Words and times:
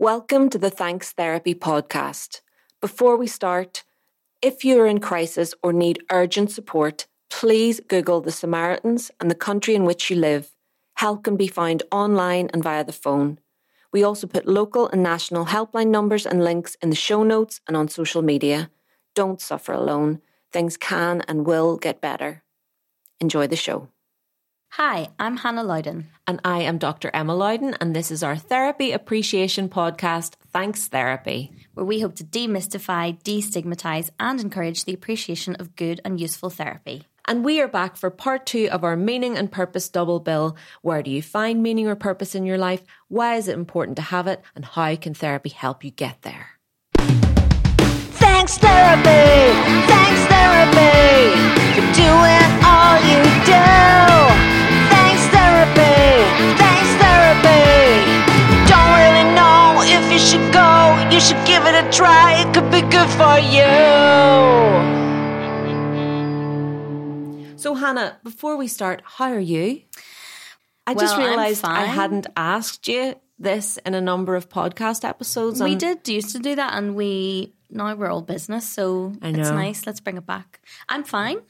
Welcome 0.00 0.48
to 0.48 0.56
the 0.56 0.70
Thanks 0.70 1.12
Therapy 1.12 1.54
podcast. 1.54 2.40
Before 2.80 3.18
we 3.18 3.26
start, 3.26 3.84
if 4.40 4.64
you're 4.64 4.86
in 4.86 4.98
crisis 4.98 5.52
or 5.62 5.74
need 5.74 6.02
urgent 6.10 6.50
support, 6.50 7.06
please 7.28 7.82
Google 7.86 8.22
the 8.22 8.32
Samaritans 8.32 9.10
and 9.20 9.30
the 9.30 9.34
country 9.34 9.74
in 9.74 9.84
which 9.84 10.08
you 10.08 10.16
live. 10.16 10.56
Help 10.94 11.24
can 11.24 11.36
be 11.36 11.48
found 11.48 11.82
online 11.92 12.48
and 12.54 12.62
via 12.62 12.82
the 12.82 12.94
phone. 12.94 13.40
We 13.92 14.02
also 14.02 14.26
put 14.26 14.48
local 14.48 14.88
and 14.88 15.02
national 15.02 15.44
helpline 15.44 15.88
numbers 15.88 16.24
and 16.24 16.42
links 16.42 16.78
in 16.80 16.88
the 16.88 16.96
show 16.96 17.22
notes 17.22 17.60
and 17.68 17.76
on 17.76 17.88
social 17.88 18.22
media. 18.22 18.70
Don't 19.14 19.38
suffer 19.38 19.74
alone. 19.74 20.22
Things 20.50 20.78
can 20.78 21.20
and 21.28 21.44
will 21.44 21.76
get 21.76 22.00
better. 22.00 22.42
Enjoy 23.20 23.46
the 23.46 23.54
show. 23.54 23.88
Hi, 24.74 25.08
I'm 25.18 25.36
Hannah 25.36 25.64
Loudon. 25.64 26.06
And 26.28 26.40
I 26.44 26.60
am 26.60 26.78
Dr. 26.78 27.10
Emma 27.12 27.34
Loudon, 27.34 27.74
and 27.80 27.94
this 27.94 28.12
is 28.12 28.22
our 28.22 28.36
therapy 28.36 28.92
appreciation 28.92 29.68
podcast, 29.68 30.34
Thanks 30.52 30.86
Therapy, 30.86 31.50
where 31.74 31.84
we 31.84 31.98
hope 31.98 32.14
to 32.16 32.24
demystify, 32.24 33.20
destigmatize, 33.24 34.10
and 34.20 34.40
encourage 34.40 34.84
the 34.84 34.94
appreciation 34.94 35.56
of 35.56 35.74
good 35.74 36.00
and 36.04 36.20
useful 36.20 36.50
therapy. 36.50 37.02
And 37.26 37.44
we 37.44 37.60
are 37.60 37.66
back 37.66 37.96
for 37.96 38.10
part 38.10 38.46
two 38.46 38.68
of 38.70 38.84
our 38.84 38.96
meaning 38.96 39.36
and 39.36 39.50
purpose 39.50 39.88
double 39.88 40.20
bill. 40.20 40.56
Where 40.82 41.02
do 41.02 41.10
you 41.10 41.20
find 41.20 41.64
meaning 41.64 41.88
or 41.88 41.96
purpose 41.96 42.36
in 42.36 42.46
your 42.46 42.58
life? 42.58 42.84
Why 43.08 43.34
is 43.34 43.48
it 43.48 43.58
important 43.58 43.96
to 43.96 44.02
have 44.02 44.28
it? 44.28 44.40
And 44.54 44.64
how 44.64 44.94
can 44.94 45.14
therapy 45.14 45.50
help 45.50 45.82
you 45.82 45.90
get 45.90 46.22
there? 46.22 46.46
Thanks, 46.94 48.56
therapy! 48.56 49.52
Thanks, 49.90 50.22
therapy! 50.30 51.34
For 51.74 51.92
doing 51.92 52.64
all 52.64 53.00
you 53.00 53.44
do! 53.44 53.89
Should 60.20 60.52
go. 60.52 60.70
You 61.10 61.20
should 61.20 61.42
give 61.46 61.64
it 61.66 61.74
a 61.74 61.90
try. 61.90 62.42
It 62.42 62.52
could 62.54 62.70
be 62.70 62.82
good 62.82 63.10
for 63.20 63.36
you. 63.56 63.70
So, 67.56 67.74
Hannah, 67.74 68.18
before 68.22 68.56
we 68.56 68.68
start, 68.68 69.02
how 69.04 69.32
are 69.32 69.38
you? 69.38 69.82
I 70.86 70.94
just 70.94 71.16
Well, 71.16 71.26
I'm 71.26 71.28
realised 71.28 71.64
I 71.64 71.84
hadn't 71.84 72.26
asked 72.36 72.88
you 72.88 73.14
this 73.38 73.78
in 73.84 73.94
a 73.94 74.00
number 74.00 74.36
of 74.36 74.48
podcast 74.48 75.04
episodes. 75.08 75.62
We 75.62 75.74
did 75.74 76.08
used 76.08 76.32
to 76.32 76.38
do 76.38 76.54
that, 76.56 76.74
and 76.74 76.94
we 76.94 77.52
now 77.70 77.94
we're 77.94 78.10
all 78.10 78.22
business, 78.22 78.68
so 78.68 79.14
I 79.22 79.28
it's 79.28 79.50
nice. 79.50 79.86
Let's 79.86 80.00
bring 80.00 80.16
it 80.16 80.26
back. 80.26 80.60
I'm 80.88 81.04
fine. 81.04 81.40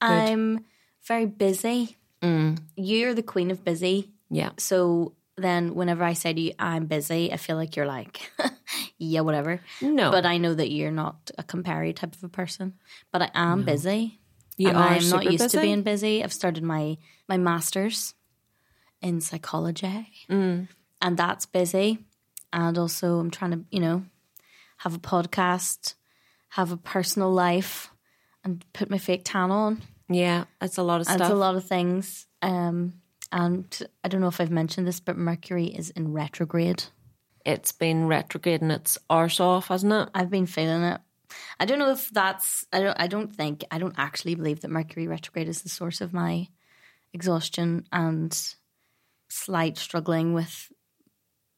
I'm 0.00 0.64
very 1.04 1.26
busy. 1.26 1.96
Mm. 2.22 2.58
You're 2.76 3.14
the 3.14 3.22
queen 3.22 3.50
of 3.50 3.64
busy. 3.64 4.10
Yeah. 4.30 4.50
So 4.58 5.12
then, 5.36 5.74
whenever 5.74 6.04
I 6.04 6.12
say 6.12 6.32
to 6.32 6.40
you, 6.40 6.52
"I'm 6.58 6.86
busy," 6.86 7.32
I 7.32 7.36
feel 7.36 7.56
like 7.56 7.74
you're 7.76 7.86
like, 7.86 8.30
"Yeah, 8.98 9.20
whatever." 9.20 9.60
No. 9.80 10.10
But 10.10 10.26
I 10.26 10.38
know 10.38 10.54
that 10.54 10.70
you're 10.70 10.90
not 10.90 11.30
a 11.38 11.42
compare 11.42 11.90
type 11.92 12.14
of 12.14 12.22
a 12.24 12.28
person. 12.28 12.74
But 13.12 13.22
I 13.22 13.30
am 13.34 13.64
busy. 13.64 14.20
You 14.56 14.68
and 14.68 14.76
are 14.76 14.88
I'm 14.88 15.08
not 15.08 15.24
used 15.32 15.50
to 15.50 15.60
being 15.60 15.82
busy. 15.82 16.22
I've 16.22 16.32
started 16.32 16.62
my 16.62 16.98
my 17.28 17.38
masters 17.38 18.14
in 19.00 19.20
psychology, 19.20 20.08
Mm. 20.28 20.68
and 21.00 21.16
that's 21.16 21.46
busy. 21.46 21.98
And 22.52 22.76
also, 22.76 23.18
I'm 23.18 23.30
trying 23.30 23.52
to, 23.52 23.64
you 23.70 23.80
know, 23.80 24.04
have 24.78 24.94
a 24.94 24.98
podcast, 24.98 25.94
have 26.50 26.70
a 26.70 26.76
personal 26.76 27.32
life, 27.32 27.90
and 28.44 28.64
put 28.74 28.90
my 28.90 28.98
fake 28.98 29.22
tan 29.24 29.50
on. 29.50 29.82
Yeah, 30.08 30.44
it's 30.60 30.76
a 30.76 30.82
lot 30.82 31.00
of 31.00 31.08
And 31.08 31.16
stuff. 31.16 31.28
It's 31.30 31.32
a 31.32 31.34
lot 31.38 31.56
of 31.56 31.64
things. 31.66 32.26
Um, 32.42 33.00
and 33.32 33.64
I 34.04 34.08
don't 34.08 34.20
know 34.20 34.28
if 34.28 34.40
I've 34.40 34.50
mentioned 34.50 34.86
this, 34.86 35.00
but 35.00 35.16
Mercury 35.16 35.66
is 35.66 35.90
in 35.90 36.12
retrograde. 36.12 36.84
It's 37.44 37.72
been 37.72 38.06
retrograding 38.06 38.70
its 38.70 38.98
arse 39.10 39.40
off, 39.40 39.68
hasn't 39.68 39.92
it? 39.92 40.08
I've 40.14 40.30
been 40.30 40.46
feeling 40.46 40.82
it. 40.82 41.00
I 41.58 41.64
don't 41.64 41.78
know 41.78 41.90
if 41.90 42.10
that's. 42.10 42.66
I 42.72 42.80
don't. 42.80 43.00
I 43.00 43.06
don't 43.06 43.34
think. 43.34 43.64
I 43.70 43.78
don't 43.78 43.94
actually 43.98 44.34
believe 44.34 44.60
that 44.60 44.70
Mercury 44.70 45.06
retrograde 45.08 45.48
is 45.48 45.62
the 45.62 45.68
source 45.70 46.00
of 46.00 46.12
my 46.12 46.48
exhaustion 47.12 47.86
and 47.90 48.38
slight 49.28 49.78
struggling 49.78 50.34
with 50.34 50.70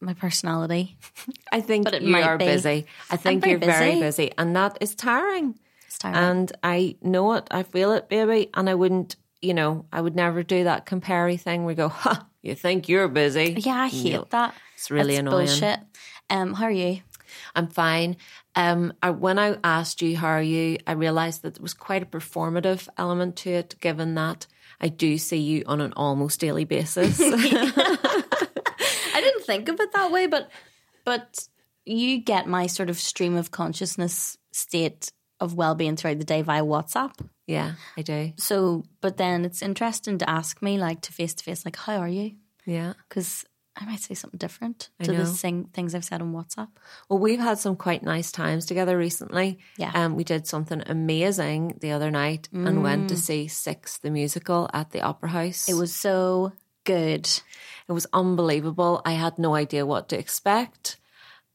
my 0.01 0.15
personality. 0.15 0.97
I 1.53 1.61
think 1.61 1.85
But 1.85 1.95
it 1.95 2.03
you 2.03 2.17
are 2.17 2.39
be. 2.39 2.45
busy. 2.45 2.87
I 3.11 3.17
think 3.17 3.41
very 3.43 3.53
you're 3.53 3.61
very 3.61 3.91
busy. 3.93 4.01
busy, 4.01 4.33
and 4.39 4.55
that 4.57 4.79
is 4.81 4.95
tiring. 4.95 5.59
It's 5.87 5.99
tiring. 5.99 6.17
And 6.19 6.53
I 6.63 6.97
know 7.03 7.33
it. 7.35 7.49
I 7.51 7.63
feel 7.63 7.93
it, 7.93 8.09
baby. 8.09 8.51
And 8.55 8.69
I 8.71 8.75
wouldn't, 8.75 9.17
you 9.45 9.55
know, 9.55 9.87
I 9.93 10.01
would 10.01 10.17
never 10.17 10.43
do 10.43 10.65
that 10.65 10.87
compare 10.87 11.37
thing 11.37 11.65
where 11.65 11.73
you 11.73 11.77
go, 11.77 11.89
"Ha, 11.89 12.27
you 12.43 12.55
think 12.55 12.89
you're 12.89 13.09
busy?" 13.09 13.55
yeah, 13.59 13.75
I 13.75 13.89
hate 13.89 14.15
No, 14.15 14.27
that. 14.31 14.55
It's 14.75 14.91
really 14.91 15.15
It's 15.15 15.21
annoying. 15.21 15.47
Bullshit. 15.47 15.81
Um, 16.31 16.55
how 16.55 16.65
are 16.65 16.71
you? 16.71 17.01
I'm 17.55 17.69
fine. 17.69 18.17
Um, 18.55 18.93
I, 19.03 19.11
when 19.11 19.39
I 19.39 19.59
asked 19.65 20.03
you 20.03 20.17
how 20.17 20.29
are 20.29 20.43
you, 20.43 20.79
I 20.87 20.93
realised 20.93 21.43
that 21.43 21.55
there 21.55 21.63
was 21.63 21.75
quite 21.75 22.03
a 22.03 22.07
performative 22.07 22.89
element 22.97 23.37
to 23.37 23.51
it, 23.51 23.77
given 23.81 24.15
that 24.15 24.47
I 24.81 24.89
do 24.89 25.19
see 25.19 25.39
you 25.39 25.65
on 25.67 25.81
an 25.81 25.93
almost 25.97 26.41
daily 26.41 26.65
basis. 26.65 27.19
I 27.21 28.41
didn't 29.15 29.45
think 29.45 29.69
of 29.69 29.81
it 29.81 29.93
that 29.93 30.11
way, 30.11 30.27
but 30.27 30.51
but 31.05 31.49
you 31.85 32.19
get 32.19 32.47
my 32.47 32.67
sort 32.67 32.91
of 32.91 32.99
stream 32.99 33.37
of 33.37 33.51
consciousness 33.51 34.39
state 34.53 35.13
of 35.45 35.55
well 35.55 35.75
being 35.75 35.95
throughout 35.97 36.19
the 36.19 36.25
day 36.25 36.43
via 36.43 36.63
WhatsApp. 36.65 37.13
yeah, 37.47 37.75
I 37.97 38.03
do. 38.03 38.33
So, 38.37 38.85
but 39.01 39.17
then 39.17 39.45
it's 39.45 39.63
interesting 39.63 40.19
to 40.19 40.29
ask 40.29 40.61
me 40.63 40.79
like 40.79 41.03
to 41.03 41.13
face 41.13 41.35
to 41.35 41.45
face, 41.45 41.65
like, 41.65 41.77
how 41.77 41.99
are 41.99 42.09
you? 42.09 42.33
Yeah. 42.67 42.95
Because 43.09 43.45
I 43.77 43.85
might 43.87 44.01
say 44.01 44.15
something 44.15 44.39
different 44.39 44.91
I 45.01 45.05
to 45.05 45.13
know. 45.13 45.19
the 45.19 45.27
sing- 45.27 45.69
things 45.73 45.95
I've 45.95 46.05
said 46.05 46.23
on 46.23 46.33
WhatsApp. 46.33 46.69
Well, 47.09 47.19
we've 47.19 47.41
had 47.41 47.59
some 47.59 47.77
quite 47.77 48.03
nice 48.03 48.31
times 48.33 48.67
together 48.67 48.97
recently. 48.97 49.59
Yeah. 49.77 49.91
Um, 49.95 50.15
we 50.15 50.25
did 50.25 50.47
something 50.47 50.83
amazing 50.87 51.79
the 51.81 51.91
other 51.93 52.11
night 52.11 52.49
and 52.53 52.83
went 52.83 53.09
to 53.11 53.17
see 53.17 53.49
Six 53.49 53.99
the 53.99 54.11
musical 54.11 54.71
at 54.73 54.91
the 54.91 55.01
Opera 55.03 55.29
House. 55.29 55.67
Mm. 55.67 55.71
It 55.71 55.75
was 55.75 55.95
so 55.95 56.53
good. 56.85 57.27
It 57.89 57.93
was 57.93 58.07
unbelievable. 58.13 59.03
I 59.05 59.13
had 59.13 59.39
no 59.39 59.55
idea 59.55 59.85
what 59.85 60.09
to 60.11 60.19
expect. 60.19 60.99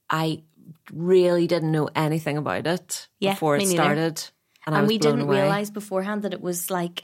I 0.09 0.43
really 0.91 1.47
didn't 1.47 1.71
know 1.71 1.89
anything 1.95 2.37
about 2.37 2.67
it 2.67 3.07
Yeah, 3.19 3.33
before 3.33 3.57
it 3.57 3.67
started. 3.67 4.23
And, 4.65 4.75
I 4.75 4.79
and 4.79 4.87
we 4.87 4.97
didn't 4.97 5.21
away. 5.21 5.41
realize 5.41 5.71
beforehand 5.71 6.23
that 6.23 6.33
it 6.33 6.41
was 6.41 6.69
like 6.69 7.03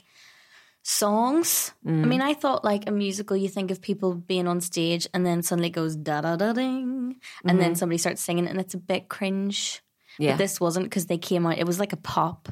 songs. 0.82 1.72
Mm. 1.84 2.02
I 2.02 2.06
mean, 2.06 2.22
I 2.22 2.34
thought 2.34 2.64
like 2.64 2.88
a 2.88 2.92
musical, 2.92 3.36
you 3.36 3.48
think 3.48 3.70
of 3.70 3.80
people 3.80 4.14
being 4.14 4.46
on 4.46 4.60
stage 4.60 5.08
and 5.12 5.26
then 5.26 5.42
suddenly 5.42 5.68
it 5.68 5.72
goes 5.72 5.96
da 5.96 6.20
da 6.20 6.36
da 6.36 6.52
ding, 6.52 7.16
and 7.44 7.60
then 7.60 7.74
somebody 7.74 7.98
starts 7.98 8.22
singing 8.22 8.46
and 8.46 8.60
it's 8.60 8.74
a 8.74 8.78
bit 8.78 9.08
cringe. 9.08 9.82
Mm-hmm. 10.14 10.22
Yeah. 10.22 10.32
But 10.32 10.38
this 10.38 10.60
wasn't 10.60 10.86
because 10.86 11.06
they 11.06 11.18
came 11.18 11.46
out. 11.46 11.58
It 11.58 11.66
was 11.66 11.78
like 11.80 11.92
a 11.92 11.96
pop 11.98 12.48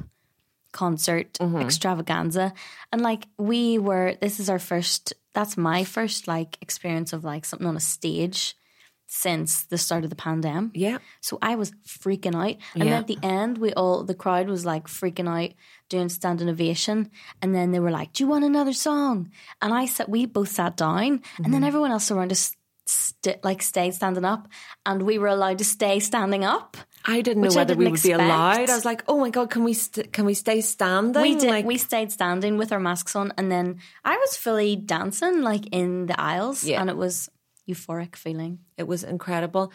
concert 0.71 1.33
Mm-hmm. 1.39 1.61
extravaganza, 1.61 2.53
and 2.91 3.01
like 3.01 3.25
we 3.37 3.79
were. 3.79 4.15
This 4.21 4.39
is 4.39 4.49
our 4.49 4.59
first. 4.59 5.13
That's 5.33 5.57
my 5.57 5.83
first 5.83 6.27
like 6.27 6.57
experience 6.61 7.11
of 7.13 7.23
like 7.23 7.43
something 7.45 7.67
on 7.67 7.75
a 7.75 7.79
stage 7.79 8.55
since 9.07 9.63
the 9.65 9.77
start 9.77 10.03
of 10.03 10.09
the 10.09 10.15
pandemic. 10.15 10.71
yeah. 10.73 10.97
So 11.21 11.37
I 11.41 11.55
was 11.55 11.71
freaking 11.87 12.35
out. 12.35 12.57
And 12.73 12.83
Yeah. 12.83 12.89
then 12.91 12.93
at 13.01 13.07
the 13.07 13.19
end, 13.23 13.57
we 13.59 13.71
all, 13.73 14.03
the 14.03 14.15
crowd 14.15 14.47
was 14.49 14.65
like 14.65 14.87
freaking 14.87 15.29
out, 15.29 15.51
doing 15.89 16.09
standing 16.09 16.49
ovation. 16.49 17.11
And 17.41 17.53
then 17.55 17.71
they 17.71 17.79
were 17.79 17.91
like, 17.91 18.13
Do 18.13 18.23
you 18.23 18.27
want 18.29 18.43
another 18.45 18.73
song? 18.73 19.29
And 19.61 19.73
I 19.73 19.85
said, 19.85 20.07
We 20.09 20.25
both 20.25 20.49
sat 20.49 20.75
down. 20.77 20.97
And 21.03 21.21
Mm-hmm. 21.23 21.51
then 21.51 21.63
everyone 21.63 21.91
else 21.91 22.09
around 22.11 22.31
us, 22.31 22.55
st- 22.87 23.43
like, 23.43 23.61
stayed 23.61 23.93
standing 23.93 24.25
up. 24.25 24.47
And 24.85 25.03
we 25.03 25.17
were 25.17 25.27
allowed 25.27 25.57
to 25.59 25.65
stay 25.65 25.99
standing 25.99 26.43
up. 26.43 26.77
I 27.07 27.21
didn't 27.21 27.43
know 27.43 27.53
whether 27.53 27.75
we 27.75 27.85
didn't 27.85 27.91
would 27.93 28.01
be 28.03 28.09
expect. 28.09 28.29
allowed. 28.29 28.69
I 28.69 28.75
was 28.75 28.85
like, 28.85 29.03
"Oh 29.07 29.19
my 29.19 29.29
god, 29.29 29.51
can 29.51 29.63
we 29.63 29.73
st- 29.73 30.11
can 30.11 30.25
we 30.25 30.33
stay 30.33 30.61
standing?" 30.61 31.21
We 31.21 31.35
did. 31.35 31.49
Like, 31.51 31.65
we 31.65 31.77
stayed 31.77 32.11
standing 32.11 32.57
with 32.57 32.71
our 32.71 32.79
masks 32.79 33.15
on. 33.15 33.31
And 33.37 33.51
then 33.51 33.77
I 34.03 34.17
was 34.17 34.35
fully 34.37 34.75
dancing, 34.75 35.43
like, 35.43 35.67
in 35.71 36.07
the 36.07 36.19
aisles. 36.19 36.63
Yeah. 36.63 36.81
And 36.81 36.89
it 36.89 36.97
was 36.97 37.29
euphoric 37.67 38.15
feeling. 38.15 38.59
It 38.77 38.87
was 38.87 39.03
incredible. 39.03 39.71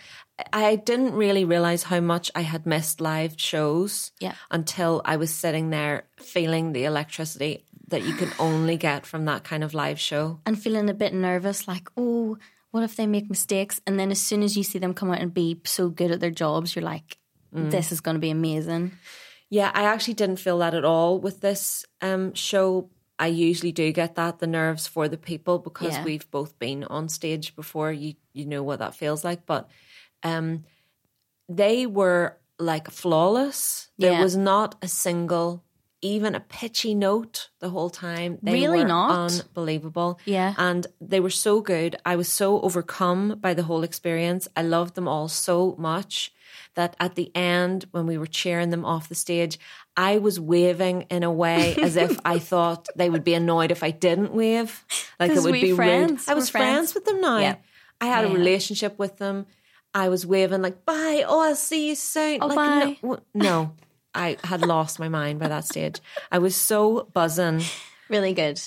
I 0.53 0.77
didn't 0.77 1.15
really 1.15 1.45
realize 1.45 1.83
how 1.85 2.01
much 2.01 2.31
I 2.35 2.43
had 2.43 2.67
missed 2.67 3.01
live 3.01 3.35
shows 3.37 4.13
Yeah. 4.21 4.35
until 4.51 5.03
I 5.05 5.17
was 5.17 5.31
sitting 5.35 5.71
there 5.71 6.05
feeling 6.19 6.73
the 6.73 6.85
electricity 6.85 7.65
that 7.89 8.03
you 8.05 8.15
can 8.15 8.31
only 8.39 8.77
get 8.77 9.05
from 9.07 9.25
that 9.25 9.43
kind 9.45 9.65
of 9.65 9.75
live 9.75 9.99
show. 9.99 10.41
and 10.47 10.61
feeling 10.63 10.89
a 10.89 10.95
bit 10.95 11.13
nervous, 11.13 11.67
like, 11.67 11.89
oh, 11.97 12.39
what 12.71 12.85
if 12.85 12.95
they 12.95 13.07
make 13.07 13.29
mistakes? 13.29 13.81
And 13.87 13.99
then 13.99 14.13
as 14.13 14.21
soon 14.21 14.43
as 14.45 14.57
you 14.57 14.63
see 14.63 14.79
them 14.79 14.95
come 14.95 15.11
out 15.11 15.21
and 15.21 15.35
be 15.35 15.61
so 15.65 15.89
good 15.89 16.13
at 16.13 16.21
their 16.21 16.31
jobs, 16.31 16.75
you're 16.77 16.85
like, 16.85 17.17
Mm. 17.53 17.73
this 17.73 17.91
is 17.91 18.01
going 18.01 18.15
to 18.15 18.21
be 18.21 18.31
amazing. 18.31 18.93
Yeah, 19.49 19.73
I 19.75 19.83
actually 19.83 20.15
didn't 20.15 20.37
feel 20.39 20.59
that 20.59 20.73
at 20.75 20.85
all 20.85 21.19
with 21.19 21.41
this 21.41 21.85
um, 22.01 22.33
show. 22.35 22.89
I 23.21 23.27
usually 23.27 23.73
do 23.73 23.93
get 23.93 24.15
that 24.15 24.39
the 24.39 24.47
nerves 24.47 24.87
for 24.89 25.07
the 25.09 25.19
people 25.31 25.59
because 25.59 25.95
Yeah. 25.95 26.05
we've 26.05 26.29
both 26.31 26.59
been 26.59 26.85
on 26.85 27.09
stage 27.09 27.55
before. 27.55 27.93
You 27.93 28.15
you 28.33 28.45
know 28.47 28.63
what 28.63 28.79
that 28.79 28.95
feels 28.95 29.23
like, 29.25 29.45
but 29.47 29.69
um, 30.23 30.65
they 31.49 31.87
were 31.87 32.39
like 32.59 32.91
flawless. 32.91 33.89
There 33.99 34.13
Yeah. 34.13 34.23
was 34.23 34.37
not 34.37 34.75
a 34.83 34.89
single 34.89 35.63
even 36.03 36.35
a 36.35 36.41
pitchy 36.41 36.95
note 36.95 37.51
the 37.59 37.69
whole 37.69 37.91
time. 37.91 38.39
They 38.43 38.53
Really 38.55 38.79
were 38.79 38.89
not? 38.89 39.33
unbelievable. 39.33 40.19
Yeah. 40.25 40.55
and 40.57 40.87
they 40.99 41.21
were 41.21 41.29
so 41.47 41.61
good. 41.61 41.97
I 42.07 42.17
was 42.17 42.29
so 42.33 42.59
overcome 42.63 43.37
by 43.39 43.53
the 43.53 43.65
whole 43.65 43.83
experience. 43.85 44.49
I 44.57 44.63
loved 44.63 44.95
them 44.95 45.07
all 45.07 45.29
so 45.29 45.75
much 45.79 46.33
that 46.75 46.97
at 46.99 47.17
the 47.17 47.31
end, 47.37 47.85
when 47.91 48.07
we 48.07 48.17
were 48.17 48.27
cheering 48.41 48.71
them 48.71 48.85
off 48.87 49.11
the 49.11 49.15
stage, 49.15 49.59
I 49.97 50.19
was 50.19 50.39
waving 50.41 51.03
in 51.11 51.23
a 51.23 51.33
way 51.33 51.75
as 51.83 51.97
if 51.97 52.19
I 52.25 52.39
thought 52.39 52.89
they 52.97 53.11
would 53.11 53.25
be 53.25 53.35
annoyed 53.35 53.71
if 53.71 53.83
I 53.83 53.91
didn't 53.91 54.33
wave. 54.33 54.85
Like 55.19 55.33
it 55.33 55.43
would 55.43 55.53
be 55.53 55.73
friends. 55.75 56.27
rude. 56.27 56.31
I 56.31 56.35
was 56.35 56.49
friends. 56.49 56.93
friends 56.93 56.95
with 56.95 57.05
them 57.05 57.21
now. 57.21 57.39
Yeah. 57.39 57.57
I 58.01 58.07
had 58.07 58.25
Yeah. 58.25 58.31
a 58.31 58.35
relationship 58.35 58.99
with 58.99 59.19
them. 59.19 59.47
I 59.93 60.09
was 60.09 60.25
waving 60.25 60.63
like 60.63 60.85
bye. 60.85 61.25
Oh, 61.27 61.41
I'll 61.41 61.57
see 61.57 61.89
you 61.89 61.95
soon. 61.95 62.39
Oh, 62.43 62.47
like, 62.47 62.57
bye. 62.57 62.97
No, 63.03 63.19
no, 63.35 63.73
I 64.15 64.37
had 64.45 64.63
lost 64.63 64.99
my 65.01 65.09
mind 65.09 65.41
by 65.41 65.49
that 65.49 65.65
stage. 65.67 66.01
I 66.31 66.39
was 66.39 66.55
so 66.57 67.09
buzzing. 67.13 67.63
Really 68.09 68.33
good. 68.33 68.61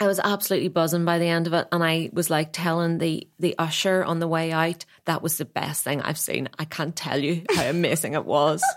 I 0.00 0.06
was 0.06 0.20
absolutely 0.20 0.68
buzzing 0.68 1.04
by 1.04 1.18
the 1.18 1.26
end 1.26 1.48
of 1.48 1.52
it, 1.54 1.66
and 1.72 1.82
I 1.82 2.10
was 2.12 2.30
like 2.30 2.50
telling 2.52 2.98
the 2.98 3.26
the 3.40 3.56
usher 3.58 4.04
on 4.04 4.20
the 4.20 4.28
way 4.28 4.52
out 4.52 4.84
that 5.06 5.22
was 5.22 5.36
the 5.38 5.44
best 5.44 5.82
thing 5.82 6.00
I've 6.00 6.18
seen. 6.18 6.48
I 6.58 6.64
can't 6.64 6.94
tell 6.94 7.18
you 7.18 7.42
how 7.56 7.64
amazing 7.64 8.14
it 8.14 8.24
was. 8.24 8.62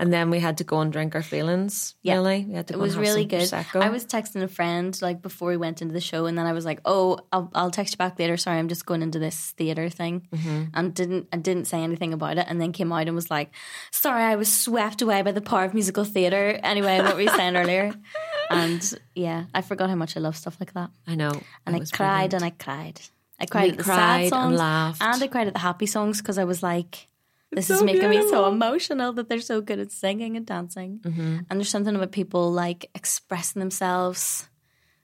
And 0.00 0.12
then 0.12 0.30
we 0.30 0.38
had 0.38 0.58
to 0.58 0.64
go 0.64 0.80
and 0.80 0.92
drink 0.92 1.14
our 1.16 1.22
feelings. 1.22 1.96
Yeah. 2.02 2.14
Really, 2.14 2.44
we 2.48 2.54
had 2.54 2.68
to. 2.68 2.74
It 2.74 2.76
go 2.76 2.82
was 2.82 2.96
really 2.96 3.24
good. 3.24 3.40
Prosecco. 3.42 3.82
I 3.82 3.88
was 3.90 4.04
texting 4.06 4.42
a 4.42 4.48
friend 4.48 4.96
like 5.02 5.22
before 5.22 5.48
we 5.50 5.56
went 5.56 5.82
into 5.82 5.92
the 5.92 6.00
show, 6.00 6.26
and 6.26 6.38
then 6.38 6.46
I 6.46 6.52
was 6.52 6.64
like, 6.64 6.80
"Oh, 6.84 7.18
I'll, 7.32 7.50
I'll 7.54 7.70
text 7.72 7.94
you 7.94 7.98
back 7.98 8.16
later. 8.18 8.36
Sorry, 8.36 8.58
I'm 8.58 8.68
just 8.68 8.86
going 8.86 9.02
into 9.02 9.18
this 9.18 9.50
theater 9.58 9.88
thing," 9.90 10.28
Mm-hmm. 10.32 10.62
and 10.74 10.94
didn't 10.94 11.26
I 11.32 11.36
didn't 11.38 11.64
say 11.66 11.82
anything 11.82 12.12
about 12.12 12.38
it, 12.38 12.46
and 12.48 12.60
then 12.60 12.70
came 12.72 12.92
out 12.92 13.06
and 13.08 13.14
was 13.16 13.28
like, 13.28 13.50
"Sorry, 13.90 14.22
I 14.22 14.36
was 14.36 14.52
swept 14.52 15.02
away 15.02 15.22
by 15.22 15.32
the 15.32 15.40
power 15.40 15.64
of 15.64 15.74
musical 15.74 16.04
theater." 16.04 16.60
Anyway, 16.62 17.00
what 17.00 17.14
were 17.16 17.22
you 17.22 17.30
saying 17.30 17.56
earlier? 17.56 17.92
And 18.50 18.80
yeah, 19.14 19.44
I 19.52 19.60
forgot 19.60 19.90
how 19.90 19.96
much 19.96 20.16
I 20.16 20.20
love 20.20 20.34
stuff 20.36 20.56
like 20.60 20.72
that, 20.72 20.90
I 21.06 21.16
know, 21.16 21.32
and 21.66 21.76
I 21.76 21.80
cried 21.92 22.30
brilliant. 22.30 22.34
and 22.34 22.44
I 22.44 22.50
cried. 22.50 23.00
I 23.40 23.44
cried 23.46 23.64
We 23.64 23.70
at 23.72 23.76
the 23.78 23.84
cried 23.84 24.28
sad 24.30 24.46
and 24.46 24.56
laughed. 24.56 25.02
and 25.02 25.22
I 25.22 25.26
cried 25.26 25.48
at 25.48 25.52
the 25.52 25.58
happy 25.60 25.86
songs 25.86 26.22
because 26.22 26.38
I 26.38 26.44
was 26.44 26.62
like. 26.62 27.08
This 27.50 27.68
so 27.68 27.74
is 27.74 27.82
making 27.82 28.10
me 28.10 28.28
so 28.28 28.46
emotional 28.46 29.12
that 29.14 29.28
they're 29.28 29.40
so 29.40 29.60
good 29.60 29.78
at 29.78 29.90
singing 29.90 30.36
and 30.36 30.44
dancing. 30.44 31.00
Mm-hmm. 31.02 31.38
And 31.48 31.58
there's 31.58 31.70
something 31.70 31.96
about 31.96 32.12
people 32.12 32.52
like 32.52 32.90
expressing 32.94 33.60
themselves 33.60 34.48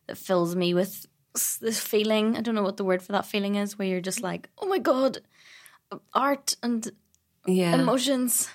that 0.06 0.18
fills 0.18 0.54
me 0.54 0.74
with 0.74 1.06
this 1.60 1.80
feeling. 1.80 2.36
I 2.36 2.42
don't 2.42 2.54
know 2.54 2.62
what 2.62 2.76
the 2.76 2.84
word 2.84 3.02
for 3.02 3.12
that 3.12 3.26
feeling 3.26 3.54
is, 3.54 3.78
where 3.78 3.88
you're 3.88 4.00
just 4.00 4.22
like, 4.22 4.50
oh 4.58 4.66
my 4.66 4.78
God, 4.78 5.18
art 6.12 6.56
and 6.62 6.90
yeah. 7.46 7.74
emotions. 7.74 8.48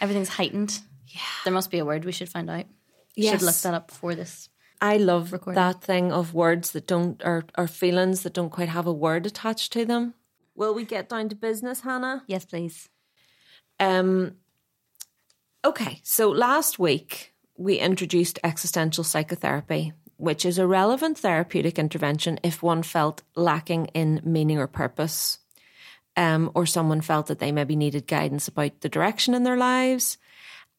Everything's 0.00 0.30
heightened. 0.30 0.80
Yeah. 1.08 1.20
There 1.44 1.52
must 1.52 1.70
be 1.70 1.78
a 1.78 1.84
word. 1.84 2.04
We 2.04 2.12
should 2.12 2.30
find 2.30 2.48
out. 2.48 2.64
Yes. 3.14 3.40
Should 3.40 3.46
look 3.46 3.56
that 3.56 3.74
up 3.74 3.88
before 3.88 4.14
this. 4.14 4.48
I 4.80 4.96
love 4.96 5.32
recording. 5.32 5.54
that 5.54 5.82
thing 5.82 6.12
of 6.12 6.34
words 6.34 6.72
that 6.72 6.86
don't 6.86 7.22
or, 7.24 7.44
or 7.56 7.68
feelings 7.68 8.22
that 8.22 8.34
don't 8.34 8.50
quite 8.50 8.68
have 8.68 8.86
a 8.86 8.92
word 8.92 9.26
attached 9.26 9.72
to 9.74 9.84
them. 9.84 10.14
Will 10.54 10.74
we 10.74 10.84
get 10.84 11.08
down 11.08 11.28
to 11.28 11.36
business, 11.36 11.80
Hannah? 11.80 12.24
Yes, 12.26 12.44
please. 12.44 12.88
Um, 13.84 14.36
okay, 15.62 16.00
so 16.02 16.30
last 16.30 16.78
week 16.78 17.34
we 17.56 17.76
introduced 17.76 18.38
existential 18.42 19.04
psychotherapy, 19.04 19.92
which 20.16 20.46
is 20.46 20.58
a 20.58 20.66
relevant 20.66 21.18
therapeutic 21.18 21.78
intervention 21.78 22.40
if 22.42 22.62
one 22.62 22.82
felt 22.82 23.22
lacking 23.36 23.86
in 23.86 24.22
meaning 24.24 24.58
or 24.58 24.66
purpose, 24.66 25.38
um, 26.16 26.50
or 26.54 26.64
someone 26.64 27.02
felt 27.02 27.26
that 27.26 27.40
they 27.40 27.52
maybe 27.52 27.76
needed 27.76 28.06
guidance 28.06 28.48
about 28.48 28.80
the 28.80 28.88
direction 28.88 29.34
in 29.34 29.44
their 29.44 29.58
lives. 29.58 30.16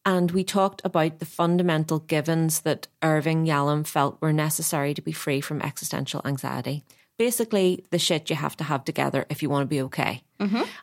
And 0.03 0.31
we 0.31 0.43
talked 0.43 0.81
about 0.83 1.19
the 1.19 1.25
fundamental 1.25 1.99
givens 1.99 2.61
that 2.61 2.87
Irving 3.03 3.45
Yalom 3.45 3.85
felt 3.85 4.19
were 4.19 4.33
necessary 4.33 4.95
to 4.95 5.01
be 5.01 5.11
free 5.11 5.41
from 5.41 5.61
existential 5.61 6.21
anxiety. 6.25 6.83
Basically, 7.19 7.85
the 7.91 7.99
shit 7.99 8.31
you 8.31 8.35
have 8.35 8.57
to 8.57 8.63
have 8.63 8.83
together 8.83 9.27
if 9.29 9.43
you 9.43 9.49
want 9.49 9.63
to 9.63 9.75
be 9.75 9.81
okay. 9.83 10.24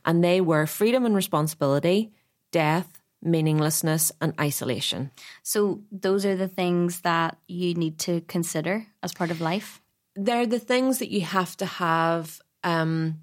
And 0.04 0.22
they 0.24 0.40
were 0.40 0.66
freedom 0.66 1.04
and 1.04 1.14
responsibility, 1.14 2.12
death, 2.50 3.02
meaninglessness, 3.22 4.12
and 4.20 4.34
isolation. 4.40 5.10
So, 5.42 5.82
those 5.90 6.26
are 6.26 6.36
the 6.36 6.48
things 6.48 7.00
that 7.02 7.38
you 7.46 7.74
need 7.74 7.98
to 8.00 8.20
consider 8.22 8.86
as 9.02 9.12
part 9.12 9.30
of 9.30 9.40
life. 9.40 9.80
They're 10.16 10.46
the 10.46 10.58
things 10.58 10.98
that 10.98 11.10
you 11.10 11.22
have 11.22 11.56
to 11.58 11.66
have. 11.66 12.40
Um, 12.64 13.20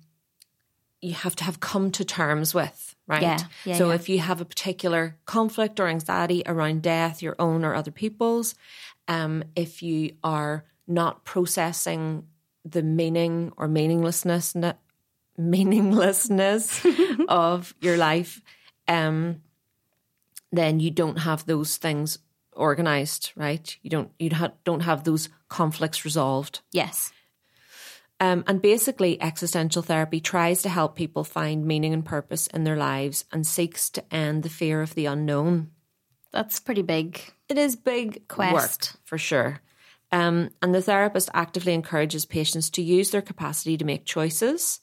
you 1.02 1.14
have 1.14 1.36
to 1.38 1.46
have 1.46 1.62
come 1.62 1.92
to 1.92 2.04
terms 2.04 2.54
with, 2.54 2.96
right? 3.08 3.22
Yeah, 3.22 3.38
yeah, 3.64 3.76
so 3.76 3.88
yeah. 3.88 3.96
if 3.96 4.10
you 4.10 4.20
have 4.20 4.42
a 4.42 4.46
particular 4.46 5.16
conflict 5.26 5.80
or 5.80 5.88
anxiety 5.88 6.44
around 6.46 6.82
death, 6.82 7.22
your 7.22 7.38
own 7.40 7.64
or 7.64 7.74
other 7.74 7.92
people's, 7.92 8.54
um, 9.08 9.44
if 9.56 9.82
you 9.82 10.16
are 10.26 10.66
not 10.88 11.24
processing 11.24 12.26
the 12.66 12.84
meaning 12.84 13.54
or 13.56 13.68
meaninglessness 13.70 14.54
meaninglessness 15.40 16.86
of 17.30 17.74
your 17.82 17.98
life, 17.98 18.42
um, 18.88 19.42
then 20.52 20.80
you 20.80 20.92
don't 20.92 21.18
have 21.18 21.46
those 21.46 21.78
things 21.78 22.20
organized, 22.54 23.32
right? 23.36 23.78
You 23.82 23.90
don't 23.90 24.12
you 24.20 24.30
ha- 24.32 24.54
don't 24.64 24.82
have 24.82 25.04
those 25.04 25.30
conflicts 25.48 26.06
resolved. 26.06 26.62
Yes. 26.72 27.12
Um, 28.22 28.44
and 28.48 28.62
basically, 28.62 29.22
existential 29.22 29.82
therapy 29.82 30.20
tries 30.20 30.62
to 30.64 30.70
help 30.70 30.96
people 30.96 31.24
find 31.24 31.66
meaning 31.66 31.94
and 31.94 32.04
purpose 32.04 32.48
in 32.48 32.66
their 32.66 32.76
lives 32.76 33.24
and 33.32 33.48
seeks 33.48 33.90
to 33.92 34.14
end 34.14 34.44
the 34.44 34.50
fear 34.50 34.82
of 34.82 34.94
the 34.94 35.06
unknown. 35.06 35.72
That's 36.32 36.60
pretty 36.60 36.82
big. 36.82 37.22
It 37.48 37.58
is 37.58 37.78
big 37.78 38.28
Quest. 38.28 38.54
work 38.54 39.00
for 39.06 39.18
sure. 39.18 39.62
Um, 40.12 40.50
and 40.62 40.76
the 40.76 40.82
therapist 40.82 41.30
actively 41.34 41.74
encourages 41.74 42.26
patients 42.26 42.70
to 42.72 42.82
use 42.82 43.12
their 43.12 43.22
capacity 43.22 43.78
to 43.78 43.86
make 43.86 44.06
choices 44.06 44.82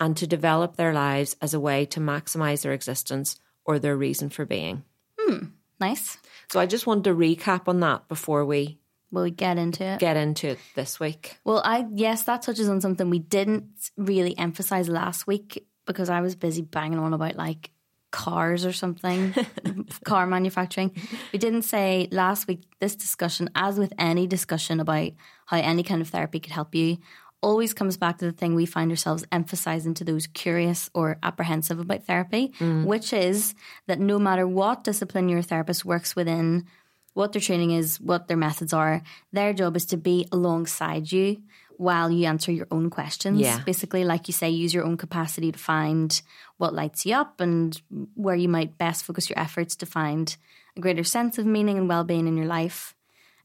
and 0.00 0.16
to 0.16 0.26
develop 0.26 0.76
their 0.76 0.92
lives 0.92 1.36
as 1.40 1.54
a 1.54 1.60
way 1.60 1.84
to 1.86 2.00
maximize 2.00 2.62
their 2.62 2.72
existence 2.72 3.38
or 3.64 3.78
their 3.78 3.96
reason 3.96 4.30
for 4.30 4.44
being. 4.44 4.84
Hmm. 5.18 5.46
Nice. 5.80 6.18
So 6.50 6.60
I 6.60 6.66
just 6.66 6.86
wanted 6.86 7.04
to 7.04 7.14
recap 7.14 7.68
on 7.68 7.80
that 7.80 8.08
before 8.08 8.44
we 8.44 8.78
Will 9.10 9.22
we 9.22 9.30
get 9.30 9.56
into 9.58 9.84
it? 9.84 10.00
get 10.00 10.16
into 10.16 10.48
it 10.48 10.58
this 10.74 11.00
week. 11.00 11.38
Well, 11.44 11.62
I 11.64 11.86
yes, 11.92 12.24
that 12.24 12.42
touches 12.42 12.68
on 12.68 12.80
something 12.80 13.08
we 13.08 13.20
didn't 13.20 13.90
really 13.96 14.36
emphasize 14.36 14.88
last 14.88 15.26
week 15.26 15.66
because 15.86 16.10
I 16.10 16.20
was 16.20 16.34
busy 16.34 16.62
banging 16.62 16.98
on 16.98 17.14
about 17.14 17.36
like 17.36 17.70
cars 18.10 18.66
or 18.66 18.72
something, 18.72 19.34
car 20.04 20.26
manufacturing. 20.26 20.94
We 21.32 21.38
didn't 21.38 21.62
say 21.62 22.08
last 22.10 22.46
week 22.48 22.62
this 22.80 22.96
discussion, 22.96 23.50
as 23.54 23.78
with 23.78 23.92
any 23.98 24.26
discussion 24.26 24.80
about 24.80 25.12
how 25.46 25.58
any 25.58 25.82
kind 25.82 26.02
of 26.02 26.08
therapy 26.08 26.40
could 26.40 26.52
help 26.52 26.74
you, 26.74 26.98
always 27.40 27.72
comes 27.72 27.96
back 27.96 28.18
to 28.18 28.24
the 28.24 28.32
thing 28.32 28.54
we 28.54 28.66
find 28.66 28.90
ourselves 28.90 29.24
emphasizing 29.30 29.94
to 29.94 30.04
those 30.04 30.26
curious 30.26 30.90
or 30.94 31.18
apprehensive 31.22 31.78
about 31.78 32.04
therapy, 32.04 32.52
which 32.84 33.12
is 33.12 33.54
that 33.86 34.00
no 34.00 34.18
matter 34.18 34.46
what 34.46 34.84
discipline 34.84 35.28
your 35.28 35.42
therapist 35.42 35.84
works 35.84 36.16
within, 36.16 36.66
what 37.14 37.32
their 37.32 37.42
training 37.42 37.72
is, 37.72 38.00
what 38.00 38.28
their 38.28 38.36
methods 38.36 38.72
are. 38.72 39.02
Their 39.32 39.52
job 39.52 39.76
is 39.76 39.86
to 39.86 39.96
be 39.96 40.26
alongside 40.30 41.10
you 41.10 41.42
while 41.76 42.10
you 42.10 42.26
answer 42.26 42.50
your 42.52 42.66
own 42.70 42.90
questions. 42.90 43.40
Yeah. 43.40 43.60
Basically, 43.64 44.04
like 44.04 44.28
you 44.28 44.34
say, 44.34 44.50
use 44.50 44.74
your 44.74 44.84
own 44.84 44.96
capacity 44.96 45.52
to 45.52 45.58
find 45.58 46.20
what 46.58 46.74
lights 46.74 47.06
you 47.06 47.14
up 47.14 47.40
and 47.40 47.80
where 48.14 48.34
you 48.34 48.48
might 48.48 48.78
best 48.78 49.04
focus 49.04 49.30
your 49.30 49.38
efforts 49.38 49.76
to 49.76 49.86
find 49.86 50.36
a 50.76 50.80
greater 50.80 51.04
sense 51.04 51.38
of 51.38 51.46
meaning 51.46 51.78
and 51.78 51.88
well 51.88 52.04
being 52.04 52.26
in 52.26 52.36
your 52.36 52.46
life. 52.46 52.94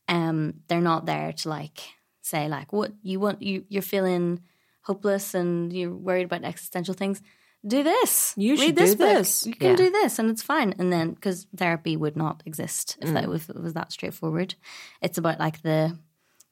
Um, 0.07 0.61
they're 0.67 0.81
not 0.81 1.05
there 1.05 1.31
to 1.31 1.49
like 1.49 1.79
say 2.23 2.47
like 2.47 2.73
what 2.73 2.91
you 3.03 3.19
want 3.19 3.41
you 3.41 3.65
you're 3.69 3.81
feeling 3.95 4.41
hopeless 4.81 5.33
and 5.35 5.71
you're 5.71 5.93
worried 5.93 6.25
about 6.25 6.43
existential 6.43 6.93
things. 6.95 7.21
Do 7.65 7.83
this. 7.83 8.33
You 8.35 8.57
should 8.57 8.75
this 8.75 8.91
do 8.91 8.97
book. 8.97 9.17
this. 9.17 9.45
You 9.47 9.53
can 9.55 9.69
Yeah. 9.69 9.75
do 9.77 9.89
this 9.89 10.19
and 10.19 10.29
it's 10.29 10.41
fine. 10.43 10.73
And 10.79 10.91
then 10.91 11.11
because 11.11 11.47
therapy 11.55 11.95
would 11.95 12.17
not 12.17 12.43
exist 12.45 12.97
if 13.01 13.07
Mm. 13.09 13.13
that 13.13 13.29
was, 13.29 13.47
was 13.47 13.73
that 13.73 13.91
straightforward. 13.93 14.55
It's 15.01 15.17
about 15.17 15.39
like 15.39 15.61
the, 15.61 15.97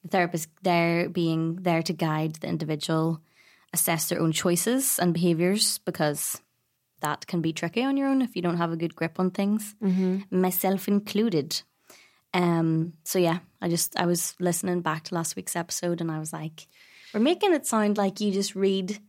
the 0.04 0.08
therapist 0.08 0.48
there 0.64 1.10
being 1.10 1.56
there 1.64 1.82
to 1.84 1.94
guide 1.94 2.36
the 2.36 2.48
individual 2.48 3.20
assess 3.74 4.08
their 4.08 4.22
own 4.22 4.32
choices 4.32 5.00
and 5.00 5.14
behaviors 5.14 5.80
because 5.80 6.42
that 7.02 7.28
can 7.28 7.42
be 7.42 7.52
tricky 7.54 7.84
on 7.84 7.98
your 7.98 8.08
own 8.08 8.22
if 8.22 8.36
you 8.36 8.42
don't 8.42 8.58
have 8.58 8.72
a 8.72 8.78
good 8.78 8.96
grip 8.96 9.20
on 9.20 9.32
things, 9.32 9.76
Mm-hmm. 9.84 10.40
myself 10.42 10.88
included. 10.88 11.62
Um. 12.34 12.94
So 13.04 13.20
yeah, 13.20 13.40
I 13.62 13.70
just 13.70 13.98
I 14.00 14.06
was 14.06 14.36
listening 14.40 14.82
back 14.82 15.04
to 15.06 15.16
last 15.16 15.36
week's 15.36 15.56
episode 15.56 16.02
and 16.02 16.12
I 16.12 16.20
was 16.20 16.32
like, 16.32 16.68
we're 17.14 17.20
making 17.20 17.54
it 17.54 17.66
sound 17.66 17.98
like 17.98 18.22
you 18.22 18.32
just 18.32 18.56
read 18.56 19.00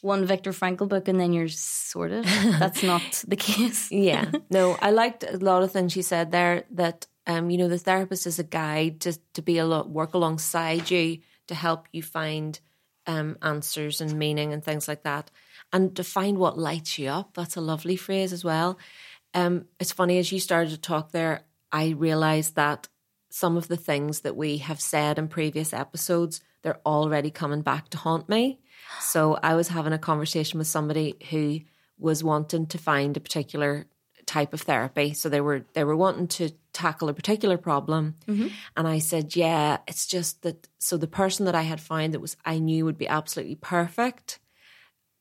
one 0.00 0.24
Viktor 0.26 0.50
Frankl 0.50 0.88
book 0.88 1.06
and 1.08 1.18
then 1.18 1.32
you're 1.32 1.48
sorted. 1.48 2.24
That's 2.24 2.82
not 2.92 3.24
the 3.26 3.36
case. 3.36 3.90
Yeah. 3.90 4.30
No, 4.50 4.76
I 4.82 4.90
liked 4.90 5.24
a 5.24 5.38
lot 5.38 5.62
of 5.62 5.72
things 5.72 5.92
she 5.92 6.02
said 6.02 6.30
there 6.30 6.64
that 6.72 7.06
um, 7.26 7.50
you 7.50 7.58
know, 7.58 7.68
the 7.68 7.78
therapist 7.78 8.26
is 8.26 8.38
a 8.38 8.44
guide 8.44 9.00
to 9.00 9.18
to 9.34 9.42
be 9.42 9.58
a 9.58 9.64
lot 9.64 9.88
work 9.88 10.14
alongside 10.14 10.90
you 10.90 11.18
to 11.46 11.54
help 11.54 11.88
you 11.92 12.02
find 12.02 12.60
um 13.06 13.36
answers 13.42 14.00
and 14.00 14.18
meaning 14.18 14.52
and 14.52 14.64
things 14.64 14.88
like 14.88 15.04
that. 15.04 15.30
And 15.72 15.96
to 15.96 16.04
find 16.04 16.36
what 16.36 16.58
lights 16.58 16.98
you 16.98 17.08
up. 17.08 17.34
That's 17.34 17.56
a 17.56 17.60
lovely 17.60 17.96
phrase 17.96 18.32
as 18.32 18.44
well. 18.44 18.78
Um, 19.34 19.66
it's 19.80 19.92
funny 19.92 20.18
as 20.18 20.30
you 20.30 20.40
started 20.40 20.70
to 20.70 20.78
talk 20.78 21.12
there, 21.12 21.44
I 21.72 21.90
realized 21.90 22.56
that 22.56 22.88
some 23.30 23.56
of 23.56 23.68
the 23.68 23.76
things 23.76 24.20
that 24.20 24.36
we 24.36 24.58
have 24.58 24.80
said 24.80 25.18
in 25.18 25.28
previous 25.28 25.72
episodes, 25.72 26.42
they're 26.62 26.80
already 26.84 27.30
coming 27.30 27.62
back 27.62 27.88
to 27.90 27.98
haunt 27.98 28.28
me. 28.28 28.60
So 29.00 29.38
I 29.42 29.54
was 29.54 29.68
having 29.68 29.92
a 29.92 29.98
conversation 29.98 30.58
with 30.58 30.66
somebody 30.66 31.16
who 31.30 31.60
was 31.98 32.22
wanting 32.22 32.66
to 32.66 32.78
find 32.78 33.16
a 33.16 33.20
particular 33.20 33.86
type 34.26 34.52
of 34.52 34.60
therapy. 34.60 35.14
So 35.14 35.28
they 35.28 35.40
were 35.40 35.64
they 35.72 35.84
were 35.84 35.96
wanting 35.96 36.28
to 36.28 36.50
tackle 36.72 37.08
a 37.08 37.14
particular 37.14 37.56
problem. 37.56 38.16
Mm-hmm. 38.26 38.48
And 38.76 38.86
I 38.86 38.98
said, 38.98 39.34
Yeah, 39.34 39.78
it's 39.88 40.06
just 40.06 40.42
that 40.42 40.68
so 40.78 40.96
the 40.96 41.06
person 41.06 41.46
that 41.46 41.54
I 41.54 41.62
had 41.62 41.80
found 41.80 42.14
that 42.14 42.20
was 42.20 42.36
I 42.44 42.58
knew 42.58 42.84
would 42.84 42.98
be 42.98 43.08
absolutely 43.08 43.56
perfect 43.56 44.38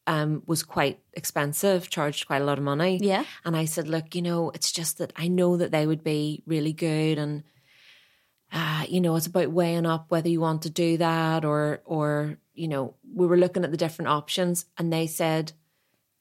um, 0.07 0.43
was 0.45 0.63
quite 0.63 0.99
expensive, 1.13 1.89
charged 1.89 2.27
quite 2.27 2.41
a 2.41 2.45
lot 2.45 2.57
of 2.57 2.63
money. 2.63 2.99
Yeah. 3.01 3.25
And 3.45 3.55
I 3.55 3.65
said, 3.65 3.87
look, 3.87 4.15
you 4.15 4.21
know, 4.21 4.49
it's 4.51 4.71
just 4.71 4.97
that 4.97 5.13
I 5.15 5.27
know 5.27 5.57
that 5.57 5.71
they 5.71 5.85
would 5.85 6.03
be 6.03 6.43
really 6.45 6.73
good 6.73 7.17
and 7.17 7.43
uh, 8.53 8.83
you 8.89 8.99
know, 8.99 9.15
it's 9.15 9.27
about 9.27 9.51
weighing 9.51 9.85
up 9.85 10.07
whether 10.09 10.27
you 10.27 10.41
want 10.41 10.63
to 10.63 10.69
do 10.69 10.97
that 10.97 11.45
or 11.45 11.81
or, 11.85 12.37
you 12.53 12.67
know, 12.67 12.95
we 13.13 13.25
were 13.25 13.37
looking 13.37 13.63
at 13.63 13.71
the 13.71 13.77
different 13.77 14.09
options 14.09 14.65
and 14.77 14.91
they 14.91 15.07
said, 15.07 15.53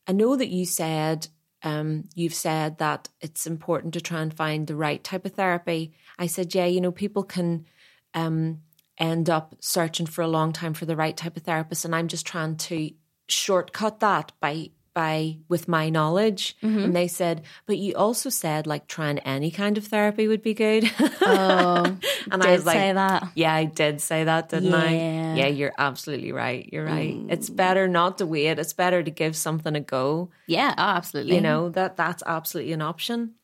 I 0.07 0.13
know 0.13 0.37
that 0.37 0.49
you 0.49 0.65
said 0.65 1.27
um, 1.63 2.09
you've 2.15 2.35
said 2.35 2.79
that 2.79 3.09
it's 3.21 3.47
important 3.47 3.95
to 3.95 4.01
try 4.01 4.21
and 4.21 4.33
find 4.33 4.67
the 4.67 4.77
right 4.77 5.03
type 5.03 5.27
of 5.27 5.33
therapy. 5.33 5.93
I 6.19 6.27
said, 6.27 6.55
yeah, 6.55 6.67
you 6.67 6.81
know, 6.81 6.93
people 6.93 7.23
can 7.23 7.67
um, 8.15 8.61
end 8.99 9.29
up 9.29 9.55
searching 9.61 10.07
for 10.07 10.23
a 10.23 10.29
long 10.29 10.53
time 10.53 10.75
for 10.75 10.87
the 10.87 10.97
right 10.97 11.17
type 11.17 11.37
of 11.37 11.43
therapist, 11.43 11.85
and 11.85 11.95
I'm 11.95 12.09
just 12.09 12.27
trying 12.27 12.57
to 12.57 12.91
shortcut 13.31 14.01
that 14.01 14.33
by 14.41 14.71
by 14.93 15.39
with 15.49 15.69
my 15.69 15.89
knowledge. 15.89 16.57
Mm-hmm. 16.63 16.79
And 16.79 16.97
they 16.97 17.09
said, 17.09 17.43
but 17.67 17.79
you 17.79 17.95
also 17.95 18.29
said 18.29 18.67
like 18.67 18.87
trying 18.89 19.19
any 19.21 19.51
kind 19.51 19.79
of 19.79 19.87
therapy 19.87 20.27
would 20.29 20.43
be 20.43 20.55
good. 20.55 20.91
Oh, 21.23 21.85
and 22.31 22.43
did 22.43 22.51
I 22.51 22.53
was 22.53 22.67
like, 22.67 22.77
say 22.77 22.93
that. 22.93 23.29
yeah, 23.35 23.55
I 23.55 23.65
did 23.65 24.01
say 24.01 24.25
that, 24.25 24.49
didn't 24.49 24.75
I? 24.75 24.93
Yeah. 24.93 25.35
Yeah, 25.37 25.47
you're 25.47 25.73
absolutely 25.79 26.33
right. 26.33 26.69
You're 26.73 26.85
right. 26.85 27.15
Mm. 27.15 27.31
It's 27.31 27.49
better 27.49 27.87
not 27.87 28.19
to 28.19 28.27
wait. 28.27 28.59
It's 28.59 28.73
better 28.73 29.03
to 29.03 29.11
give 29.11 29.37
something 29.37 29.77
a 29.77 29.81
go. 29.81 30.31
Yeah, 30.47 30.75
oh, 30.77 30.83
absolutely. 30.83 31.37
You 31.37 31.41
know, 31.41 31.69
that 31.71 31.97
that's 31.97 32.23
absolutely 32.27 32.73
an 32.73 32.83
option. 32.83 33.35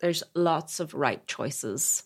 There's 0.00 0.22
lots 0.34 0.80
of 0.80 0.94
right 0.94 1.26
choices. 1.26 2.04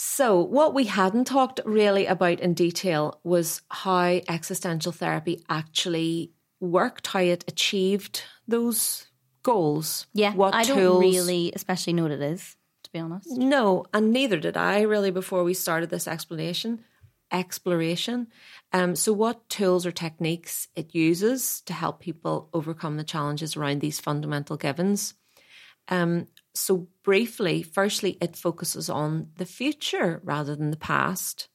So, 0.00 0.38
what 0.40 0.74
we 0.74 0.84
hadn't 0.84 1.24
talked 1.24 1.58
really 1.64 2.06
about 2.06 2.38
in 2.38 2.54
detail 2.54 3.18
was 3.24 3.62
how 3.68 4.20
existential 4.28 4.92
therapy 4.92 5.44
actually 5.48 6.30
worked, 6.60 7.08
how 7.08 7.18
it 7.18 7.44
achieved 7.48 8.22
those 8.46 9.08
goals. 9.42 10.06
Yeah, 10.14 10.34
what 10.34 10.54
I 10.54 10.62
don't 10.62 10.78
tools 10.78 11.00
really, 11.00 11.50
especially 11.52 11.94
know 11.94 12.04
what 12.04 12.12
it 12.12 12.22
is. 12.22 12.54
To 12.84 12.92
be 12.92 13.00
honest, 13.00 13.28
no, 13.28 13.86
and 13.92 14.12
neither 14.12 14.38
did 14.38 14.56
I 14.56 14.82
really 14.82 15.10
before 15.10 15.42
we 15.42 15.52
started 15.52 15.90
this 15.90 16.06
explanation 16.06 16.84
exploration. 17.32 18.28
Um, 18.72 18.94
so, 18.94 19.12
what 19.12 19.48
tools 19.48 19.84
or 19.84 19.90
techniques 19.90 20.68
it 20.76 20.94
uses 20.94 21.60
to 21.62 21.72
help 21.72 21.98
people 21.98 22.50
overcome 22.52 22.98
the 22.98 23.02
challenges 23.02 23.56
around 23.56 23.80
these 23.80 23.98
fundamental 23.98 24.56
givens? 24.56 25.14
Um, 25.88 26.28
so, 26.58 26.88
briefly, 27.04 27.62
firstly, 27.62 28.18
it 28.20 28.36
focuses 28.36 28.90
on 28.90 29.28
the 29.36 29.46
future 29.46 30.20
rather 30.24 30.56
than 30.56 30.70
the 30.70 30.76
past. 30.76 31.48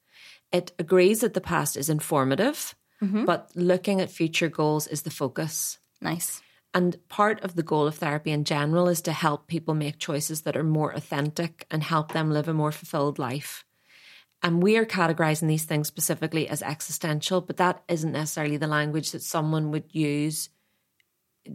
It 0.51 0.71
agrees 0.79 1.21
that 1.21 1.33
the 1.33 1.41
past 1.41 1.75
is 1.75 1.89
informative, 1.89 2.75
mm-hmm. 3.01 3.25
but 3.25 3.51
looking 3.55 3.99
at 3.99 4.09
future 4.09 4.49
goals 4.49 4.87
is 4.87 5.01
the 5.01 5.11
focus. 5.11 5.79
nice. 6.01 6.41
And 6.75 6.97
part 7.07 7.43
of 7.43 7.55
the 7.55 7.63
goal 7.63 7.85
of 7.85 7.95
therapy 7.95 8.31
in 8.31 8.45
general 8.45 8.87
is 8.87 9.01
to 9.03 9.11
help 9.11 9.47
people 9.47 9.75
make 9.75 9.99
choices 9.99 10.41
that 10.41 10.57
are 10.57 10.63
more 10.63 10.91
authentic 10.91 11.67
and 11.69 11.83
help 11.83 12.13
them 12.13 12.31
live 12.31 12.47
a 12.47 12.53
more 12.53 12.71
fulfilled 12.71 13.19
life. 13.19 13.63
And 14.41 14.63
we 14.63 14.77
are 14.77 14.85
categorizing 14.85 15.47
these 15.47 15.65
things 15.65 15.87
specifically 15.87 16.49
as 16.49 16.63
existential, 16.63 17.41
but 17.41 17.57
that 17.57 17.83
isn't 17.87 18.11
necessarily 18.11 18.57
the 18.57 18.67
language 18.67 19.11
that 19.11 19.21
someone 19.21 19.69
would 19.71 19.93
use 19.93 20.49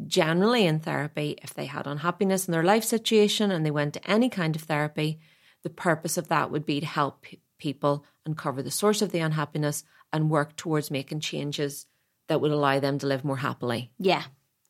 generally 0.06 0.66
in 0.66 0.80
therapy 0.80 1.38
if 1.42 1.54
they 1.54 1.66
had 1.66 1.86
unhappiness 1.86 2.46
in 2.46 2.52
their 2.52 2.62
life 2.62 2.84
situation 2.84 3.50
and 3.50 3.64
they 3.64 3.70
went 3.70 3.94
to 3.94 4.10
any 4.10 4.28
kind 4.28 4.54
of 4.56 4.62
therapy. 4.62 5.18
The 5.64 5.70
purpose 5.70 6.16
of 6.18 6.28
that 6.28 6.50
would 6.50 6.64
be 6.66 6.80
to 6.80 6.86
help 6.86 7.24
people 7.58 8.04
uncover 8.24 8.62
the 8.62 8.70
source 8.70 9.02
of 9.02 9.10
the 9.12 9.20
unhappiness 9.20 9.82
and 10.12 10.30
work 10.30 10.56
towards 10.56 10.90
making 10.90 11.20
changes 11.20 11.86
that 12.28 12.40
would 12.40 12.50
allow 12.52 12.78
them 12.78 12.98
to 12.98 13.06
live 13.06 13.24
more 13.24 13.38
happily 13.38 13.90
Yeah, 13.98 14.22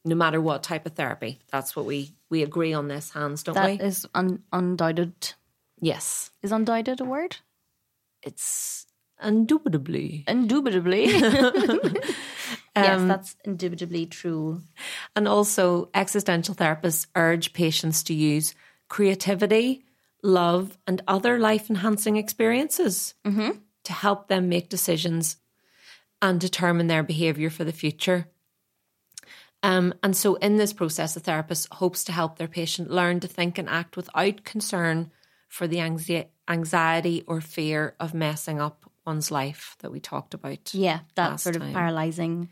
no 0.04 0.14
matter 0.14 0.40
what 0.40 0.62
type 0.62 0.86
of 0.86 0.92
therapy. 0.94 1.40
That's 1.50 1.74
what 1.76 1.84
we 1.86 2.12
we 2.30 2.42
agree 2.42 2.72
on 2.72 2.88
this, 2.88 3.10
hands, 3.10 3.42
don't 3.42 3.54
that 3.56 3.78
we? 3.78 3.84
is 3.84 4.06
un- 4.14 4.42
undoubted. 4.52 5.34
yes, 5.80 6.30
Is 6.42 6.52
undoubted 6.52 7.00
a 7.00 7.04
word? 7.04 7.36
it's 8.22 8.86
indubitably. 9.22 10.24
Indubitably. 10.26 11.06
yes, 12.84 13.00
Um, 13.00 13.08
that's 13.08 13.36
indubitably 13.44 14.06
true. 14.06 14.62
And 15.16 15.26
also, 15.28 15.90
existential 15.94 16.54
therapists 16.54 17.06
urge 17.14 17.52
patients 17.52 18.02
to 18.04 18.14
use 18.14 18.54
creativity, 18.88 19.84
love, 20.22 20.78
and 20.86 21.02
other 21.06 21.38
life 21.38 21.70
enhancing 21.70 22.16
experiences 22.16 23.14
to 23.84 23.92
help 23.92 24.28
them 24.28 24.48
make 24.48 24.68
decisions 24.68 25.36
and 26.20 26.40
determine 26.40 26.86
their 26.88 27.02
behaviour 27.02 27.50
for 27.50 27.64
the 27.64 27.72
future. 27.72 28.26
Um, 29.62 29.92
and 30.02 30.16
so, 30.16 30.36
in 30.36 30.56
this 30.56 30.72
process, 30.72 31.14
the 31.14 31.20
therapist 31.20 31.72
hopes 31.74 32.04
to 32.04 32.12
help 32.12 32.38
their 32.38 32.48
patient 32.48 32.90
learn 32.90 33.20
to 33.20 33.28
think 33.28 33.58
and 33.58 33.68
act 33.68 33.96
without 33.96 34.44
concern 34.44 35.10
for 35.48 35.66
the 35.66 35.78
anxie- 35.78 36.28
anxiety 36.48 37.24
or 37.26 37.40
fear 37.40 37.94
of 37.98 38.14
messing 38.14 38.60
up 38.60 38.84
one's 39.04 39.30
life 39.30 39.76
that 39.80 39.90
we 39.90 39.98
talked 40.00 40.34
about. 40.34 40.72
Yeah, 40.74 41.00
that 41.16 41.40
sort 41.40 41.56
of 41.56 41.62
time. 41.62 41.72
paralyzing 41.72 42.50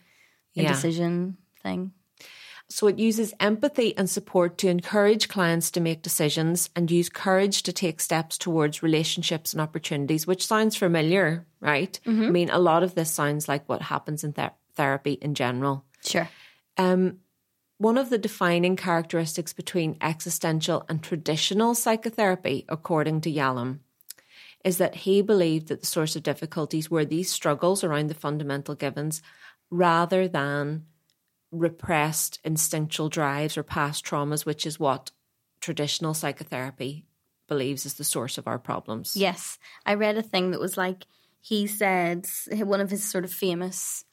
Yeah. 0.57 0.69
indecision 0.69 1.37
thing. 1.63 1.93
So 2.69 2.89
it 2.89 2.99
uses 2.99 3.33
empathy 3.39 3.97
and 3.97 4.11
support 4.11 4.59
to 4.59 4.69
encourage 4.69 5.29
clients 5.29 5.71
to 5.73 5.81
make 5.81 6.03
decisions 6.03 6.69
and 6.75 6.91
use 6.91 7.09
courage 7.09 7.63
to 7.63 7.73
take 7.73 8.01
steps 8.01 8.37
towards 8.37 8.83
relationships 8.83 9.53
and 9.53 9.63
opportunities, 9.63 10.27
which 10.27 10.45
sounds 10.45 10.75
familiar, 10.75 11.47
right? 11.61 11.99
I 12.05 12.11
mean, 12.11 12.51
a 12.51 12.59
lot 12.59 12.83
of 12.83 12.97
this 12.97 13.13
sounds 13.13 13.49
like 13.49 13.69
what 13.69 13.83
happens 13.83 14.25
in 14.25 14.33
ther- 14.33 14.51
therapy 14.75 15.13
in 15.13 15.35
general. 15.35 15.85
Sure. 16.05 16.29
Um, 16.77 17.19
one 17.79 17.99
of 17.99 18.11
the 18.11 18.19
defining 18.19 18.75
characteristics 18.75 19.53
between 19.53 19.99
existential 20.01 20.85
and 20.89 21.03
traditional 21.03 21.75
psychotherapy, 21.75 22.65
according 22.69 23.21
to 23.23 23.33
Yalom, 23.33 23.79
is 24.65 24.79
that 24.79 24.97
he 24.97 25.23
believed 25.23 25.69
that 25.69 25.81
the 25.81 25.87
source 25.87 26.17
of 26.17 26.25
difficulties 26.25 26.91
were 26.91 27.05
these 27.05 27.31
struggles 27.31 27.85
around 27.85 28.09
the 28.09 28.15
fundamental 28.15 28.75
givens 28.75 29.23
rather 29.71 30.29
than 30.29 30.87
repressed 31.51 32.39
instinctual 32.45 33.09
drives 33.09 33.57
or 33.57 33.63
past 33.63 34.05
traumas, 34.05 34.45
which 34.45 34.67
is 34.67 34.81
what 34.81 35.11
traditional 35.61 36.15
psychotherapy 36.15 37.05
believes 37.49 37.87
is 37.87 37.95
the 37.95 38.05
source 38.05 38.39
of 38.39 38.47
our 38.47 38.59
problems. 38.59 39.17
Yes. 39.17 39.59
I 39.85 39.95
read 39.95 40.17
a 40.17 40.23
thing 40.23 40.51
that 40.51 40.61
was 40.61 40.77
like, 40.77 41.07
he 41.41 41.67
said, 41.67 42.27
one 42.51 42.81
of 42.81 42.91
his 42.91 43.09
sort 43.09 43.25
of 43.25 43.33
famous 43.33 44.05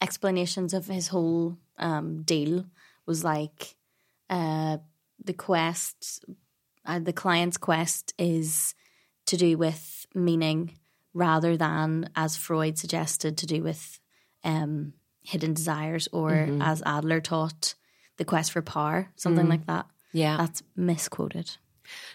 explanations 0.00 0.74
of 0.74 0.86
his 0.86 1.08
whole 1.08 1.56
um, 1.78 2.22
deal 2.22 2.64
was 3.06 3.22
like, 3.24 3.76
uh, 4.28 4.78
the 5.22 5.32
quest, 5.32 6.24
uh, 6.84 6.98
the 6.98 7.12
client's 7.12 7.56
quest 7.56 8.14
is 8.18 8.74
to 9.26 9.36
do 9.36 9.56
with 9.56 10.06
meaning 10.14 10.78
rather 11.14 11.56
than, 11.56 12.08
as 12.16 12.36
Freud 12.36 12.78
suggested, 12.78 13.36
to 13.38 13.46
do 13.46 13.62
with 13.62 14.00
um, 14.44 14.92
hidden 15.22 15.54
desires 15.54 16.08
or, 16.12 16.48
as 16.60 16.82
Adler 16.86 17.20
taught, 17.20 17.74
the 18.16 18.24
quest 18.24 18.52
for 18.52 18.62
power, 18.62 19.08
something 19.16 19.48
like 19.48 19.66
that. 19.66 19.86
Yeah. 20.12 20.36
That's 20.36 20.62
misquoted. 20.76 21.56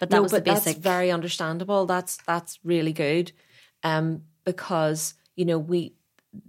But 0.00 0.10
that 0.10 0.16
no, 0.16 0.22
was 0.22 0.32
but 0.32 0.44
the 0.44 0.52
basic. 0.52 0.64
that's 0.64 0.78
very 0.78 1.10
understandable. 1.10 1.86
That's 1.86 2.18
that's 2.26 2.58
really 2.64 2.92
good, 2.92 3.32
um, 3.82 4.22
because 4.44 5.14
you 5.34 5.44
know 5.44 5.58
we 5.58 5.94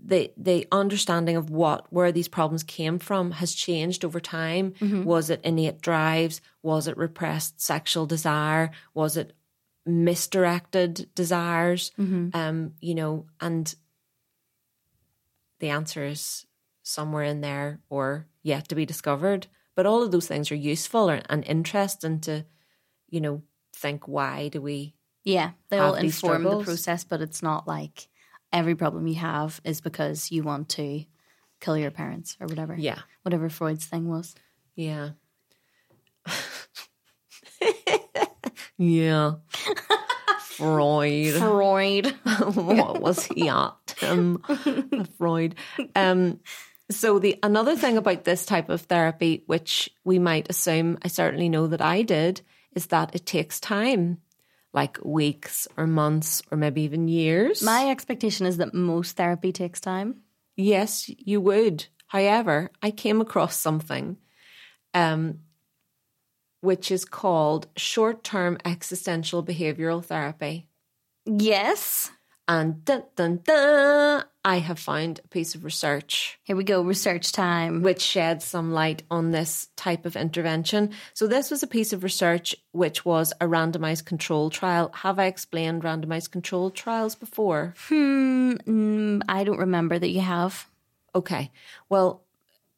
the 0.05 0.31
the 0.37 0.67
understanding 0.71 1.35
of 1.35 1.49
what 1.49 1.91
where 1.91 2.11
these 2.11 2.27
problems 2.27 2.63
came 2.63 2.99
from 2.99 3.31
has 3.31 3.53
changed 3.53 4.05
over 4.05 4.19
time. 4.19 4.73
Mm-hmm. 4.79 5.03
Was 5.03 5.29
it 5.29 5.41
innate 5.43 5.81
drives? 5.81 6.41
Was 6.63 6.87
it 6.87 6.97
repressed 6.97 7.61
sexual 7.61 8.05
desire? 8.05 8.71
Was 8.93 9.17
it 9.17 9.33
misdirected 9.85 11.09
desires? 11.15 11.91
Mm-hmm. 11.99 12.29
Um, 12.33 12.73
you 12.79 12.95
know, 12.95 13.25
and 13.39 13.73
the 15.59 15.69
answer 15.69 16.05
is 16.05 16.45
somewhere 16.87 17.23
in 17.23 17.41
there 17.41 17.79
or 17.89 18.27
yet 18.43 18.67
to 18.69 18.75
be 18.75 18.85
discovered. 18.85 19.47
But 19.75 19.85
all 19.85 20.01
of 20.01 20.11
those 20.11 20.27
things 20.27 20.51
are 20.51 20.55
useful 20.55 21.09
or, 21.09 21.21
and 21.29 21.43
interesting 21.45 22.19
to, 22.21 22.45
you 23.09 23.21
know, 23.21 23.43
think 23.73 24.07
why 24.07 24.47
do 24.47 24.61
we 24.61 24.95
Yeah, 25.23 25.51
they 25.69 25.77
all 25.77 25.93
inform 25.93 26.43
the 26.43 26.63
process, 26.63 27.03
but 27.03 27.21
it's 27.21 27.43
not 27.43 27.67
like 27.67 28.07
every 28.51 28.75
problem 28.75 29.07
you 29.07 29.15
have 29.15 29.61
is 29.63 29.81
because 29.81 30.31
you 30.31 30.43
want 30.43 30.69
to 30.69 31.05
kill 31.59 31.77
your 31.77 31.91
parents 31.91 32.37
or 32.39 32.47
whatever. 32.47 32.75
Yeah. 32.75 32.99
Whatever 33.23 33.49
Freud's 33.49 33.85
thing 33.85 34.07
was. 34.07 34.33
Yeah. 34.75 35.09
yeah. 38.77 39.33
Freud. 40.39 41.33
Freud. 41.35 42.07
what 42.55 43.01
was 43.01 43.25
he 43.25 43.49
at? 43.49 43.73
Um, 44.03 44.43
Freud. 45.17 45.55
Um, 45.95 46.39
so 46.89 47.19
the 47.19 47.37
another 47.43 47.75
thing 47.75 47.97
about 47.97 48.23
this 48.23 48.45
type 48.45 48.69
of 48.69 48.81
therapy, 48.81 49.43
which 49.45 49.89
we 50.03 50.19
might 50.19 50.49
assume, 50.49 50.97
I 51.03 51.07
certainly 51.09 51.49
know 51.49 51.67
that 51.67 51.81
I 51.81 52.01
did, 52.01 52.41
is 52.75 52.87
that 52.87 53.15
it 53.15 53.25
takes 53.25 53.59
time, 53.59 54.19
like 54.73 54.97
weeks 55.03 55.67
or 55.75 55.87
months 55.87 56.41
or 56.51 56.57
maybe 56.57 56.83
even 56.83 57.07
years. 57.07 57.61
My 57.61 57.89
expectation 57.89 58.45
is 58.45 58.57
that 58.57 58.73
most 58.73 59.17
therapy 59.17 59.51
takes 59.51 59.81
time. 59.81 60.21
yes, 60.55 61.09
you 61.09 61.41
would. 61.41 61.85
However, 62.07 62.71
I 62.81 62.91
came 62.91 63.19
across 63.19 63.57
something, 63.57 64.17
um, 64.93 65.39
which 66.61 66.89
is 66.89 67.03
called 67.03 67.67
short-term 67.75 68.57
existential 68.63 69.43
behavioral 69.43 70.03
therapy. 70.03 70.67
Yes. 71.25 72.11
And 72.49 72.85
dun, 72.85 73.03
dun, 73.15 73.41
dun, 73.43 74.23
I 74.45 74.59
have 74.59 74.79
found 74.79 75.19
a 75.19 75.27
piece 75.27 75.53
of 75.53 75.65
research 75.65 76.39
Here 76.43 76.55
we 76.55 76.63
go. 76.63 76.81
Research 76.81 77.33
time. 77.33 77.81
which 77.81 78.01
sheds 78.01 78.45
some 78.45 78.71
light 78.71 79.03
on 79.11 79.31
this 79.31 79.67
type 79.75 80.05
of 80.05 80.15
intervention. 80.15 80.91
So, 81.13 81.27
this 81.27 81.51
was 81.51 81.61
a 81.61 81.67
piece 81.67 81.91
of 81.91 82.03
research 82.03 82.55
which 82.71 83.03
was 83.03 83.33
a 83.41 83.45
randomized 83.45 84.05
control 84.05 84.49
trial. 84.49 84.91
Have 84.93 85.19
I 85.19 85.25
explained 85.25 85.83
randomized 85.83 86.31
control 86.31 86.71
trials 86.71 87.15
before? 87.15 87.73
Mm, 87.89 89.23
I 89.27 89.43
don't 89.43 89.59
remember 89.59 89.99
that 89.99 90.09
you 90.09 90.21
have. 90.21 90.67
Okay. 91.13 91.51
Well, 91.89 92.23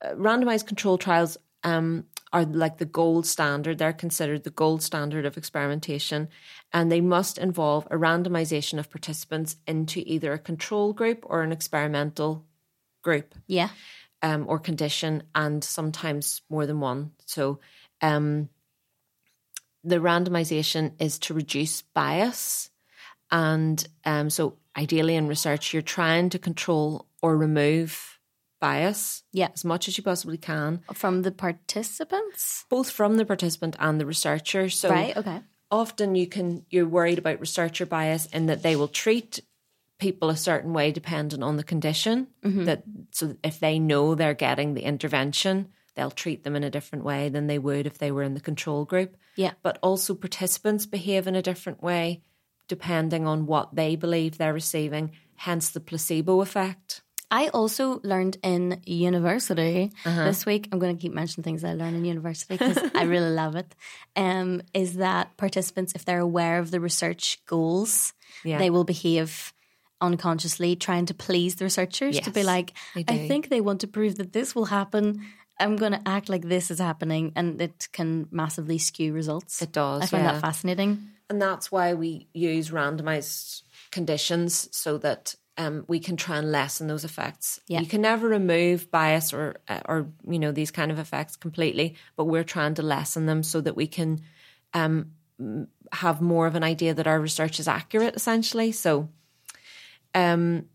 uh, 0.01 0.13
randomized 0.15 0.65
control 0.65 0.97
trials 0.97 1.37
um, 1.63 2.05
are 2.31 2.45
like 2.45 2.77
the 2.77 2.85
gold 2.85 3.25
standard. 3.25 3.77
They're 3.77 3.93
considered 3.93 4.43
the 4.43 4.49
gold 4.51 4.83
standard 4.83 5.25
of 5.25 5.37
experimentation, 5.37 6.29
and 6.71 6.91
they 6.91 7.01
must 7.01 7.37
involve 7.37 7.87
a 7.89 7.95
randomization 7.95 8.77
of 8.79 8.91
participants 8.91 9.55
into 9.65 10.03
either 10.05 10.33
a 10.33 10.39
control 10.39 10.93
group 10.93 11.25
or 11.27 11.41
an 11.41 11.51
experimental 11.51 12.45
group. 13.01 13.35
Yeah. 13.47 13.69
um, 14.21 14.45
or 14.47 14.59
condition, 14.59 15.23
and 15.33 15.63
sometimes 15.63 16.41
more 16.49 16.65
than 16.65 16.79
one. 16.81 17.11
So, 17.25 17.59
um, 18.01 18.49
the 19.83 19.97
randomization 19.97 20.91
is 20.99 21.19
to 21.19 21.33
reduce 21.33 21.81
bias, 21.81 22.69
and 23.31 23.87
um, 24.05 24.29
so 24.29 24.57
ideally 24.75 25.15
in 25.15 25.27
research, 25.27 25.73
you're 25.73 25.81
trying 25.81 26.29
to 26.31 26.39
control 26.39 27.07
or 27.21 27.37
remove 27.37 28.08
bias 28.59 29.23
Yeah. 29.31 29.49
as 29.53 29.63
much 29.65 29.87
as 29.87 29.97
you 29.97 30.03
possibly 30.03 30.37
can, 30.37 30.81
From 30.93 31.21
the 31.23 31.31
participants. 31.31 32.65
both 32.69 32.89
from 32.91 33.17
the 33.17 33.25
participant 33.25 33.75
and 33.79 33.99
the 33.99 34.05
researcher. 34.05 34.69
So, 34.69 34.89
Right. 34.89 35.15
Okay. 35.15 35.41
often 35.71 36.15
you 36.15 36.27
can 36.27 36.65
you're 36.69 36.87
worried 36.87 37.19
about 37.19 37.39
researcher 37.39 37.85
bias 37.85 38.25
in 38.27 38.47
that 38.47 38.63
they 38.63 38.75
will 38.75 38.87
treat 38.87 39.39
people 39.99 40.29
a 40.29 40.35
certain 40.37 40.73
way 40.73 40.91
depending 40.91 41.43
on 41.43 41.57
the 41.57 41.63
condition 41.63 42.27
mm-hmm. 42.43 42.63
that 42.65 42.83
so 43.11 43.35
if 43.43 43.59
they 43.59 43.77
know 43.79 44.15
they're 44.15 44.33
getting 44.33 44.73
the 44.73 44.81
intervention 44.83 45.67
they'll 45.95 46.09
treat 46.09 46.43
them 46.43 46.55
in 46.55 46.63
a 46.63 46.69
different 46.71 47.03
way 47.03 47.29
than 47.29 47.47
they 47.47 47.59
would 47.59 47.85
if 47.85 47.97
they 47.97 48.11
were 48.11 48.23
in 48.23 48.33
the 48.33 48.39
control 48.39 48.83
group 48.85 49.15
Yeah. 49.35 49.51
but 49.61 49.77
also 49.83 50.15
participants 50.15 50.85
behave 50.87 51.27
in 51.27 51.35
a 51.35 51.41
different 51.41 51.83
way 51.83 52.23
depending 52.67 53.27
on 53.27 53.45
what 53.45 53.75
they 53.75 53.95
believe 53.95 54.37
they're 54.37 54.53
receiving 54.53 55.11
hence 55.35 55.69
the 55.69 55.79
placebo 55.81 56.41
effect 56.41 57.01
I 57.31 57.49
also 57.49 57.99
learned 58.03 58.37
in 58.41 58.81
university 58.85 59.91
Uh-huh. 60.05 60.25
this 60.25 60.45
week. 60.45 60.67
I'm 60.71 60.79
going 60.79 60.95
to 60.95 61.01
keep 61.01 61.13
mentioning 61.13 61.43
things 61.43 61.63
I 61.63 61.73
learned 61.73 61.95
in 61.95 62.05
university 62.05 62.57
because 62.57 62.77
I 62.95 63.03
really 63.03 63.29
love 63.31 63.55
it. 63.55 63.75
Um, 64.15 64.61
is 64.73 64.95
that 64.95 65.37
participants, 65.37 65.93
if 65.95 66.03
they're 66.03 66.19
aware 66.19 66.59
of 66.59 66.71
the 66.71 66.79
research 66.79 67.39
goals, 67.45 68.13
Yeah. 68.43 68.57
they 68.57 68.69
will 68.69 68.83
behave 68.83 69.53
unconsciously, 70.01 70.75
trying 70.75 71.05
to 71.05 71.13
please 71.13 71.55
the 71.55 71.65
researchers 71.65 72.19
to 72.21 72.31
be 72.31 72.43
like, 72.43 72.73
I 72.95 73.27
think 73.27 73.49
they 73.49 73.61
want 73.61 73.81
to 73.81 73.87
prove 73.87 74.15
that 74.17 74.33
this 74.33 74.55
will 74.55 74.65
happen. 74.65 75.25
I'm 75.59 75.75
going 75.75 75.91
to 75.91 76.01
act 76.07 76.29
like 76.29 76.47
this 76.47 76.71
is 76.71 76.79
happening, 76.79 77.31
and 77.35 77.61
it 77.61 77.89
can 77.91 78.27
massively 78.31 78.77
skew 78.77 79.13
results. 79.13 79.61
It 79.61 79.71
does, 79.73 80.03
I 80.03 80.05
find 80.07 80.23
yeah. 80.23 80.33
that 80.33 80.41
fascinating. 80.41 81.09
And 81.29 81.41
that's 81.41 81.71
why 81.71 81.93
we 81.93 82.27
use 82.33 82.71
randomized 82.71 83.61
conditions 83.91 84.69
so 84.71 84.97
that 84.99 85.35
um, 85.59 85.83
we 85.87 85.99
can 85.99 86.15
try 86.15 86.37
and 86.37 86.51
lessen 86.51 86.87
those 86.87 87.03
effects. 87.03 87.59
Yeah. 87.67 87.81
You 87.81 87.85
can 87.87 88.01
never 88.01 88.27
remove 88.27 88.89
bias 88.89 89.33
or 89.33 89.57
uh, 89.67 89.81
or 89.87 90.07
you 90.27 90.39
know 90.39 90.51
these 90.51 90.71
kind 90.71 90.89
of 90.91 90.97
effects 90.99 91.35
completely, 91.35 91.95
but 92.15 92.25
we're 92.25 92.43
trying 92.55 92.73
to 92.75 92.81
lessen 92.81 93.25
them 93.27 93.43
so 93.43 93.61
that 93.61 93.75
we 93.75 93.85
can 93.85 94.19
um, 94.73 95.11
have 95.91 96.21
more 96.21 96.47
of 96.47 96.55
an 96.55 96.63
idea 96.63 96.93
that 96.93 97.07
our 97.07 97.19
research 97.19 97.59
is 97.59 97.67
accurate. 97.67 98.15
Essentially, 98.15 98.71
so 98.71 99.09
um, 100.15 100.65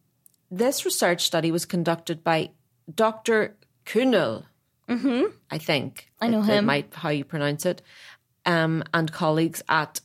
this 0.50 0.84
research 0.84 1.22
study 1.24 1.50
was 1.50 1.64
conducted 1.66 2.22
by 2.22 2.50
Dr. 2.94 3.56
Kuhnel, 3.86 4.44
I 4.88 5.58
think. 5.58 6.10
I 6.20 6.28
know 6.28 6.40
It- 6.42 6.48
it 6.48 6.58
him. 6.58 6.66
might 6.66 6.94
how 6.94 7.08
you 7.10 7.24
pronounce 7.24 7.64
it, 7.66 7.82
um, 8.46 8.82
and 8.92 9.10
colleagues 9.12 9.62
at 9.68 10.00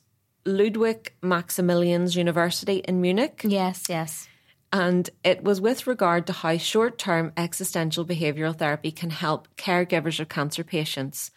Ludwig 0.45 1.13
Maximilians 1.21 2.15
University 2.15 2.77
in 2.87 3.01
Munich. 3.01 3.41
Yes, 3.43 3.83
yes. 3.89 4.27
And 4.71 5.09
it 5.23 5.43
was 5.43 5.59
with 5.59 5.87
regard 5.87 6.27
to 6.27 6.33
how 6.33 6.57
short 6.57 6.97
term 6.99 7.31
existential 7.37 8.05
behavioral 8.05 8.55
therapy 8.55 8.91
can 8.91 9.09
help 9.09 9.47
caregivers 9.57 10.19
of 10.19 10.29
cancer 10.29 10.63
patients. 10.63 11.31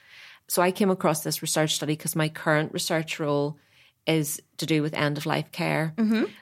So 0.48 0.60
I 0.60 0.70
came 0.70 0.90
across 0.90 1.22
this 1.22 1.40
research 1.40 1.74
study 1.74 1.94
because 1.94 2.14
my 2.14 2.28
current 2.28 2.72
research 2.74 3.18
role 3.18 3.56
is 4.06 4.42
to 4.58 4.66
do 4.66 4.82
with 4.82 4.92
end 4.94 5.16
of 5.16 5.24
life 5.24 5.50
care. 5.52 5.94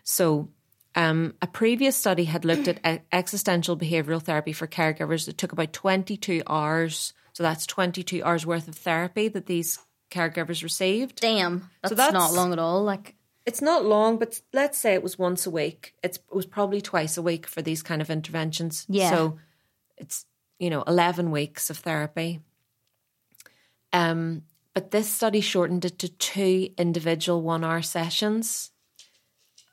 So 0.02 0.48
um, 0.96 1.34
a 1.40 1.46
previous 1.46 1.94
study 1.94 2.24
had 2.24 2.44
looked 2.44 2.66
at 2.66 3.04
existential 3.12 3.76
behavioral 3.76 4.20
therapy 4.22 4.52
for 4.52 4.66
caregivers. 4.66 5.28
It 5.28 5.38
took 5.38 5.52
about 5.52 5.72
22 5.72 6.42
hours. 6.48 7.12
So 7.34 7.44
that's 7.44 7.66
22 7.66 8.24
hours 8.24 8.44
worth 8.44 8.66
of 8.66 8.74
therapy 8.74 9.28
that 9.28 9.46
these 9.46 9.78
caregivers 10.10 10.64
received. 10.64 11.20
Damn, 11.20 11.70
that's, 11.82 11.94
that's- 11.94 12.12
not 12.12 12.32
long 12.32 12.52
at 12.52 12.58
all. 12.58 12.82
Like, 12.82 13.14
It's 13.46 13.62
not 13.62 13.84
long, 13.84 14.18
but 14.18 14.40
let's 14.52 14.78
say 14.78 14.94
it 14.94 15.02
was 15.02 15.18
once 15.18 15.46
a 15.46 15.50
week. 15.50 15.94
It's, 16.02 16.18
it 16.18 16.34
was 16.34 16.46
probably 16.46 16.80
twice 16.80 17.16
a 17.16 17.22
week 17.22 17.46
for 17.46 17.62
these 17.62 17.82
kind 17.82 18.02
of 18.02 18.10
interventions. 18.10 18.86
Yeah. 18.88 19.10
So 19.10 19.38
it's, 19.96 20.26
you 20.58 20.70
know, 20.70 20.82
11 20.82 21.30
weeks 21.30 21.70
of 21.70 21.78
therapy. 21.78 22.40
Um, 23.92 24.42
but 24.74 24.90
this 24.90 25.10
study 25.10 25.40
shortened 25.40 25.84
it 25.84 25.98
to 26.00 26.08
two 26.08 26.70
individual 26.78 27.42
one 27.42 27.64
hour 27.64 27.82
sessions. 27.82 28.70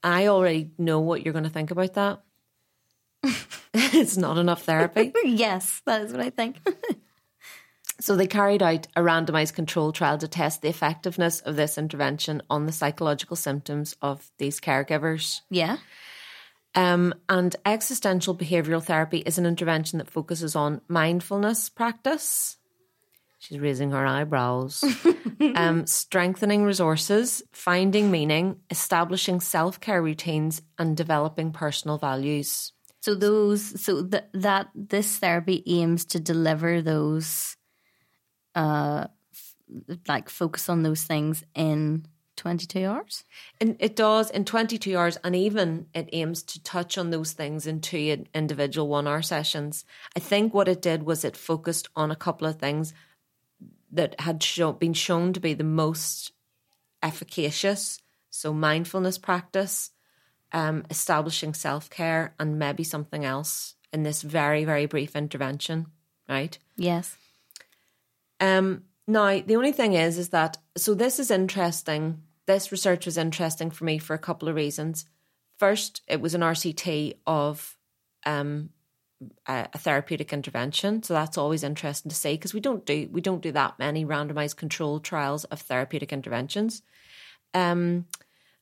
I 0.04 0.28
already 0.28 0.72
know 0.78 1.00
what 1.00 1.24
you're 1.24 1.34
going 1.34 1.44
to 1.44 1.50
think 1.50 1.72
about 1.72 1.94
that. 1.96 2.24
it's 3.74 4.18
not 4.18 4.38
enough 4.38 4.64
therapy. 4.64 5.14
yes, 5.24 5.82
that 5.86 6.02
is 6.02 6.12
what 6.12 6.22
I 6.22 6.30
think. 6.30 6.58
So 8.00 8.16
they 8.16 8.28
carried 8.28 8.62
out 8.62 8.88
a 8.96 9.02
randomized 9.02 9.54
control 9.54 9.92
trial 9.92 10.18
to 10.20 10.28
test 10.28 10.62
the 10.62 10.70
effectiveness 10.70 11.42
of 11.42 11.56
this 11.56 11.78
intervention 11.78 12.42
on 12.50 12.66
the 12.66 12.72
psychological 12.72 13.36
symptoms 13.36 13.96
of 14.02 14.30
these 14.38 14.60
caregivers. 14.60 15.42
yeah. 15.50 15.78
Um, 16.76 17.16
and 17.28 17.56
existential 17.66 18.36
behavioral 18.36 18.84
therapy 18.84 19.20
is 19.20 19.40
an 19.40 19.48
intervention 19.48 19.98
that 19.98 20.12
focuses 20.12 20.56
on 20.56 20.82
mindfulness 20.88 21.70
practice. 21.70 22.58
She's 23.40 23.60
raising 23.60 23.92
her 23.92 24.06
eyebrows. 24.06 24.84
um, 25.56 25.88
strengthening 25.88 26.64
resources, 26.64 27.42
finding 27.52 28.12
meaning, 28.12 28.60
establishing 28.70 29.40
self 29.40 29.80
care 29.80 30.04
routines, 30.04 30.62
and 30.78 30.96
developing 30.96 31.52
personal 31.52 31.98
values. 31.98 32.74
So 33.02 33.16
those, 33.16 33.82
so 33.84 34.06
th- 34.06 34.24
that 34.34 34.68
this 34.76 35.18
therapy 35.18 35.64
aims 35.66 36.06
to 36.06 36.20
deliver 36.20 36.82
those, 36.82 37.57
uh, 38.58 39.08
f- 39.32 39.56
like 40.08 40.30
focus 40.30 40.68
on 40.68 40.82
those 40.84 41.04
things 41.04 41.44
in 41.54 42.06
twenty 42.36 42.66
two 42.66 42.86
hours. 42.86 43.24
And 43.62 43.76
it 43.80 43.96
does 43.96 44.30
in 44.32 44.46
22 44.46 44.98
hours, 44.98 45.18
and 45.24 45.36
even 45.36 45.88
it 45.94 46.10
aims 46.12 46.44
to 46.44 46.64
touch 46.64 46.98
on 46.98 47.10
those 47.10 47.34
things 47.34 47.68
in 47.68 47.82
two 47.82 48.26
individual 48.34 48.88
one 48.88 49.08
hour 49.08 49.22
sessions. 49.22 49.86
I 50.16 50.20
think 50.20 50.54
what 50.54 50.68
it 50.68 50.82
did 50.82 51.04
was 51.04 51.24
it 51.24 51.38
focused 51.38 51.88
on 51.96 52.12
a 52.12 52.16
couple 52.16 52.48
of 52.48 52.60
things 52.60 52.94
that 53.92 54.20
had 54.20 54.44
show, 54.44 54.74
been 54.74 54.94
shown 54.94 55.34
to 55.34 55.40
be 55.40 55.54
the 55.54 55.64
most 55.64 56.32
efficacious. 57.04 58.00
So, 58.30 58.54
mindfulness 58.54 59.18
practice, 59.18 59.92
um, 60.52 60.84
establishing 60.90 61.54
self 61.54 61.90
care, 61.90 62.34
and 62.40 62.60
maybe 62.60 62.84
something 62.84 63.24
else 63.24 63.76
in 63.94 64.04
this 64.04 64.22
very, 64.22 64.66
very 64.66 64.86
brief 64.86 65.16
intervention, 65.16 65.88
right? 66.28 66.58
Yes. 66.76 67.18
Um, 68.40 68.84
now, 69.08 69.42
the 69.42 69.56
only 69.56 69.72
thing 69.72 69.94
is, 69.94 70.18
is 70.18 70.30
that 70.30 70.58
so 70.76 70.94
this 70.94 71.20
is 71.20 71.32
interesting. 71.32 72.22
This 72.46 72.72
research 72.72 73.06
was 73.06 73.18
interesting 73.18 73.72
for 73.72 73.86
me 73.86 73.98
for 73.98 74.14
a 74.14 74.20
couple 74.20 74.48
of 74.48 74.56
reasons. 74.56 75.06
First, 75.58 76.02
it 76.08 76.22
was 76.22 76.36
an 76.36 76.42
RCT 76.42 77.18
of 77.26 77.78
um, 78.26 78.70
a, 79.48 79.68
a 79.74 79.78
therapeutic 79.78 80.34
intervention, 80.34 81.04
so 81.04 81.14
that's 81.14 81.38
always 81.38 81.64
interesting 81.64 82.10
to 82.10 82.16
see 82.16 82.34
because 82.34 82.54
we 82.54 82.60
don't 82.60 82.86
do 82.86 83.10
we 83.12 83.22
don't 83.22 83.42
do 83.42 83.52
that 83.54 83.80
many 83.80 84.06
randomized 84.06 84.58
controlled 84.58 85.04
trials 85.04 85.46
of 85.46 85.62
therapeutic 85.62 86.14
interventions. 86.14 86.82
Um, 87.54 88.06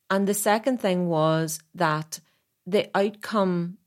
And 0.09 0.27
the 0.27 0.33
second 0.33 0.79
thing 0.79 1.09
was 1.09 1.59
that 1.73 2.19
the 2.67 2.89
outcome, 2.95 3.77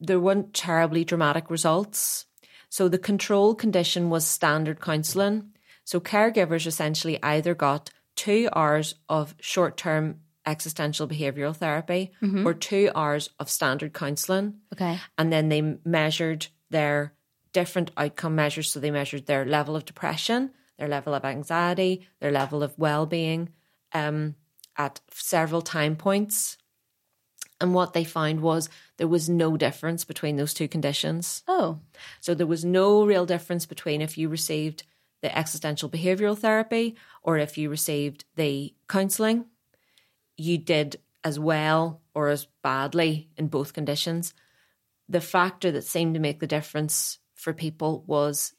there 0.00 0.20
weren't 0.20 0.54
terribly 0.54 1.04
dramatic 1.04 1.50
results. 1.50 2.26
So 2.68 2.88
the 2.88 2.98
control 2.98 3.54
condition 3.54 4.10
was 4.10 4.26
standard 4.26 4.80
counselling. 4.80 5.52
So 5.84 6.00
caregivers 6.00 6.66
essentially 6.66 7.22
either 7.22 7.54
got 7.54 7.90
two 8.16 8.48
hours 8.54 8.94
of 9.08 9.34
short 9.40 9.76
term 9.76 10.20
existential 10.46 11.08
behavioural 11.08 11.56
therapy 11.56 12.12
or 12.46 12.54
two 12.54 12.90
hours 12.94 13.30
of 13.40 13.50
standard 13.50 13.92
counselling. 13.92 14.54
Okay. 14.72 14.98
And 15.18 15.32
then 15.32 15.48
they 15.48 15.78
measured 15.84 16.46
their 16.70 17.14
different 17.52 17.90
outcome 17.96 18.34
measures. 18.34 18.70
So 18.70 18.80
they 18.80 18.90
measured 18.90 19.26
their 19.26 19.44
level 19.44 19.76
of 19.76 19.84
depression, 19.84 20.50
their 20.78 20.88
level 20.88 21.14
of 21.14 21.24
anxiety, 21.24 22.06
their 22.20 22.30
level 22.30 22.62
of 22.62 22.78
well 22.78 23.06
being 23.06 23.48
um, 23.92 24.34
at 24.76 25.00
several 25.10 25.62
time 25.62 25.96
points. 25.96 26.58
And 27.60 27.72
what 27.72 27.94
they 27.94 28.04
found 28.04 28.40
was 28.40 28.68
there 28.98 29.08
was 29.08 29.28
no 29.28 29.56
difference 29.56 30.04
between 30.04 30.36
those 30.36 30.52
two 30.52 30.68
conditions. 30.68 31.42
Oh, 31.48 31.80
So 32.20 32.34
there 32.34 32.46
was 32.46 32.64
no 32.64 33.04
real 33.04 33.24
difference 33.24 33.64
between 33.64 34.02
if 34.02 34.18
you 34.18 34.28
received 34.28 34.82
the 35.22 35.36
existential 35.36 35.88
behavioral 35.88 36.38
therapy 36.38 36.96
or 37.22 37.38
if 37.38 37.56
you 37.56 37.70
received 37.70 38.24
the 38.36 38.74
counselling. 38.88 39.46
You 40.36 40.58
did 40.58 41.00
as 41.24 41.38
well 41.38 42.02
or 42.14 42.28
as 42.28 42.46
badly 42.62 43.30
in 43.36 43.48
both 43.48 43.72
conditions. 43.72 44.34
The 45.08 45.20
factor 45.20 45.72
that 45.72 45.84
seemed 45.84 46.14
to 46.14 46.20
make 46.20 46.40
the 46.40 46.46
difference 46.46 47.18
for 47.34 47.52
people 47.52 48.04
was 48.06 48.52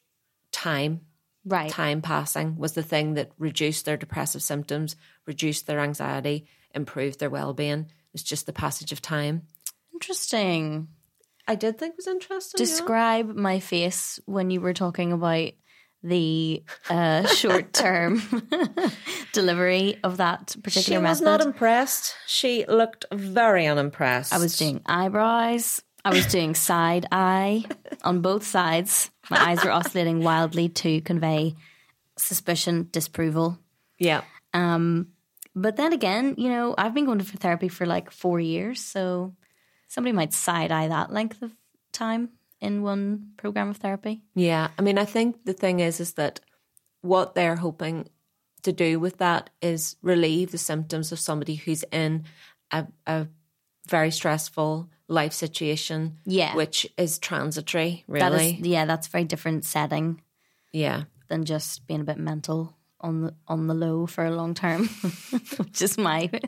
time. 0.51 1.01
right. 1.45 1.69
Time 1.69 2.01
passing 2.01 2.57
was 2.57 2.73
the 2.73 2.83
thing 2.83 3.13
that 3.13 3.31
reduced 3.37 3.85
their 3.85 3.97
depressive 3.97 4.41
symptoms, 4.41 4.95
reduced 5.25 5.67
their 5.67 5.79
anxiety, 5.79 6.47
improved 6.73 7.19
their 7.19 7.29
well 7.29 7.53
being. 7.53 7.91
It's 8.17 8.23
just 8.23 8.47
the 8.47 8.53
passage 8.53 8.91
of 8.91 8.99
time. 8.99 9.43
Interesting. 9.93 10.87
I 11.47 11.53
did 11.53 11.77
think 11.77 11.91
it 11.91 11.97
was 11.97 12.07
interesting. 12.07 12.57
yeah. 12.57 12.65
Describe 12.65 13.35
my 13.35 13.59
face 13.59 14.19
when 14.25 14.49
you 14.49 14.59
were 14.59 14.73
talking 14.73 15.11
about 15.13 15.51
the 16.01 16.63
uh, 16.89 17.27
short 17.35 17.73
term 17.73 18.23
delivery 19.33 19.99
of 20.03 20.17
that 20.17 20.55
particular 20.63 20.99
message. 20.99 21.19
She 21.19 21.21
was 21.21 21.21
method. 21.21 21.25
not 21.25 21.41
impressed. 21.41 22.15
She 22.25 22.65
looked 22.65 23.05
very 23.13 23.67
unimpressed. 23.67 24.33
I 24.33 24.39
was 24.39 24.57
doing 24.57 24.81
eyebrows. 24.87 25.83
I 26.03 26.09
was 26.09 26.25
doing 26.25 26.55
side 26.55 27.05
eye 27.11 27.65
on 28.03 28.21
both 28.21 28.43
sides. 28.47 29.11
My 29.29 29.51
eyes 29.51 29.63
were 29.63 29.69
oscillating 29.71 30.23
wildly 30.23 30.69
to 30.69 31.01
convey 31.01 31.53
suspicion, 32.17 32.89
disapproval. 32.91 33.59
yeah. 33.99 34.21
Um, 34.55 35.09
but 35.61 35.75
then 35.75 35.91
again, 35.91 36.35
you 36.37 36.49
know, 36.49 36.75
I've 36.77 36.93
been 36.93 37.05
going 37.05 37.19
to 37.19 37.25
for 37.25 37.37
therapy 37.37 37.67
for 37.67 37.85
like 37.85 38.11
four 38.11 38.39
years, 38.39 38.79
so 38.79 39.35
somebody 39.87 40.13
might 40.13 40.33
side 40.33 40.71
eye 40.71 40.87
that 40.87 41.11
length 41.11 41.41
of 41.41 41.51
time 41.91 42.29
in 42.61 42.83
one 42.83 43.31
program 43.37 43.69
of 43.69 43.77
therapy. 43.77 44.21
Yeah. 44.35 44.69
I 44.77 44.81
mean, 44.81 44.97
I 44.97 45.05
think 45.05 45.45
the 45.45 45.53
thing 45.53 45.79
is, 45.79 45.99
is 45.99 46.13
that 46.13 46.39
what 47.01 47.33
they're 47.33 47.55
hoping 47.55 48.09
to 48.63 48.71
do 48.71 48.99
with 48.99 49.17
that 49.17 49.49
is 49.61 49.95
relieve 50.01 50.51
the 50.51 50.57
symptoms 50.57 51.11
of 51.11 51.19
somebody 51.19 51.55
who's 51.55 51.83
in 51.91 52.25
a, 52.71 52.87
a 53.05 53.27
very 53.87 54.11
stressful 54.11 54.89
life 55.07 55.33
situation. 55.33 56.17
Yeah. 56.25 56.55
Which 56.55 56.85
is 56.97 57.17
transitory, 57.17 58.03
That 58.07 58.33
is, 58.33 58.39
really. 58.39 58.69
yeah, 58.69 58.85
that's 58.85 59.07
a 59.07 59.09
very 59.11 59.23
different 59.23 59.65
setting 59.65 60.21
yeah. 60.71 61.03
than 61.29 61.45
just 61.45 61.87
being 61.87 62.01
a 62.01 62.05
bit 62.05 62.17
mental 62.17 62.76
on 63.01 63.21
the 63.21 63.33
on 63.47 63.67
the 63.67 63.73
low 63.73 64.05
for 64.05 64.25
a 64.25 64.31
long 64.31 64.53
term, 64.53 64.87
which 65.57 65.81
is 65.81 65.97
my. 65.97 66.29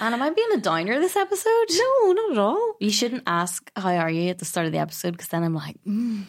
and 0.00 0.14
am 0.14 0.22
I 0.22 0.30
being 0.30 0.52
a 0.52 0.58
downer 0.58 0.98
this 1.00 1.16
episode? 1.16 1.66
No, 1.70 2.12
not 2.12 2.32
at 2.32 2.38
all. 2.38 2.76
You 2.80 2.90
shouldn't 2.90 3.24
ask 3.26 3.70
how 3.76 3.94
are 3.94 4.10
you 4.10 4.30
at 4.30 4.38
the 4.38 4.44
start 4.44 4.66
of 4.66 4.72
the 4.72 4.78
episode 4.78 5.12
because 5.12 5.28
then 5.28 5.42
I'm 5.42 5.54
like, 5.54 5.76
mm, 5.86 6.24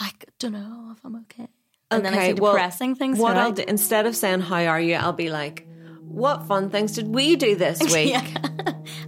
like 0.00 0.24
I 0.28 0.32
don't 0.38 0.52
know 0.52 0.94
if 0.96 1.04
I'm 1.04 1.16
okay. 1.16 1.48
And 1.90 2.04
then 2.04 2.14
I 2.14 2.18
say 2.18 2.32
well, 2.34 2.52
depressing 2.52 2.94
things. 2.96 3.18
What 3.18 3.36
I'll 3.36 3.52
do, 3.52 3.64
instead 3.66 4.06
of 4.06 4.16
saying, 4.16 4.40
How 4.40 4.64
are 4.64 4.80
you? 4.80 4.94
I'll 4.94 5.12
be 5.12 5.30
like, 5.30 5.66
What 6.00 6.46
fun 6.46 6.70
things 6.70 6.92
did 6.92 7.08
we 7.08 7.36
do 7.36 7.54
this 7.54 7.80
week? 7.92 8.14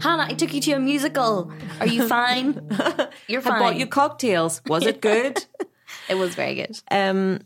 Hannah, 0.00 0.26
I 0.28 0.34
took 0.34 0.54
you 0.54 0.60
to 0.60 0.72
a 0.72 0.78
musical. 0.78 1.52
Are 1.80 1.86
you 1.86 2.06
fine? 2.06 2.54
You're 3.26 3.40
fine. 3.40 3.52
I 3.54 3.58
bought 3.58 3.76
you 3.76 3.86
cocktails. 3.86 4.62
Was 4.66 4.86
it 4.86 5.00
good? 5.00 5.44
it 6.08 6.14
was 6.14 6.34
very 6.34 6.54
good. 6.54 6.80
Um, 6.90 7.40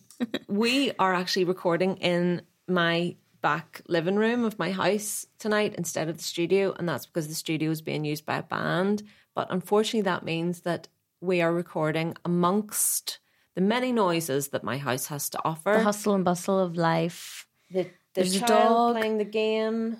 we 0.48 0.92
are 0.98 1.14
actually 1.14 1.44
recording 1.44 1.96
in 1.96 2.42
my 2.68 3.16
back 3.40 3.82
living 3.88 4.16
room 4.16 4.44
of 4.44 4.58
my 4.58 4.70
house 4.70 5.26
tonight 5.38 5.74
instead 5.76 6.08
of 6.08 6.16
the 6.16 6.22
studio, 6.22 6.74
and 6.78 6.88
that's 6.88 7.06
because 7.06 7.28
the 7.28 7.34
studio 7.34 7.70
is 7.70 7.82
being 7.82 8.04
used 8.04 8.24
by 8.24 8.36
a 8.36 8.42
band. 8.42 9.02
But 9.34 9.48
unfortunately, 9.50 10.02
that 10.02 10.24
means 10.24 10.60
that 10.60 10.88
we 11.20 11.42
are 11.42 11.52
recording 11.52 12.14
amongst 12.24 13.18
the 13.54 13.60
many 13.60 13.92
noises 13.92 14.48
that 14.48 14.64
my 14.64 14.78
house 14.78 15.06
has 15.06 15.28
to 15.30 15.40
offer. 15.44 15.72
The 15.72 15.84
hustle 15.84 16.14
and 16.14 16.24
bustle 16.24 16.58
of 16.58 16.76
life. 16.76 17.46
the, 17.70 17.82
the 17.82 17.90
There's 18.14 18.36
a 18.36 18.46
dog. 18.46 18.96
playing 18.96 19.18
the 19.18 19.24
game. 19.24 19.98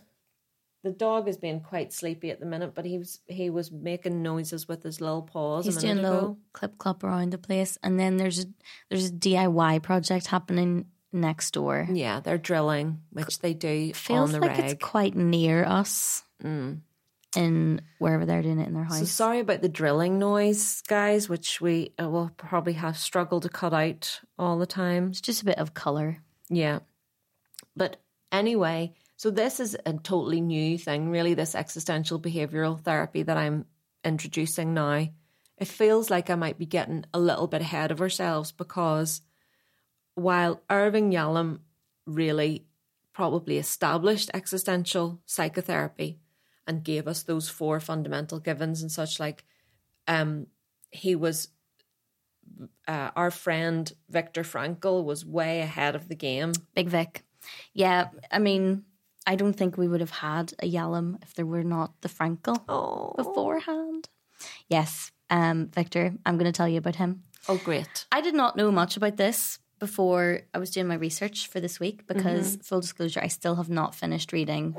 The 0.85 0.90
dog 0.90 1.27
has 1.29 1.37
been 1.37 1.61
quite 1.61 1.92
sleepy 1.92 2.31
at 2.31 2.40
the 2.40 2.47
minute, 2.47 2.75
but 2.75 2.85
he 2.85 2.99
was 2.99 3.21
he 3.27 3.51
was 3.51 3.71
making 3.71 4.23
noises 4.23 4.66
with 4.66 4.83
his 4.83 5.01
little 5.01 5.23
paws. 5.23 5.64
He's 5.64 5.77
doing 5.77 5.92
a 5.92 5.95
minute 5.97 6.11
little 6.11 6.29
ago. 6.31 6.37
clip 6.53 6.79
clop 6.79 7.05
around 7.05 7.31
the 7.33 7.38
place, 7.38 7.79
and 7.85 8.01
then 8.01 8.16
there's 8.16 8.40
a 8.40 8.47
there's 8.90 9.07
a 9.09 9.12
DIY 9.12 9.83
project 9.83 10.27
happening 10.27 10.87
next 11.12 11.53
door. 11.53 11.87
Yeah, 11.92 12.18
they're 12.21 12.37
drilling, 12.38 13.03
which 13.12 13.38
they 13.38 13.55
do 13.55 13.92
Feels 13.92 14.35
on 14.35 14.40
the 14.40 14.47
like 14.47 14.59
reg. 14.59 14.71
it's 14.73 14.85
quite 14.85 15.14
near 15.14 15.64
us. 15.64 16.25
In 17.35 17.81
wherever 17.99 18.27
they're 18.27 18.42
doing 18.42 18.59
it 18.59 18.66
in 18.68 18.75
their 18.75 18.85
house. 18.85 18.99
So 18.99 19.05
sorry 19.07 19.38
about 19.38 19.62
the 19.62 19.68
drilling 19.68 20.18
noise, 20.18 20.83
guys, 20.87 21.31
which 21.31 21.62
we 21.62 21.95
uh, 21.99 22.11
will 22.11 22.31
probably 22.37 22.75
have 22.75 22.99
struggled 22.99 23.45
to 23.45 23.49
cut 23.49 23.73
out 23.73 24.21
all 24.38 24.59
the 24.59 24.66
time. 24.66 25.09
it's 25.09 25.21
just 25.23 25.40
a 25.40 25.47
bit 25.47 25.57
of 25.57 25.73
color. 25.73 26.18
Yeah. 26.51 26.81
But 27.75 28.03
anyway, 28.31 28.92
so 29.23 29.31
this 29.31 29.61
is 29.61 29.77
a 29.87 29.93
totally 29.93 30.41
new 30.41 30.77
thing, 30.77 31.09
really, 31.09 31.35
this 31.35 31.55
existential 31.55 32.19
behavioral 32.19 32.81
therapy 32.81 33.23
that 33.23 33.37
I'm 33.37 33.67
introducing 34.03 34.75
now. 34.75 35.07
It 35.57 35.69
feels 35.69 36.11
like 36.11 36.29
I 36.29 36.35
might 36.35 36.59
be 36.59 36.67
getting 36.67 37.05
a 37.15 37.21
little 37.21 37.47
bit 37.47 37.61
ahead 37.61 37.93
of 37.93 38.01
ourselves 38.01 38.51
because 38.51 39.23
while 40.17 40.61
Irving 40.69 41.13
Yalom 41.13 41.61
really 42.05 42.65
probably 43.13 43.59
established 43.59 44.29
existential 44.35 45.21
psychotherapy 45.25 46.19
and 46.67 46.83
gave 46.83 47.07
us 47.07 47.23
those 47.23 47.49
four 47.49 47.79
fundamental 47.79 48.41
givens 48.41 48.83
and 48.83 48.91
such 48.91 49.21
like 49.21 49.45
um 50.09 50.49
he 50.91 51.15
was 51.15 51.47
uh, 52.89 53.13
our 53.15 53.31
friend 53.31 53.93
Viktor 54.09 54.43
Frankl 54.43 55.05
was 55.05 55.25
way 55.25 55.61
ahead 55.61 55.95
of 55.95 56.09
the 56.09 56.17
game. 56.17 56.55
Big 56.75 56.89
Vic. 56.89 57.23
Yeah, 57.73 58.09
I 58.29 58.41
mean, 58.41 58.85
I 59.27 59.37
don't 59.37 59.53
think 59.55 59.77
we 59.77 59.89
would 59.89 60.01
have 60.01 60.11
had 60.11 60.53
a 60.63 60.71
Yalom 60.71 61.23
if 61.23 61.35
there 61.35 61.47
were 61.47 61.63
not 61.65 61.93
the 62.01 62.09
Frankl 62.09 62.63
Oh, 62.69 63.15
beforehand. 63.17 64.09
Yes, 64.69 65.13
um, 65.31 65.69
Viktor, 65.69 66.15
I'm 66.27 66.37
going 66.37 66.51
to 66.53 66.57
tell 66.57 66.69
you 66.69 66.79
about 66.79 66.97
him. 66.97 67.23
oh, 67.49 67.59
great! 67.59 68.07
I 68.11 68.21
did 68.21 68.35
not 68.35 68.57
know 68.57 68.71
much 68.73 68.97
about 68.97 69.17
this 69.17 69.59
before 69.79 70.41
I 70.55 70.59
was 70.59 70.71
doing 70.71 70.87
my 70.89 70.95
research 70.95 71.49
for 71.49 71.61
this 71.61 71.79
week 71.81 72.07
because, 72.07 72.57
full 72.63 72.81
disclosure, 72.81 73.21
I 73.23 73.29
still 73.29 73.57
have 73.57 73.69
not 73.71 73.95
finished 73.95 74.33
reading 74.33 74.77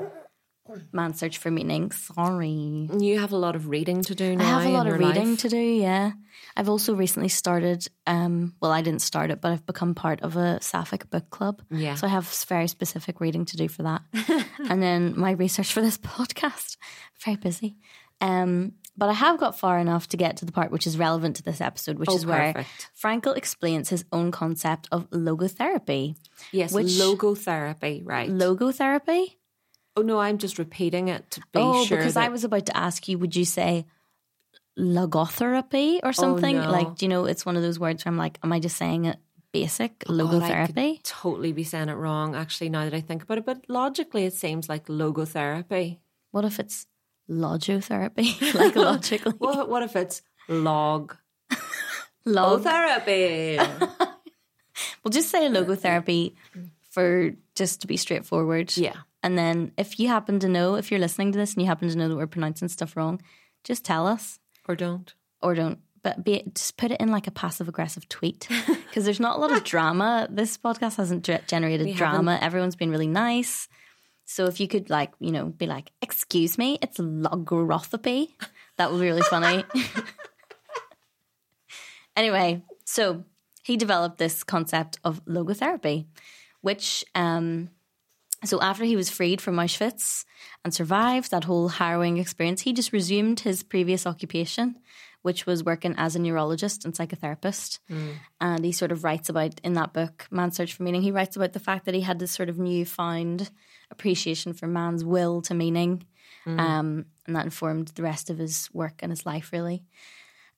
Man's 0.91 1.19
Search 1.19 1.37
for 1.39 1.51
Meaning. 1.51 1.91
Sorry. 1.91 2.87
You 2.97 3.19
have 3.19 3.31
a 3.33 3.37
lot 3.37 3.55
of 3.55 3.67
reading 3.67 4.01
to 4.03 4.15
do 4.15 4.35
now. 4.35 4.59
I 4.59 4.61
have 4.63 4.69
a 4.71 4.75
lot 4.77 4.87
of 4.87 4.97
reading 4.97 5.31
life. 5.31 5.39
to 5.41 5.49
do, 5.49 5.57
yeah. 5.57 6.11
I've 6.55 6.69
also 6.69 6.93
recently 6.95 7.29
started, 7.29 7.85
um, 8.07 8.53
well, 8.61 8.71
I 8.71 8.81
didn't 8.81 9.01
start 9.01 9.29
it, 9.31 9.41
but 9.41 9.51
I've 9.51 9.65
become 9.65 9.93
part 9.95 10.21
of 10.21 10.35
a 10.37 10.59
Sapphic 10.61 11.09
book 11.09 11.29
club. 11.29 11.61
Yeah. 11.69 11.95
So 11.95 12.07
I 12.07 12.11
have 12.11 12.27
very 12.47 12.67
specific 12.67 13.19
reading 13.19 13.45
to 13.45 13.57
do 13.57 13.67
for 13.67 13.83
that. 13.83 14.01
and 14.69 14.81
then 14.81 15.19
my 15.19 15.31
research 15.31 15.73
for 15.73 15.81
this 15.81 15.97
podcast. 16.13 16.77
Very 17.23 17.37
busy. 17.37 17.77
Um, 18.21 18.73
but 18.95 19.09
I 19.09 19.13
have 19.13 19.39
got 19.39 19.59
far 19.59 19.79
enough 19.79 20.07
to 20.09 20.17
get 20.17 20.37
to 20.37 20.45
the 20.45 20.51
part 20.51 20.71
which 20.71 20.85
is 20.87 20.97
relevant 20.97 21.37
to 21.37 21.43
this 21.43 21.59
episode, 21.59 21.97
which 21.97 22.09
Oh, 22.09 22.15
is 22.15 22.25
where 22.25 22.53
perfect. 22.53 22.89
Frankl 23.01 23.35
explains 23.35 23.89
his 23.89 24.05
own 24.13 24.31
concept 24.31 24.87
of 24.91 25.09
logotherapy. 25.09 26.15
Yes, 26.51 26.71
Which- 26.71 26.87
logotherapy, 26.87 28.01
right? 28.05 28.29
Logotherapy? 28.29 29.35
Oh 29.95 30.01
no, 30.01 30.19
I'm 30.19 30.37
just 30.37 30.59
repeating 30.59 31.07
it 31.07 31.29
to 31.31 31.39
be 31.39 31.45
oh, 31.55 31.85
sure. 31.85 31.97
because 31.97 32.15
that, 32.15 32.25
I 32.25 32.29
was 32.29 32.43
about 32.43 32.65
to 32.67 32.77
ask 32.77 33.07
you, 33.07 33.17
would 33.17 33.35
you 33.35 33.45
say 33.45 33.85
logotherapy 34.77 35.99
or 36.03 36.09
oh, 36.09 36.11
something? 36.11 36.57
no. 36.57 36.71
Like, 36.71 36.95
do 36.95 37.05
you 37.05 37.09
know, 37.09 37.25
it's 37.25 37.45
one 37.45 37.55
of 37.55 37.61
those 37.61 37.79
words 37.79 38.03
where 38.03 38.11
I'm 38.11 38.17
like, 38.17 38.39
am 38.43 38.51
I 38.51 38.59
just 38.59 38.77
saying 38.77 39.05
it 39.05 39.17
basic? 39.51 40.03
Oh, 40.07 40.17
God, 40.17 40.41
I 40.43 40.65
could 40.65 40.75
Logotherapy? 40.75 40.99
totally 41.03 41.53
be 41.53 41.63
saying 41.63 41.89
it 41.89 41.93
wrong. 41.93 42.35
Actually, 42.35 42.69
now 42.69 42.83
that 42.83 42.93
I 42.93 43.01
think 43.01 43.23
about 43.23 43.37
it, 43.37 43.45
but 43.45 43.63
logically, 43.67 44.25
it 44.25 44.33
seems 44.33 44.67
like 44.67 44.87
logotherapy. 44.87 45.99
What 46.31 46.45
if 46.45 46.59
it's 46.59 46.87
logotherapy? 47.29 48.53
like 48.55 48.75
logically. 48.75 49.33
What, 49.37 49.69
what 49.69 49.83
if 49.83 49.95
it's 49.95 50.21
log 50.47 51.15
Log. 52.25 52.63
therapy? 52.63 53.59
We'll 55.03 55.11
just 55.11 55.29
say 55.29 55.47
logotherapy 55.49 56.33
for 56.89 57.33
just 57.55 57.81
to 57.81 57.87
be 57.87 57.97
straightforward. 57.97 58.75
Yeah. 58.75 58.95
And 59.23 59.37
then 59.37 59.71
if 59.77 59.99
you 59.99 60.09
happen 60.09 60.39
to 60.41 60.49
know, 60.49 60.75
if 60.75 60.91
you're 60.91 60.99
listening 60.99 61.31
to 61.31 61.39
this 61.39 61.53
and 61.53 61.61
you 61.61 61.67
happen 61.67 61.87
to 61.89 61.97
know 61.97 62.09
that 62.09 62.17
we're 62.17 62.27
pronouncing 62.27 62.67
stuff 62.67 62.95
wrong, 62.97 63.21
just 63.63 63.85
tell 63.85 64.05
us 64.05 64.39
Or 64.67 64.75
don't. 64.75 65.13
or 65.41 65.55
don't. 65.55 65.79
But 66.03 66.25
be, 66.25 66.33
it, 66.33 66.55
just 66.55 66.75
put 66.75 66.91
it 66.91 66.99
in 66.99 67.09
like 67.09 67.27
a 67.27 67.31
passive 67.31 67.69
aggressive 67.69 68.09
tweet 68.09 68.49
because 68.67 69.05
there's 69.05 69.21
not 69.21 69.37
a 69.37 69.39
lot 69.39 69.53
of 69.53 69.63
drama. 69.63 70.27
This 70.29 70.57
podcast 70.57 70.97
hasn't 70.97 71.23
ge- 71.23 71.47
generated 71.47 71.87
We 71.87 71.93
drama. 71.93 72.37
Everyone's 72.41 72.75
been 72.75 72.91
really 72.91 73.07
nice. 73.07 73.69
So 74.25 74.45
if 74.45 74.59
you 74.59 74.67
could 74.67 74.89
like, 74.89 75.11
you 75.19 75.31
know, 75.31 75.45
be 75.45 75.65
like, 75.65 75.91
"Excuse 76.01 76.57
me, 76.57 76.77
it's 76.81 76.97
logorotherapy," 76.97 78.29
that 78.77 78.91
would 78.91 78.99
be 78.99 79.05
really 79.05 79.21
funny. 79.21 79.63
anyway, 82.15 82.63
so 82.85 83.23
he 83.63 83.77
developed 83.77 84.17
this 84.17 84.43
concept 84.43 84.99
of 85.03 85.23
logotherapy, 85.25 86.05
which 86.61 87.03
um, 87.15 87.69
so 88.45 88.61
after 88.61 88.83
he 88.83 88.95
was 88.95 89.09
freed 89.09 89.41
from 89.41 89.55
Auschwitz 89.55 90.25
and 90.63 90.73
survived 90.73 91.31
that 91.31 91.45
whole 91.45 91.69
harrowing 91.69 92.17
experience, 92.17 92.61
he 92.61 92.73
just 92.73 92.93
resumed 92.93 93.41
his 93.41 93.63
previous 93.63 94.05
occupation, 94.05 94.75
which 95.21 95.45
was 95.45 95.63
working 95.63 95.95
as 95.97 96.15
a 96.15 96.19
neurologist 96.19 96.83
and 96.83 96.93
psychotherapist. 96.93 97.79
And 98.41 98.65
he 98.65 98.71
sort 98.71 98.91
of 98.91 99.03
writes 99.03 99.29
about 99.29 99.59
in 99.63 99.73
that 99.73 99.93
book, 99.93 100.27
Man's 100.29 100.57
Search 100.57 100.73
for 100.73 100.83
Meaning, 100.83 101.01
he 101.01 101.11
writes 101.11 101.35
about 101.35 101.53
the 101.53 101.59
fact 101.59 101.85
that 101.85 101.95
he 101.95 102.01
had 102.01 102.19
this 102.19 102.31
sort 102.31 102.49
of 102.49 102.59
newfound 102.59 103.49
appreciation 103.91 104.53
for 104.53 104.67
man's 104.67 105.05
will 105.05 105.41
to 105.43 105.53
meaning. 105.53 106.05
Um, 106.59 107.05
and 107.25 107.35
that 107.35 107.45
informed 107.45 107.89
the 107.89 108.03
rest 108.03 108.29
of 108.29 108.37
his 108.37 108.69
work 108.73 108.99
and 108.99 109.11
his 109.11 109.25
life, 109.25 109.51
really. 109.53 109.83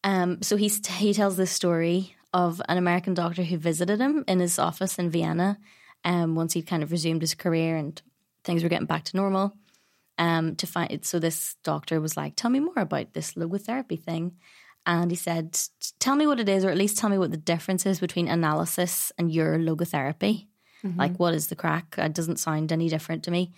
Um, 0.03 0.41
so 0.41 0.55
he's, 0.55 0.85
he 0.87 1.13
tells 1.13 1.37
this 1.37 1.51
story 1.51 2.15
of 2.33 2.61
an 2.67 2.77
American 2.77 3.13
doctor 3.13 3.43
who 3.43 3.57
visited 3.57 3.99
him 3.99 4.23
in 4.27 4.39
his 4.39 4.57
office 4.57 4.97
in 4.97 5.09
Vienna 5.11 5.59
um, 6.05 6.35
once 6.35 6.53
he'd 6.53 6.67
kind 6.67 6.83
of 6.83 6.91
resumed 6.91 7.21
his 7.21 7.33
career 7.33 7.75
and 7.75 8.01
things 8.43 8.63
were 8.63 8.69
getting 8.69 8.87
back 8.87 9.03
to 9.05 9.17
normal. 9.17 9.53
Um, 10.17 10.55
to 10.55 10.67
find 10.67 11.03
so 11.03 11.19
this 11.19 11.57
doctor 11.63 11.99
was 11.99 12.15
like, 12.15 12.37
"Tell 12.37 12.49
me 12.49 12.61
more 12.61 12.79
about 12.79 13.11
this 13.11 13.33
logotherapy 13.33 14.01
thing," 14.01 14.37
and 14.85 15.11
he 15.11 15.17
said, 15.17 15.59
"Tell 15.99 16.15
me 16.15 16.25
what 16.25 16.39
it 16.39 16.47
is, 16.47 16.63
or 16.63 16.69
at 16.69 16.77
least 16.77 16.97
tell 16.97 17.09
me 17.09 17.17
what 17.17 17.31
the 17.31 17.37
difference 17.37 17.85
is 17.85 17.99
between 17.99 18.29
analysis 18.29 19.11
and 19.17 19.29
your 19.29 19.57
logotherapy. 19.57 20.47
Like, 20.97 21.17
what 21.17 21.33
is 21.33 21.47
the 21.47 21.55
crack? 21.55 21.95
It 21.97 22.13
doesn't 22.13 22.39
sound 22.39 22.71
any 22.71 22.87
different 22.87 23.23
to 23.25 23.31
me." 23.31 23.51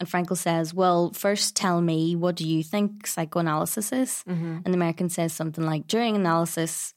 And 0.00 0.08
Frankl 0.08 0.36
says, 0.36 0.72
Well, 0.72 1.12
first 1.12 1.56
tell 1.56 1.80
me, 1.80 2.14
what 2.14 2.36
do 2.36 2.46
you 2.46 2.62
think 2.62 3.06
psychoanalysis 3.06 3.92
is? 3.92 4.24
And 4.64 4.72
the 4.72 4.78
American 4.78 5.08
says 5.10 5.32
something 5.32 5.64
like, 5.66 5.88
During 5.88 6.14
analysis, 6.14 6.94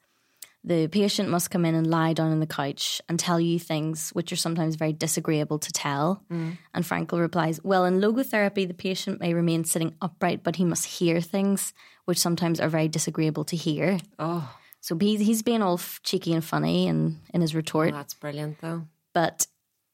the 0.63 0.87
patient 0.87 1.29
must 1.29 1.49
come 1.49 1.65
in 1.65 1.73
and 1.73 1.87
lie 1.87 2.13
down 2.13 2.31
on 2.31 2.39
the 2.39 2.45
couch 2.47 3.01
and 3.09 3.19
tell 3.19 3.39
you 3.39 3.57
things 3.57 4.11
which 4.11 4.31
are 4.31 4.35
sometimes 4.35 4.75
very 4.75 4.93
disagreeable 4.93 5.57
to 5.59 5.71
tell. 5.71 6.23
Mm. 6.31 6.57
And 6.73 6.85
Frankl 6.85 7.19
replies, 7.19 7.59
Well, 7.63 7.85
in 7.85 7.99
logotherapy, 7.99 8.67
the 8.67 8.73
patient 8.75 9.19
may 9.19 9.33
remain 9.33 9.63
sitting 9.63 9.95
upright, 10.01 10.43
but 10.43 10.57
he 10.57 10.65
must 10.65 10.85
hear 10.85 11.19
things 11.19 11.73
which 12.05 12.19
sometimes 12.19 12.59
are 12.59 12.69
very 12.69 12.87
disagreeable 12.87 13.43
to 13.45 13.55
hear. 13.55 13.97
Oh, 14.19 14.55
So 14.81 14.97
he's, 14.99 15.19
he's 15.21 15.41
being 15.41 15.61
all 15.63 15.75
f- 15.75 15.99
cheeky 16.03 16.33
and 16.33 16.43
funny 16.45 16.87
and 16.87 17.19
in 17.33 17.41
his 17.41 17.55
retort. 17.55 17.93
Oh, 17.93 17.97
that's 17.97 18.13
brilliant, 18.13 18.59
though. 18.61 18.83
But 19.13 19.47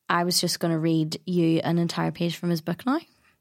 I 0.09 0.23
was 0.25 0.39
just 0.41 0.59
going 0.59 0.73
to 0.73 0.79
read 0.79 1.19
you 1.25 1.59
an 1.63 1.77
entire 1.77 2.11
page 2.11 2.35
from 2.37 2.49
his 2.49 2.61
book 2.61 2.85
now 2.85 2.99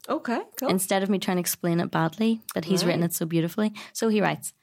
Okay, 0.09 0.41
cool. 0.59 0.69
instead 0.69 1.03
of 1.03 1.09
me 1.09 1.19
trying 1.19 1.37
to 1.37 1.41
explain 1.41 1.79
it 1.81 1.91
badly, 1.91 2.39
but 2.53 2.63
he's 2.65 2.85
written 2.85 3.03
it 3.03 3.13
so 3.13 3.25
beautifully. 3.25 3.73
So 3.93 4.07
he 4.09 4.21
writes 4.21 4.53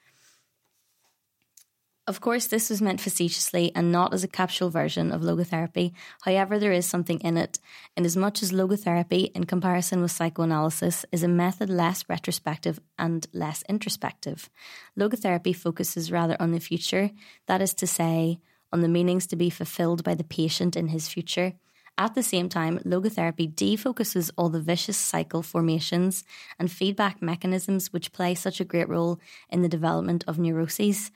Of 2.07 2.21
course, 2.21 2.49
this 2.49 2.69
was 2.69 2.83
meant 2.83 3.01
facetiously 3.01 3.73
and 3.75 3.91
not 3.91 4.13
as 4.13 4.23
a 4.23 4.29
capsule 4.29 4.69
version 4.69 5.11
of 5.11 5.23
logotherapy. 5.23 5.93
However, 6.21 6.59
there 6.59 6.73
is 6.73 6.85
something 6.85 7.19
in 7.21 7.39
it, 7.39 7.59
inasmuch 7.97 8.43
as 8.43 8.53
logotherapy, 8.53 9.33
in 9.35 9.45
comparison 9.45 10.03
with 10.03 10.11
psychoanalysis, 10.11 11.07
is 11.13 11.23
a 11.23 11.29
method 11.29 11.71
less 11.71 12.05
retrospective 12.07 12.79
and 12.99 13.27
less 13.33 13.65
introspective. 13.71 14.51
Logotherapy 14.99 15.57
focuses 15.57 16.13
rather 16.13 16.37
on 16.39 16.53
the 16.53 16.61
future, 16.61 17.11
that 17.47 17.63
is 17.63 17.73
to 17.73 17.87
say, 17.87 18.39
on 18.71 18.83
the 18.83 18.89
meanings 18.89 19.27
to 19.29 19.37
be 19.37 19.49
fulfilled 19.49 20.05
by 20.05 20.15
the 20.15 20.25
patient 20.25 20.77
in 20.77 20.89
his 20.89 21.09
future. 21.09 21.55
At 21.97 22.15
the 22.15 22.25
same 22.25 22.49
time, 22.49 22.81
logotherapy 22.81 23.55
defocuses 23.55 24.31
all 24.37 24.49
the 24.49 24.61
vicious 24.61 24.97
cycle 24.97 25.43
formations 25.43 26.25
and 26.59 26.71
feedback 26.71 27.23
mechanisms 27.23 27.93
which 27.93 28.13
play 28.13 28.35
such 28.35 28.61
a 28.61 28.65
great 28.65 28.89
role 28.89 29.21
in 29.49 29.63
the 29.63 29.69
development 29.69 30.25
of 30.27 30.39
neuroses. 30.39 31.13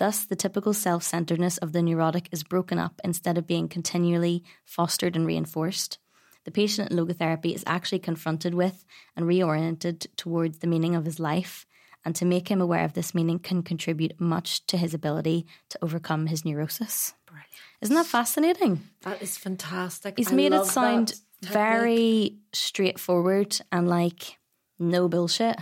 Thus, 0.00 0.24
the 0.24 0.34
typical 0.34 0.72
self 0.72 1.02
centeredness 1.02 1.58
of 1.58 1.72
the 1.72 1.82
neurotic 1.82 2.30
is 2.32 2.42
broken 2.42 2.78
up 2.78 3.02
instead 3.04 3.36
of 3.36 3.46
being 3.46 3.68
continually 3.68 4.42
fostered 4.64 5.14
and 5.14 5.26
reinforced. 5.26 5.98
The 6.44 6.50
patient 6.50 6.90
in 6.90 6.96
logotherapy 6.96 7.54
is 7.54 7.62
actually 7.66 7.98
confronted 7.98 8.54
with 8.54 8.86
and 9.14 9.26
reoriented 9.26 10.06
towards 10.16 10.60
the 10.60 10.66
meaning 10.66 10.96
of 10.96 11.04
his 11.04 11.20
life, 11.20 11.66
and 12.02 12.16
to 12.16 12.24
make 12.24 12.50
him 12.50 12.62
aware 12.62 12.86
of 12.86 12.94
this 12.94 13.14
meaning 13.14 13.38
can 13.38 13.62
contribute 13.62 14.18
much 14.18 14.66
to 14.68 14.78
his 14.78 14.94
ability 14.94 15.46
to 15.68 15.78
overcome 15.82 16.28
his 16.28 16.46
neurosis. 16.46 17.12
Brilliant. 17.26 17.50
Isn't 17.82 17.96
that 17.96 18.06
fascinating? 18.06 18.80
That 19.02 19.20
is 19.20 19.36
fantastic. 19.36 20.14
He's 20.16 20.32
I 20.32 20.34
made 20.34 20.54
it 20.54 20.64
sound 20.64 21.12
very 21.42 22.38
straightforward 22.54 23.60
and 23.70 23.86
like 23.86 24.38
no 24.78 25.10
bullshit, 25.10 25.58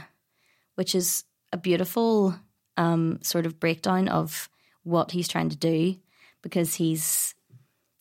which 0.77 0.95
is 0.95 1.25
a 1.53 1.57
beautiful 1.57 2.37
um, 2.79 3.19
sort 3.23 3.45
of 3.47 3.59
breakdown 3.61 4.09
of 4.09 4.49
what 4.85 5.11
he's 5.11 5.29
trying 5.29 5.51
to 5.51 5.57
do 5.57 5.97
because 6.43 6.75
he's 6.75 7.35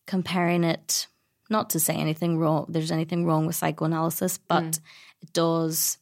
comparing 0.06 0.64
it, 0.64 1.06
not 1.50 1.70
to 1.70 1.80
say 1.80 1.94
anything 1.94 2.38
wrong, 2.38 2.66
there's 2.68 2.90
anything 2.92 3.26
wrong 3.26 3.46
with 3.46 3.56
psychoanalysis, 3.56 4.38
but 4.38 4.62
Mm. 4.64 4.80
it 5.22 5.32
does. 5.32 5.98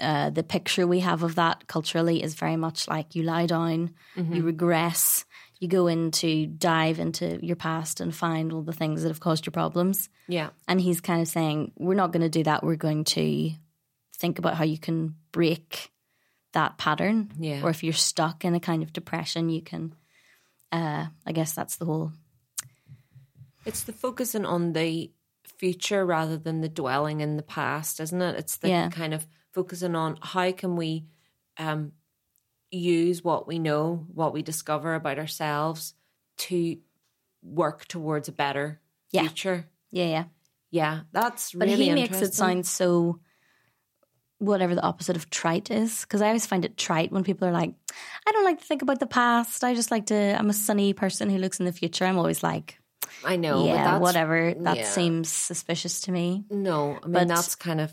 Uh, 0.00 0.30
the 0.30 0.42
picture 0.42 0.86
we 0.88 1.00
have 1.00 1.22
of 1.22 1.36
that 1.36 1.68
culturally 1.68 2.20
is 2.22 2.34
very 2.34 2.56
much 2.56 2.88
like 2.88 3.14
you 3.14 3.22
lie 3.22 3.46
down, 3.46 3.90
Mm-hmm. 4.16 4.34
you 4.34 4.42
regress, 4.42 5.24
you 5.60 5.68
go 5.68 5.86
into 5.86 6.46
dive 6.46 6.98
into 6.98 7.38
your 7.46 7.54
past 7.56 8.00
and 8.00 8.12
find 8.14 8.52
all 8.52 8.62
the 8.62 8.72
things 8.72 9.02
that 9.02 9.08
have 9.10 9.20
caused 9.20 9.46
your 9.46 9.52
problems. 9.52 10.08
Yeah. 10.26 10.50
And 10.66 10.80
he's 10.80 11.00
kind 11.00 11.20
of 11.22 11.28
saying, 11.28 11.72
we're 11.78 11.94
not 11.94 12.10
going 12.12 12.22
to 12.22 12.28
do 12.38 12.42
that. 12.42 12.64
We're 12.64 12.74
going 12.88 13.04
to 13.04 13.52
think 14.16 14.38
about 14.40 14.54
how 14.56 14.64
you 14.64 14.78
can 14.78 15.14
break 15.30 15.90
that 16.54 16.78
pattern. 16.78 17.30
Yeah. 17.38 17.62
Or 17.62 17.70
if 17.70 17.84
you're 17.84 17.92
stuck 17.92 18.44
in 18.44 18.54
a 18.54 18.60
kind 18.60 18.82
of 18.82 18.92
depression, 18.92 19.48
you 19.50 19.62
can. 19.62 19.94
Uh, 20.72 21.06
I 21.24 21.32
guess 21.32 21.52
that's 21.52 21.76
the 21.76 21.84
whole. 21.84 22.10
It's 23.64 23.84
the 23.84 23.92
focusing 23.92 24.44
on 24.44 24.72
the 24.72 25.12
future 25.44 26.04
rather 26.04 26.36
than 26.36 26.60
the 26.60 26.68
dwelling 26.68 27.20
in 27.20 27.36
the 27.36 27.42
past, 27.42 28.00
isn't 28.00 28.20
it? 28.20 28.36
It's 28.36 28.56
the 28.56 28.68
Yeah. 28.68 28.90
kind 28.90 29.14
of 29.14 29.26
focusing 29.52 29.94
on 29.94 30.18
how 30.20 30.50
can 30.52 30.76
we 30.76 31.04
um, 31.56 31.92
use 32.72 33.22
what 33.22 33.46
we 33.46 33.60
know, 33.60 34.06
what 34.12 34.32
we 34.32 34.42
discover 34.42 34.94
about 34.96 35.18
ourselves 35.20 35.94
to 36.38 36.78
work 37.42 37.86
towards 37.86 38.26
a 38.28 38.32
better 38.32 38.80
Yeah. 39.12 39.20
future. 39.22 39.68
Yeah, 39.92 40.06
yeah. 40.06 40.24
Yeah, 40.72 41.00
that's 41.12 41.52
But 41.52 41.68
really 41.68 41.84
he 41.84 41.94
makes 41.94 42.20
it 42.20 42.34
sound 42.34 42.66
so. 42.66 43.20
Whatever 44.44 44.74
the 44.74 44.82
opposite 44.82 45.16
of 45.16 45.30
trite 45.30 45.70
is, 45.70 46.02
because 46.02 46.20
I 46.22 46.26
always 46.28 46.46
find 46.46 46.64
it 46.64 46.76
trite 46.76 47.10
when 47.12 47.24
people 47.24 47.48
are 47.48 47.52
like, 47.52 47.74
"I 48.26 48.32
don't 48.32 48.44
like 48.44 48.58
to 48.60 48.64
think 48.64 48.82
about 48.82 49.00
the 49.00 49.06
past. 49.06 49.64
I 49.64 49.74
just 49.74 49.90
like 49.90 50.06
to. 50.06 50.36
I'm 50.38 50.50
a 50.50 50.54
sunny 50.54 50.92
person 50.92 51.30
who 51.30 51.38
looks 51.38 51.58
in 51.60 51.66
the 51.66 51.72
future." 51.72 52.04
I'm 52.04 52.18
always 52.18 52.42
like, 52.42 52.78
I 53.24 53.36
know, 53.36 53.58
but 53.66 53.74
"Yeah, 53.74 53.98
whatever." 53.98 54.54
That 54.54 54.76
yeah. 54.76 54.84
seems 54.84 55.28
suspicious 55.28 56.02
to 56.02 56.12
me. 56.12 56.44
No, 56.50 56.98
I 57.02 57.06
mean 57.06 57.12
But- 57.12 57.28
that's 57.28 57.54
kind 57.54 57.80
of 57.80 57.92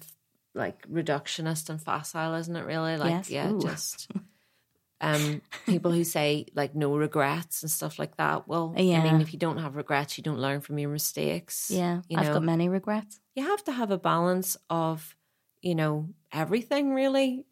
like 0.54 0.86
reductionist 0.90 1.70
and 1.70 1.82
facile, 1.82 2.34
isn't 2.36 2.56
it? 2.56 2.66
Really, 2.66 2.98
like 2.98 3.12
Yes. 3.12 3.30
yeah, 3.30 3.50
Ooh. 3.52 3.62
just 3.62 4.10
um, 5.02 5.42
people 5.66 5.92
who 5.92 6.04
say 6.04 6.46
like 6.54 6.76
no 6.76 6.96
regrets 6.96 7.64
and 7.64 7.72
stuff 7.72 7.98
like 7.98 8.18
that. 8.18 8.48
Well, 8.48 8.74
I 8.76 8.82
Yeah. 8.82 9.02
mean, 9.04 9.22
if 9.22 9.32
you 9.34 9.40
don't 9.40 9.58
have 9.60 9.76
regrets, 9.76 10.18
you 10.18 10.24
don't 10.24 10.40
learn 10.40 10.62
from 10.62 10.78
your 10.78 10.90
mistakes. 10.90 11.72
Yeah, 11.72 12.02
you 12.10 12.18
I've 12.18 12.34
got 12.34 12.44
many 12.44 12.70
regrets. 12.70 13.20
you 13.34 13.44
have 13.46 13.64
to 13.64 13.72
have 13.72 13.92
a 13.92 13.98
balance 13.98 14.58
of, 14.70 15.16
you 15.62 15.76
know, 15.76 16.10
everything 16.32 16.93
really. 16.93 17.45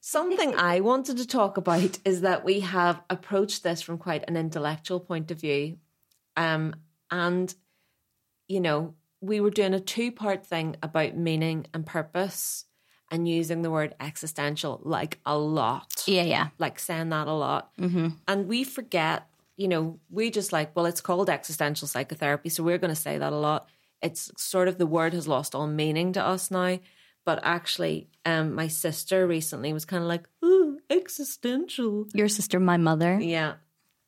Something 0.00 0.54
I 0.54 0.80
wanted 0.80 1.18
to 1.18 1.26
talk 1.26 1.56
about 1.56 1.98
is 2.04 2.22
that 2.22 2.44
we 2.44 2.60
have 2.60 3.02
approached 3.10 3.62
this 3.62 3.82
from 3.82 3.98
quite 3.98 4.24
an 4.28 4.36
intellectual 4.36 5.00
point 5.00 5.30
of 5.30 5.40
view. 5.40 5.78
Um, 6.36 6.74
and, 7.10 7.54
you 8.48 8.60
know, 8.60 8.94
we 9.20 9.40
were 9.40 9.50
doing 9.50 9.74
a 9.74 9.80
two 9.80 10.12
part 10.12 10.46
thing 10.46 10.76
about 10.82 11.16
meaning 11.16 11.66
and 11.74 11.84
purpose 11.84 12.64
and 13.10 13.28
using 13.28 13.62
the 13.62 13.70
word 13.70 13.94
existential 14.00 14.80
like 14.84 15.18
a 15.26 15.36
lot 15.36 16.04
Yeah, 16.06 16.22
yeah. 16.22 16.48
like 16.58 16.78
saying 16.78 17.08
that 17.10 17.26
a 17.26 17.32
lot. 17.32 17.70
Mm-hmm. 17.78 18.08
And 18.28 18.48
we 18.48 18.64
forget, 18.64 19.26
you 19.56 19.68
know, 19.68 19.98
we 20.10 20.30
just 20.30 20.52
like, 20.52 20.74
well, 20.76 20.86
it's 20.86 21.00
called 21.00 21.28
existential 21.28 21.88
psychotherapy. 21.88 22.48
So 22.48 22.62
we're 22.62 22.78
going 22.78 22.94
to 22.94 23.00
say 23.00 23.18
that 23.18 23.32
a 23.32 23.36
lot. 23.36 23.68
It's 24.00 24.30
sort 24.36 24.68
of 24.68 24.78
the 24.78 24.86
word 24.86 25.12
has 25.12 25.28
lost 25.28 25.54
all 25.54 25.66
meaning 25.66 26.12
to 26.14 26.24
us 26.24 26.50
now. 26.50 26.78
But 27.26 27.40
actually, 27.42 28.08
um, 28.24 28.54
my 28.54 28.68
sister 28.68 29.26
recently 29.26 29.72
was 29.72 29.84
kind 29.84 30.02
of 30.02 30.08
like, 30.08 30.24
ooh, 30.44 30.78
existential. 30.88 32.06
Your 32.14 32.28
sister, 32.28 32.58
my 32.58 32.76
mother. 32.76 33.18
Yeah. 33.20 33.54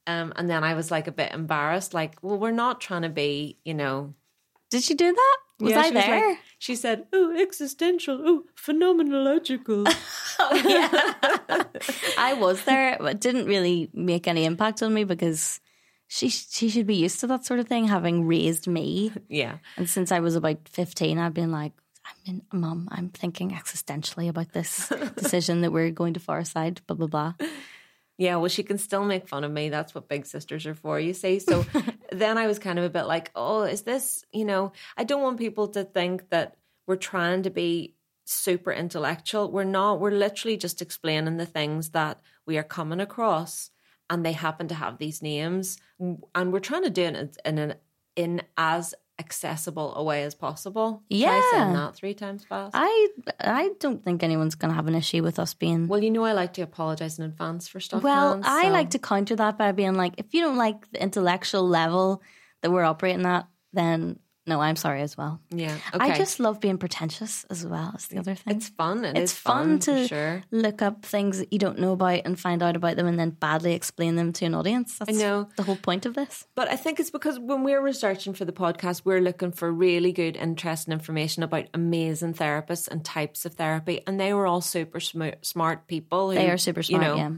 Um, 0.07 0.33
and 0.37 0.49
then 0.51 0.65
I 0.65 0.75
was 0.75 0.91
like 0.91 1.07
a 1.07 1.13
bit 1.13 1.33
embarrassed, 1.33 1.95
like, 1.95 2.17
well, 2.23 2.39
we're 2.39 2.51
not 2.51 2.81
trying 2.81 3.03
to 3.03 3.09
be, 3.09 3.59
you 3.65 3.75
know, 3.75 4.15
Did 4.71 4.83
she 4.83 4.95
do 4.95 5.13
that? 5.13 5.37
Was 5.61 5.71
Yeah, 5.73 5.79
I 5.81 5.89
she 5.89 5.95
was 5.95 6.05
there? 6.05 6.29
like- 6.31 6.39
she 6.59 6.75
said, 6.77 7.07
"Oh, 7.13 7.37
existential. 7.41 8.21
Oh, 8.25 8.45
phenomenological." 8.57 9.87
I 12.19 12.35
was 12.39 12.65
there, 12.65 12.97
but 13.01 13.21
didn't 13.21 13.47
really 13.47 13.91
make 13.93 14.27
any 14.27 14.45
impact 14.45 14.83
on 14.83 14.95
me 14.95 15.05
because 15.05 15.61
she 16.09 16.29
she 16.29 16.69
should 16.69 16.87
be 16.87 16.97
used 16.97 17.21
to 17.21 17.27
that 17.29 17.45
sort 17.45 17.61
of 17.61 17.69
thing, 17.69 17.87
having 17.89 18.27
raised 18.27 18.67
me. 18.67 19.13
yeah. 19.29 19.59
And 19.77 19.89
since 19.89 20.11
I 20.13 20.21
was 20.21 20.35
about 20.37 20.69
fifteen, 20.69 21.19
I've 21.19 21.35
been 21.35 21.53
like, 21.53 21.73
I'm 22.27 22.43
in, 22.53 22.89
I'm 22.91 23.09
thinking 23.11 23.51
existentially 23.51 24.29
about 24.29 24.53
this 24.53 24.89
decision 25.17 25.63
that 25.63 25.73
we're 25.73 25.91
going 25.91 26.15
to 26.15 26.21
far 26.21 26.45
side. 26.45 26.81
Blah 26.87 26.97
blah 26.97 27.07
blah. 27.07 27.35
Yeah, 28.19 28.37
well, 28.37 28.49
she 28.49 28.63
can 28.63 28.79
still 28.79 29.05
make 29.05 29.27
fun 29.27 29.43
of 29.43 29.51
me. 29.51 29.69
That's 29.69 29.95
what 29.95 30.09
big 30.09 30.27
sisters 30.27 30.67
are 30.67 30.75
for, 30.75 31.01
you 31.01 31.15
see. 31.15 31.39
So 31.39 31.65
then 32.13 32.39
I 32.39 32.47
was 32.47 32.59
kind 32.59 32.79
of 32.79 32.85
a 32.85 32.91
bit 32.91 33.05
like, 33.05 33.31
oh, 33.35 33.63
is 33.63 33.83
this, 33.83 34.25
you 34.33 34.45
know, 34.45 34.73
I 34.97 35.05
don't 35.05 35.23
want 35.23 35.39
people 35.39 35.69
to 35.69 35.83
think 35.83 36.31
that 36.31 36.57
we're 36.87 36.97
trying 36.97 37.43
to 37.45 37.51
be 37.51 37.95
super 38.25 38.73
intellectual. 38.73 39.51
We're 39.51 39.65
not. 39.65 40.01
We're 40.01 40.11
literally 40.11 40.57
just 40.57 40.83
explaining 40.83 41.37
the 41.37 41.47
things 41.47 41.91
that 41.91 42.21
we 42.47 42.59
are 42.59 42.63
coming 42.63 43.01
across, 43.01 43.71
and 44.11 44.25
they 44.25 44.33
happen 44.33 44.69
to 44.69 44.75
have 44.75 44.99
these 44.99 45.23
names, 45.23 45.79
and 45.99 46.53
we're 46.53 46.61
trying 46.61 46.85
to 46.85 46.91
do 46.91 47.05
it 47.05 47.37
in 47.45 47.59
an 47.59 47.75
in 48.15 48.43
as 48.57 48.95
accessible 49.19 49.95
a 49.95 50.03
way 50.03 50.25
as 50.25 50.35
possible. 50.35 51.03
Try 51.11 51.19
saying 51.53 51.71
Yeah. 51.71 51.73
that 51.75 51.95
three 51.95 52.15
times 52.15 52.45
fast. 52.45 52.73
I 52.75 53.09
I 53.41 53.71
don't 53.79 54.03
think 54.05 54.23
anyone's 54.23 54.55
going 54.55 54.71
to 54.71 54.75
have 54.75 54.89
an 54.89 54.95
issue 54.95 55.23
with 55.23 55.39
us 55.39 55.55
being. 55.55 55.87
well, 55.89 56.03
you 56.03 56.11
know, 56.11 56.25
I 56.25 56.33
like 56.33 56.53
to 56.55 56.63
apologize 56.63 57.19
in 57.19 57.25
advance 57.25 57.69
for 57.69 57.79
stuff. 57.81 58.03
Well, 58.03 58.41
I 58.45 58.65
so- 58.65 58.69
like 58.71 58.91
to 58.91 58.99
counter 58.99 59.37
that 59.37 59.59
by 59.59 59.73
being 59.73 59.95
like, 59.95 60.15
if 60.19 60.33
you 60.35 60.41
don't 60.41 60.57
like 60.57 60.91
the 60.93 61.03
intellectual 61.03 61.67
level 61.69 62.23
that 62.63 62.71
we're 62.71 62.85
operating 62.85 63.27
at, 63.27 63.47
then 63.73 64.19
no, 64.45 64.61
I'm 64.61 64.75
sorry 64.75 65.03
as 65.03 65.17
well. 65.17 65.41
Yeah, 65.51 65.77
I 65.95 66.17
just 66.17 66.41
love 66.41 66.61
being 66.61 66.77
pretentious 66.77 67.45
as 67.49 67.65
well. 67.65 67.93
Is 67.97 68.09
the 68.09 68.19
other 68.19 68.35
thing. 68.35 68.57
It's 68.57 68.69
fun. 68.69 69.05
It 69.05 69.17
it's 69.17 69.33
is 69.33 69.39
fun, 69.39 69.79
to 69.81 70.09
sure. 70.09 70.43
look 70.51 70.83
up 70.83 71.05
things 71.05 71.39
that 71.39 71.53
you 71.53 71.61
don't 71.61 71.79
know 71.79 71.93
about 71.93 72.23
and 72.25 72.39
find 72.39 72.61
out 72.61 72.75
about 72.75 72.97
them 72.97 73.07
and 73.07 73.19
then 73.19 73.31
badly 73.31 73.73
explain 73.73 74.17
them 74.17 74.33
to 74.33 74.45
an 74.45 74.55
audience. 74.55 74.99
That's 74.99 75.17
know. 75.17 75.49
the 75.57 75.63
whole 75.63 75.77
point 75.77 76.07
of 76.07 76.15
this. 76.15 76.47
But 76.57 76.69
I 76.69 76.75
think 76.75 76.99
it's 76.99 77.11
because 77.11 77.39
when 77.39 77.63
we're 77.63 77.81
researching 77.81 78.35
for 78.35 78.45
the 78.45 78.53
podcast, 78.53 79.03
we're 79.05 79.21
looking 79.21 79.53
for 79.53 79.71
really 79.71 80.11
good, 80.11 80.37
interesting 80.37 80.93
information 80.93 81.45
about 81.45 81.67
amazing 81.73 82.35
therapists 82.35 82.89
and 82.89 83.05
types 83.05 83.45
of 83.45 83.55
therapy. 83.55 84.01
And 84.09 84.19
they 84.19 84.35
were 84.35 84.49
all 84.49 84.61
super 84.61 84.99
sm- 84.99 85.39
smart 85.43 85.87
people. 85.87 86.31
Who, 86.31 86.37
They 86.37 86.51
are 86.51 86.59
super 86.59 86.81
you 86.81 86.99
smart. 86.99 87.03
know. 87.03 87.17
yeah. 87.17 87.31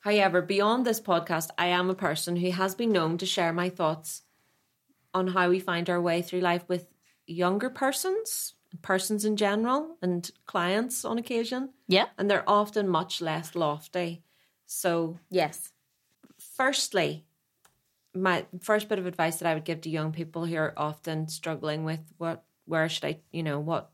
However, 0.00 0.42
beyond 0.42 0.86
this 0.86 1.00
podcast, 1.00 1.48
I 1.56 1.68
am 1.68 1.90
a 1.90 1.94
person 1.94 2.36
who 2.36 2.50
has 2.50 2.74
been 2.74 2.92
known 2.92 3.18
to 3.18 3.26
share 3.26 3.52
my 3.52 3.68
thoughts 3.68 4.22
on 5.14 5.28
how 5.28 5.48
we 5.50 5.60
find 5.60 5.88
our 5.88 6.00
way 6.00 6.22
through 6.22 6.40
life 6.40 6.64
with 6.68 6.86
younger 7.26 7.70
persons, 7.70 8.54
persons 8.82 9.24
in 9.24 9.36
general, 9.36 9.96
and 10.02 10.30
clients 10.46 11.04
on 11.04 11.18
occasion. 11.18 11.70
Yeah. 11.88 12.06
And 12.16 12.30
they're 12.30 12.48
often 12.48 12.88
much 12.88 13.20
less 13.20 13.54
lofty. 13.54 14.22
So 14.66 15.18
Yes. 15.30 15.72
firstly, 16.38 17.24
my 18.14 18.46
first 18.60 18.88
bit 18.88 18.98
of 18.98 19.06
advice 19.06 19.36
that 19.36 19.48
I 19.48 19.54
would 19.54 19.64
give 19.64 19.82
to 19.82 19.90
young 19.90 20.12
people 20.12 20.46
who 20.46 20.56
are 20.56 20.74
often 20.76 21.28
struggling 21.28 21.84
with 21.84 22.00
what, 22.18 22.44
where 22.64 22.88
should 22.88 23.04
I, 23.04 23.20
you 23.32 23.42
know, 23.42 23.60
what 23.60 23.90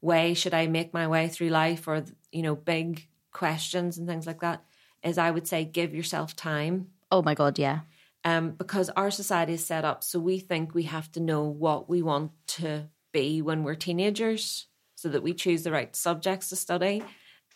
way 0.00 0.34
should 0.34 0.54
I 0.54 0.66
make 0.66 0.92
my 0.92 1.06
way 1.06 1.28
through 1.28 1.48
life 1.48 1.86
or, 1.86 2.04
you 2.32 2.42
know, 2.42 2.56
big 2.56 3.06
questions 3.32 3.98
and 3.98 4.06
things 4.06 4.26
like 4.26 4.40
that, 4.40 4.64
is 5.02 5.16
I 5.18 5.30
would 5.30 5.46
say 5.46 5.64
give 5.64 5.94
yourself 5.94 6.36
time. 6.36 6.88
Oh 7.10 7.22
my 7.22 7.34
god. 7.34 7.58
Yeah. 7.58 7.80
Um, 8.24 8.52
because 8.52 8.88
our 8.90 9.10
society 9.10 9.54
is 9.54 9.66
set 9.66 9.84
up 9.84 10.04
so 10.04 10.20
we 10.20 10.38
think 10.38 10.74
we 10.74 10.84
have 10.84 11.10
to 11.12 11.20
know 11.20 11.42
what 11.42 11.88
we 11.88 12.02
want 12.02 12.30
to 12.58 12.88
be 13.12 13.42
when 13.42 13.64
we're 13.64 13.74
teenagers 13.74 14.66
so 14.94 15.08
that 15.08 15.24
we 15.24 15.34
choose 15.34 15.64
the 15.64 15.72
right 15.72 15.94
subjects 15.96 16.48
to 16.50 16.56
study. 16.56 17.02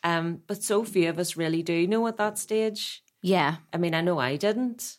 Um, 0.02 0.40
but 0.48 0.62
so 0.64 0.84
few 0.84 1.08
of 1.08 1.18
us 1.20 1.36
really 1.36 1.62
do 1.62 1.86
know 1.86 2.06
at 2.08 2.16
that 2.16 2.36
stage. 2.38 3.02
Yeah. 3.22 3.56
I 3.72 3.76
mean, 3.78 3.94
I 3.94 4.00
know 4.00 4.18
I 4.18 4.36
didn't. 4.36 4.98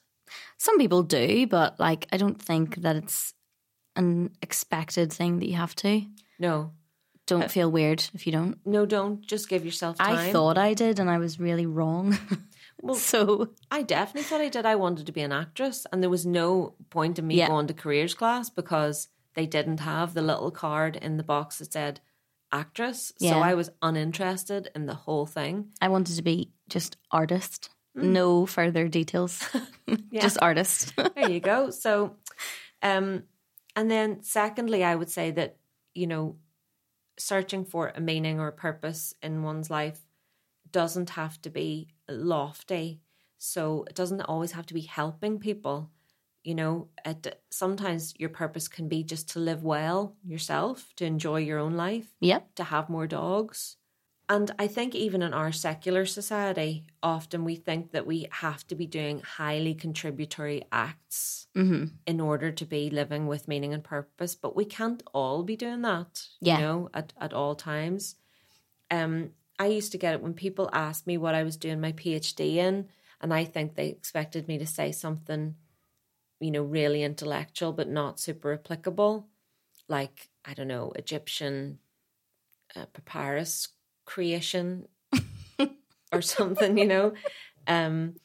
Some 0.58 0.78
people 0.78 1.04
do, 1.04 1.46
but 1.48 1.80
like 1.80 2.08
I 2.12 2.18
don't 2.18 2.42
think 2.42 2.78
that 2.78 2.96
it's 2.96 3.34
an 3.96 4.32
expected 4.42 5.12
thing 5.12 5.40
that 5.40 5.48
you 5.48 5.56
have 5.56 5.76
to. 5.76 6.02
No, 6.40 6.72
Don't 7.26 7.52
feel 7.52 7.70
weird 7.72 8.04
if 8.14 8.26
you 8.26 8.32
don't. 8.32 8.58
no, 8.66 8.86
don't. 8.86 9.22
Just 9.26 9.50
give 9.50 9.66
yourself 9.66 9.98
time. 9.98 10.18
I 10.18 10.32
thought 10.32 10.58
I 10.58 10.74
did, 10.74 11.00
and 11.00 11.10
I 11.10 11.18
was 11.18 11.40
really 11.40 11.66
wrong. 11.66 12.18
Well- 12.82 12.96
so 13.14 13.50
I 13.72 13.82
definitely 13.84 14.24
thought 14.24 14.42
I 14.42 14.50
did. 14.50 14.66
I 14.66 14.76
wanted 14.76 15.06
to 15.08 15.12
be 15.12 15.22
an 15.22 15.32
actress, 15.32 15.86
and 15.92 16.02
there 16.02 16.10
was 16.10 16.26
no 16.26 16.76
point 16.90 17.20
in 17.20 17.28
me 17.28 17.36
Yeah. 17.36 17.48
going 17.48 17.68
to 17.68 17.74
careers 17.74 18.14
class 18.14 18.50
because 18.50 19.08
they 19.34 19.46
didn't 19.46 19.80
have 19.82 20.14
the 20.14 20.22
little 20.22 20.52
card 20.52 20.96
in 20.96 21.18
the 21.18 21.24
box 21.24 21.60
that 21.60 21.72
said 21.74 22.00
actress. 22.52 23.12
So 23.20 23.28
I 23.40 23.54
was 23.56 23.70
uninterested 23.82 24.70
in 24.74 24.86
the 24.86 24.96
whole 24.96 25.26
thing. 25.26 25.72
I 25.82 25.90
wanted 25.90 26.16
to 26.16 26.22
be 26.24 26.52
just 26.70 26.98
artist. 27.12 27.70
No 27.94 28.46
further 28.46 28.88
details. 28.88 29.44
Just 30.14 30.38
artist. 30.42 30.94
there 31.16 31.30
you 31.32 31.40
go. 31.40 31.70
So, 31.72 32.16
um, 32.84 33.24
and 33.76 33.90
then 33.90 34.22
secondly, 34.22 34.84
I 34.84 34.94
would 34.96 35.10
say 35.10 35.32
that 35.32 35.58
you 35.96 36.06
know, 36.08 36.36
searching 37.18 37.66
for 37.66 37.92
a 37.96 38.00
meaning 38.00 38.40
or 38.40 38.48
a 38.50 38.52
purpose 38.54 39.14
in 39.24 39.42
one's 39.44 39.70
life 39.70 40.00
doesn't 40.72 41.12
have 41.12 41.42
to 41.42 41.50
be 41.50 41.88
lofty. 42.10 43.02
So 43.38 43.86
it 43.88 43.96
doesn't 43.96 44.22
always 44.22 44.54
have 44.54 44.66
to 44.68 44.74
be 44.74 44.82
helping 44.82 45.40
people. 45.40 45.92
You 46.44 46.56
know, 46.56 46.88
it, 47.06 47.42
sometimes 47.50 48.14
your 48.18 48.30
purpose 48.30 48.68
can 48.68 48.88
be 48.88 49.04
just 49.04 49.30
to 49.32 49.40
live 49.40 49.64
well 49.64 50.16
yourself, 50.24 50.94
to 50.96 51.06
enjoy 51.06 51.38
your 51.42 51.60
own 51.60 51.74
life, 51.74 52.14
yep. 52.22 52.56
to 52.56 52.64
have 52.64 52.90
more 52.90 53.08
dogs. 53.08 53.78
And 54.30 54.52
I 54.60 54.68
think 54.68 54.94
even 54.94 55.22
in 55.22 55.34
our 55.34 55.52
secular 55.54 56.06
society, 56.06 56.86
often 57.02 57.46
we 57.46 57.56
think 57.56 57.92
that 57.92 58.06
we 58.06 58.28
have 58.32 58.68
to 58.68 58.76
be 58.76 58.86
doing 58.86 59.22
highly 59.22 59.74
contributory 59.74 60.64
acts 60.72 61.48
hmm 61.56 61.86
in 62.06 62.22
order 62.22 62.52
to 62.52 62.66
be 62.66 62.90
living 62.90 63.28
with 63.28 63.48
meaning 63.50 63.74
and 63.74 63.84
purpose. 63.84 64.34
But 64.36 64.56
we 64.56 64.64
can't 64.66 65.04
all 65.14 65.44
be 65.44 65.58
doing 65.58 65.82
that, 65.82 66.28
Yeah. 66.42 66.58
you 66.58 66.64
know, 66.64 66.90
at, 66.94 67.14
at 67.20 67.34
all 67.34 67.56
times. 67.56 68.16
Um, 68.90 69.32
I 69.60 69.68
used 69.68 69.92
to 69.94 69.98
get 69.98 70.14
it 70.14 70.22
when 70.22 70.34
people 70.34 70.70
asked 70.72 71.08
me 71.08 71.18
what 71.18 71.36
I 71.36 71.44
was 71.44 71.58
doing 71.58 71.82
my 71.82 71.92
PhD 71.92 72.56
in, 72.56 72.90
and 73.22 73.34
I 73.34 73.46
think 73.46 73.76
they 73.76 73.88
expected 73.88 74.48
me 74.48 74.58
to 74.60 74.66
say 74.66 74.92
something, 74.92 75.56
you 76.40 76.52
know, 76.52 76.64
really 76.64 77.04
intellectual 77.04 77.74
but 77.74 77.90
not 77.90 78.20
super 78.20 78.54
applicable, 78.54 79.28
like 79.88 80.30
I 80.46 80.54
don't 80.54 80.68
know, 80.68 80.92
Egyptian 80.96 81.80
uh, 82.76 82.86
papyrus 82.88 83.70
creation 84.06 84.88
or 86.12 86.22
something, 86.22 86.78
you 86.78 86.86
know. 86.86 87.14
Um, 87.66 88.16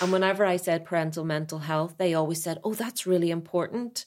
and 0.00 0.12
whenever 0.12 0.44
I 0.44 0.56
said 0.56 0.84
parental 0.84 1.24
mental 1.24 1.60
health, 1.60 1.96
they 1.98 2.14
always 2.14 2.42
said, 2.42 2.60
"Oh, 2.62 2.74
that's 2.74 3.06
really 3.06 3.30
important." 3.30 4.04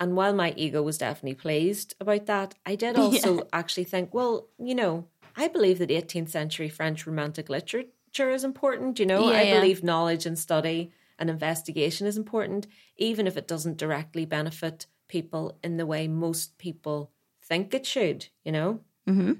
And 0.00 0.16
while 0.16 0.34
my 0.34 0.52
ego 0.56 0.82
was 0.82 0.98
definitely 0.98 1.36
pleased 1.36 1.94
about 2.00 2.26
that, 2.26 2.54
I 2.66 2.74
did 2.74 2.96
also 2.98 3.48
actually 3.52 3.84
think, 3.84 4.12
well, 4.12 4.48
you 4.58 4.74
know, 4.74 5.08
I 5.36 5.48
believe 5.48 5.78
that 5.78 5.90
18th 5.90 6.30
century 6.30 6.68
French 6.68 7.06
Romantic 7.06 7.48
literature 7.48 8.30
is 8.30 8.44
important. 8.44 8.98
You 8.98 9.06
know, 9.06 9.28
Yeah, 9.30 9.38
I 9.38 9.42
yeah. 9.44 9.60
believe 9.60 9.82
knowledge 9.82 10.26
and 10.26 10.38
study 10.38 10.92
and 11.18 11.30
investigation 11.30 12.06
is 12.06 12.16
important, 12.16 12.66
even 12.96 13.26
if 13.26 13.36
it 13.36 13.48
doesn't 13.48 13.76
directly 13.78 14.24
benefit 14.26 14.86
people 15.08 15.58
in 15.62 15.76
the 15.76 15.86
way 15.86 16.08
most 16.08 16.58
people 16.58 17.10
think 17.42 17.74
it 17.74 17.86
should. 17.86 18.28
You 18.44 18.52
know. 18.52 18.80
hmm 19.06 19.32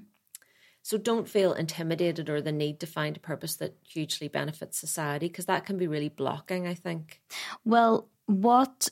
So 0.81 0.97
don't 0.97 1.27
feel 1.27 1.53
intimidated 1.53 2.29
or 2.29 2.41
the 2.41 2.51
need 2.51 2.79
to 2.81 2.85
find 2.87 3.17
a 3.17 3.19
purpose 3.19 3.55
that 3.57 3.73
hugely 3.87 4.27
benefits 4.27 4.77
society 4.77 5.27
because 5.27 5.45
that 5.47 5.65
can 5.65 5.77
be 5.77 5.87
really 5.87 6.09
blocking, 6.09 6.67
I 6.67 6.75
think. 6.75 7.21
Well, 7.63 8.07
what 8.27 8.89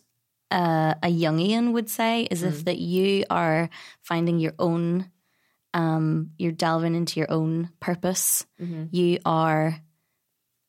uh, 0.50 0.96
a 1.04 1.08
Jungian 1.12 1.72
would 1.74 1.90
say 1.90 2.24
is 2.32 2.42
Mm. 2.44 2.48
if 2.48 2.66
that 2.66 2.80
you 2.80 3.26
are 3.30 3.70
finding 4.02 4.40
your 4.40 4.54
own, 4.58 5.12
um, 5.74 6.32
you're 6.38 6.52
delving 6.52 6.96
into 6.96 7.20
your 7.20 7.32
own 7.32 7.70
purpose, 7.80 8.46
Mm-hmm. 8.62 8.86
you 8.92 9.20
are 9.26 9.80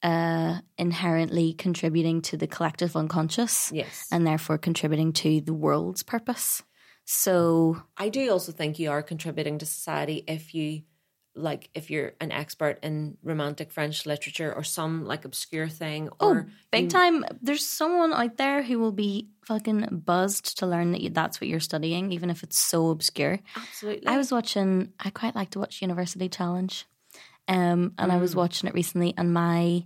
uh, 0.03 0.59
inherently 0.77 1.55
contributing 1.55 2.21
to 2.23 2.37
the 2.37 2.47
collective 2.47 2.95
unconscious 2.97 3.71
Yes. 3.73 4.07
and 4.13 4.27
therefore 4.27 4.59
contributing 4.59 5.13
to 5.15 5.41
the 5.41 5.55
world's 5.55 6.03
purpose. 6.03 6.63
So, 7.07 7.83
I 7.97 8.09
do 8.09 8.31
also 8.31 8.53
think 8.53 8.79
you 8.79 8.91
are 8.91 9.03
contributing 9.03 9.59
to 9.59 9.67
society 9.67 10.25
if 10.27 10.55
you 10.55 10.83
like 11.37 11.69
if 11.75 11.91
you're 11.91 12.13
an 12.21 12.31
expert 12.31 12.79
in 12.83 13.17
romantic 13.25 13.73
French 13.73 14.07
literature 14.07 14.53
or 14.55 14.63
some 14.63 15.05
like 15.05 15.25
obscure 15.25 15.69
thing 15.69 16.09
oh, 16.21 16.29
or 16.29 16.47
big 16.71 16.85
you- 16.85 16.91
time. 16.91 17.25
There's 17.43 17.67
someone 17.67 18.13
out 18.13 18.37
there 18.37 18.63
who 18.63 18.79
will 18.79 18.93
be 18.93 19.29
fucking 19.45 20.03
buzzed 20.07 20.59
to 20.59 20.67
learn 20.67 20.93
that 20.93 21.01
you, 21.01 21.11
that's 21.11 21.41
what 21.41 21.49
you're 21.49 21.61
studying, 21.61 22.13
even 22.13 22.31
if 22.31 22.43
it's 22.45 22.59
so 22.59 22.91
obscure. 22.91 23.41
absolutely. 23.57 24.07
I 24.07 24.17
was 24.17 24.31
watching. 24.31 24.93
I 25.01 25.11
quite 25.11 25.35
like 25.35 25.51
to 25.51 25.59
watch 25.59 25.83
University 25.83 26.29
Challenge, 26.29 26.87
um, 27.49 27.93
and 27.99 28.13
I 28.13 28.17
Mm. 28.17 28.21
was 28.21 28.37
watching 28.37 28.69
it 28.69 28.75
recently. 28.75 29.13
And 29.19 29.35
my, 29.35 29.85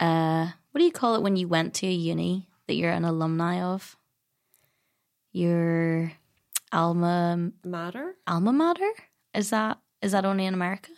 uh, 0.00 0.48
what 0.72 0.78
do 0.78 0.84
you 0.84 0.92
call 0.92 1.14
it 1.16 1.22
when 1.22 1.36
you 1.36 1.48
went 1.48 1.74
to 1.74 1.86
a 1.86 1.90
uni 1.90 2.48
that 2.66 2.74
you're 2.74 2.92
an 2.92 3.04
alumni 3.06 3.60
of? 3.62 3.96
You're 5.32 6.12
alma 6.72 7.50
mater. 7.64 8.16
alma 8.26 8.52
mater. 8.52 8.90
Is 9.34 9.50
that 9.50 9.78
is 10.02 10.12
that 10.12 10.24
only 10.24 10.44
in 10.46 10.54
America? 10.54 10.90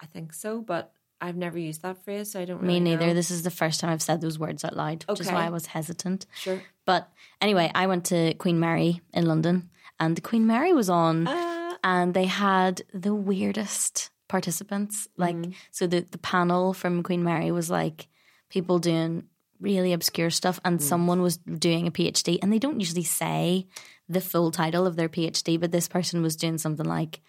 I 0.00 0.06
think 0.06 0.32
so, 0.32 0.60
but 0.60 0.92
I've 1.20 1.36
never 1.36 1.58
used 1.58 1.82
that 1.82 2.04
phrase, 2.04 2.30
so 2.32 2.40
I 2.40 2.44
don't 2.44 2.62
know. 2.62 2.66
Me 2.68 2.78
neither. 2.80 3.08
know. 3.08 3.14
This 3.14 3.30
is 3.30 3.42
the 3.42 3.50
first 3.50 3.80
time 3.80 3.90
I've 3.90 4.02
said 4.02 4.20
those 4.20 4.38
words 4.38 4.64
out 4.64 4.76
loud, 4.76 5.04
which 5.08 5.20
is 5.20 5.26
why 5.30 5.46
I 5.46 5.50
was 5.50 5.66
hesitant. 5.66 6.26
Sure. 6.36 6.62
But 6.86 7.08
anyway, 7.40 7.70
I 7.74 7.86
went 7.86 8.04
to 8.06 8.34
Queen 8.34 8.60
Mary 8.60 9.00
in 9.12 9.26
London, 9.26 9.70
and 9.98 10.16
the 10.16 10.20
Queen 10.20 10.46
Mary 10.46 10.72
was 10.72 10.88
on, 10.88 11.26
Uh, 11.26 11.76
and 11.82 12.14
they 12.14 12.26
had 12.26 12.82
the 12.94 13.14
weirdest 13.14 14.10
participants. 14.28 15.08
Like, 15.16 15.36
Mm-hmm. 15.36 15.52
so 15.72 15.86
the 15.86 16.00
the 16.10 16.18
panel 16.18 16.72
from 16.74 17.02
Queen 17.02 17.24
Mary 17.24 17.50
was 17.50 17.68
like 17.70 18.06
people 18.48 18.78
doing 18.78 19.24
really 19.60 19.92
obscure 19.92 20.30
stuff, 20.30 20.60
and 20.64 20.78
Mm. 20.78 20.82
someone 20.82 21.20
was 21.20 21.38
doing 21.38 21.88
a 21.88 21.90
PhD, 21.90 22.38
and 22.40 22.52
they 22.52 22.60
don't 22.60 22.78
usually 22.78 23.02
say 23.04 23.66
the 24.08 24.20
full 24.20 24.50
title 24.52 24.86
of 24.86 24.94
their 24.96 25.08
PhD, 25.08 25.58
but 25.58 25.72
this 25.72 25.88
person 25.88 26.22
was 26.22 26.36
doing 26.36 26.58
something 26.58 26.86
like. 26.86 27.20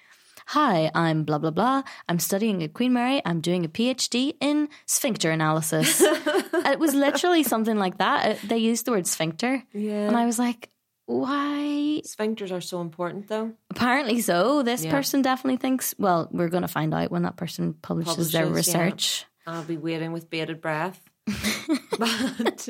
Hi, 0.50 0.90
I'm 0.96 1.26
blah 1.26 1.38
blah 1.38 1.52
blah. 1.52 1.84
I'm 2.08 2.18
studying 2.18 2.64
at 2.64 2.74
Queen 2.74 2.92
Mary. 2.92 3.22
I'm 3.24 3.40
doing 3.40 3.66
a 3.66 3.70
PhD 3.70 4.34
in 4.42 4.68
sphincter 4.88 5.30
analysis. 5.30 6.02
it 6.04 6.80
was 6.80 6.96
literally 6.96 7.44
something 7.44 7.78
like 7.78 8.00
that. 8.00 8.26
It- 8.26 8.50
they 8.50 8.58
used 8.58 8.86
the 8.86 8.92
word 8.92 9.06
sphincter, 9.06 9.62
yeah. 9.74 10.08
and 10.08 10.18
I 10.18 10.26
was 10.26 10.40
like, 10.40 10.70
why? 11.06 12.02
Sphincters 12.04 12.52
are 12.52 12.62
so 12.62 12.82
important, 12.82 13.28
though. 13.28 13.54
Apparently 13.70 14.22
so. 14.22 14.64
This 14.64 14.84
Yeah. 14.86 14.90
person 14.90 15.22
definitely 15.22 15.58
thinks. 15.58 15.94
Well, 16.00 16.28
we're 16.32 16.50
going 16.50 16.64
to 16.64 16.68
find 16.68 16.96
out 16.96 17.12
when 17.12 17.22
that 17.24 17.36
person 17.38 17.76
publishes, 17.76 18.32
their 18.32 18.46
Publishes, 18.46 18.74
yeah. 18.74 18.82
research. 18.82 19.26
I'll 19.46 19.64
be 19.64 19.78
waiting 19.78 20.14
with 20.14 20.32
bated 20.32 20.62
breath. 20.62 21.00
but 21.28 22.70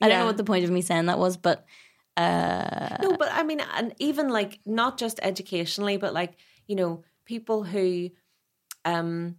I 0.00 0.08
don't 0.08 0.18
know 0.18 0.26
what 0.26 0.36
the 0.36 0.42
point 0.44 0.64
of 0.64 0.70
me 0.70 0.82
saying 0.82 1.06
that 1.06 1.18
was, 1.20 1.36
but 1.36 1.64
no, 3.00 3.16
but 3.16 3.28
I 3.32 3.42
mean, 3.42 3.60
and 3.74 3.94
even 3.98 4.28
like 4.28 4.60
not 4.66 4.98
just 4.98 5.20
educationally, 5.22 5.96
but 5.96 6.12
like 6.12 6.36
you 6.66 6.76
know, 6.76 7.04
people 7.24 7.64
who 7.64 8.10
um 8.84 9.36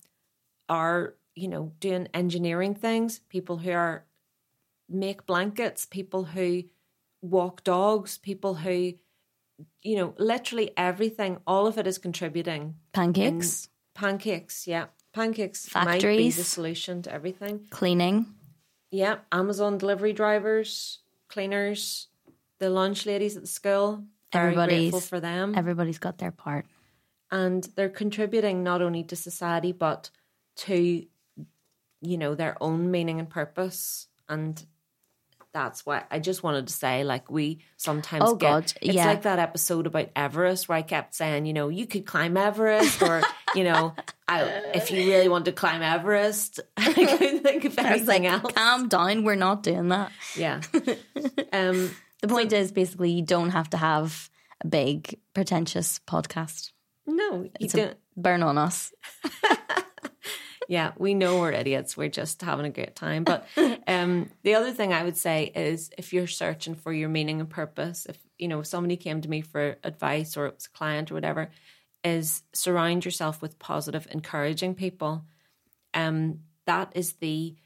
are 0.70 1.16
you 1.36 1.48
know 1.48 1.74
doing 1.80 2.08
engineering 2.14 2.76
things, 2.76 3.20
people 3.30 3.58
who 3.58 3.72
are 3.72 4.06
make 4.90 5.26
blankets, 5.26 5.86
people 5.86 6.24
who 6.26 6.64
walk 7.22 7.64
dogs, 7.64 8.18
people 8.18 8.56
who 8.56 8.94
you 9.84 9.96
know, 9.96 10.14
literally 10.18 10.72
everything. 10.78 11.38
All 11.46 11.68
of 11.68 11.78
it 11.78 11.88
is 11.88 11.98
contributing. 11.98 12.76
pancakes, 12.94 13.70
Pancakes, 13.94 14.68
yeah, 14.68 14.86
pancakes 15.14 15.74
might 15.76 16.02
be 16.02 16.32
the 16.32 16.44
solution 16.44 17.02
to 17.04 17.14
everything. 17.14 17.68
cleaning. 17.70 18.26
Yeah, 18.90 19.18
Amazon 19.32 19.78
delivery 19.78 20.14
drivers, 20.14 21.00
cleaners, 21.30 22.08
the 22.62 22.70
lunch 22.70 23.06
ladies 23.06 23.36
at 23.36 23.44
the 23.44 23.48
school. 23.60 24.06
Everybody's- 24.32 25.10
for 25.10 25.20
them. 25.20 25.54
Everybody's 25.58 26.00
got 26.00 26.18
their 26.18 26.32
part. 26.32 26.66
and 27.34 27.64
they're 27.76 27.90
contributing 28.04 28.62
not 28.64 28.82
only 28.82 29.04
to 29.06 29.16
society 29.16 29.72
but 29.72 30.10
to 30.66 31.06
you 32.10 32.18
know 32.18 32.36
their 32.36 32.56
own 32.62 32.92
meaning 32.92 33.20
and 33.20 33.30
purpose 33.30 34.08
and 34.28 34.66
that's 35.54 35.86
why 35.86 36.04
I 36.12 36.20
just 36.20 36.44
wanted 36.44 36.68
to 36.68 36.74
say 36.74 37.04
like 37.04 37.30
we 37.32 37.60
sometimes 37.78 38.24
Oh, 38.26 38.36
get 38.36 38.50
God, 38.50 38.74
it's 38.82 38.96
yeah. 38.96 39.06
like 39.06 39.22
that 39.24 39.40
episode 39.40 39.86
about 39.88 40.10
Everest 40.16 40.68
where 40.70 40.78
I 40.78 40.82
kept 40.82 41.14
saying 41.16 41.46
you 41.46 41.54
know 41.54 41.68
you 41.70 41.86
could 41.88 42.06
climb 42.06 42.36
Everest 42.38 43.02
or 43.02 43.22
you 43.56 43.64
know 43.66 43.94
I, 44.28 44.44
if 44.74 44.92
you 44.92 45.00
really 45.12 45.28
want 45.30 45.46
to 45.46 45.52
climb 45.54 45.82
Everest 45.82 46.60
I 46.78 46.94
couldn't 46.94 47.44
think 47.44 47.64
of 47.66 47.80
I 47.80 47.96
was 47.98 48.08
like, 48.08 48.24
anything 48.24 48.26
else 48.28 48.54
calm 48.54 48.88
down. 48.90 49.24
We're 49.24 49.36
not 49.48 49.64
doing 49.64 49.88
that. 49.90 50.12
yeah 50.36 50.62
um 51.54 51.92
The 52.22 52.28
point 52.28 52.54
is 52.54 52.72
basically 52.72 53.12
you 53.12 53.24
don't 53.24 53.50
have 53.50 53.70
to 53.72 53.78
have 53.78 54.30
a 54.64 54.68
big, 54.68 55.20
pretentious 55.34 56.00
podcast. 56.08 56.72
no 57.06 57.44
you 57.44 57.52
It's 57.60 57.74
don't 57.74 57.98
burn 58.16 58.44
on 58.44 58.58
us. 58.58 58.94
Yeah, 60.72 60.94
we 60.98 61.14
know 61.16 61.38
we're 61.42 61.52
idiots. 61.52 61.98
We're 61.98 62.08
just 62.08 62.42
having 62.42 62.66
a 62.66 62.70
great 62.70 62.96
time. 62.96 63.26
But 63.26 63.46
um, 63.88 64.30
the 64.44 64.56
other 64.56 64.72
thing 64.72 64.94
I 64.94 65.04
would 65.04 65.18
say 65.18 65.52
is 65.54 65.92
if 65.98 66.14
you're 66.14 66.28
searching 66.28 66.76
for 66.76 66.94
your 66.94 67.10
meaning 67.10 67.42
and 67.42 67.50
purpose, 67.50 68.06
if 68.06 68.18
you 68.40 68.48
know 68.48 68.62
if 68.62 68.68
somebody 68.68 68.96
came 68.96 69.20
to 69.20 69.30
me 69.30 69.42
for 69.42 69.76
advice 69.84 70.38
or 70.38 70.46
it 70.46 70.56
was 70.56 70.68
a 70.68 70.78
client 70.78 71.12
or 71.12 71.16
whatever, 71.16 71.50
is 72.06 72.44
surround 72.54 73.04
yourself 73.04 73.42
with 73.42 73.60
positive, 73.60 74.08
encouraging 74.12 74.74
people. 74.74 75.26
Um, 75.94 76.40
that 76.66 76.94
is 76.96 77.16
the 77.16 77.58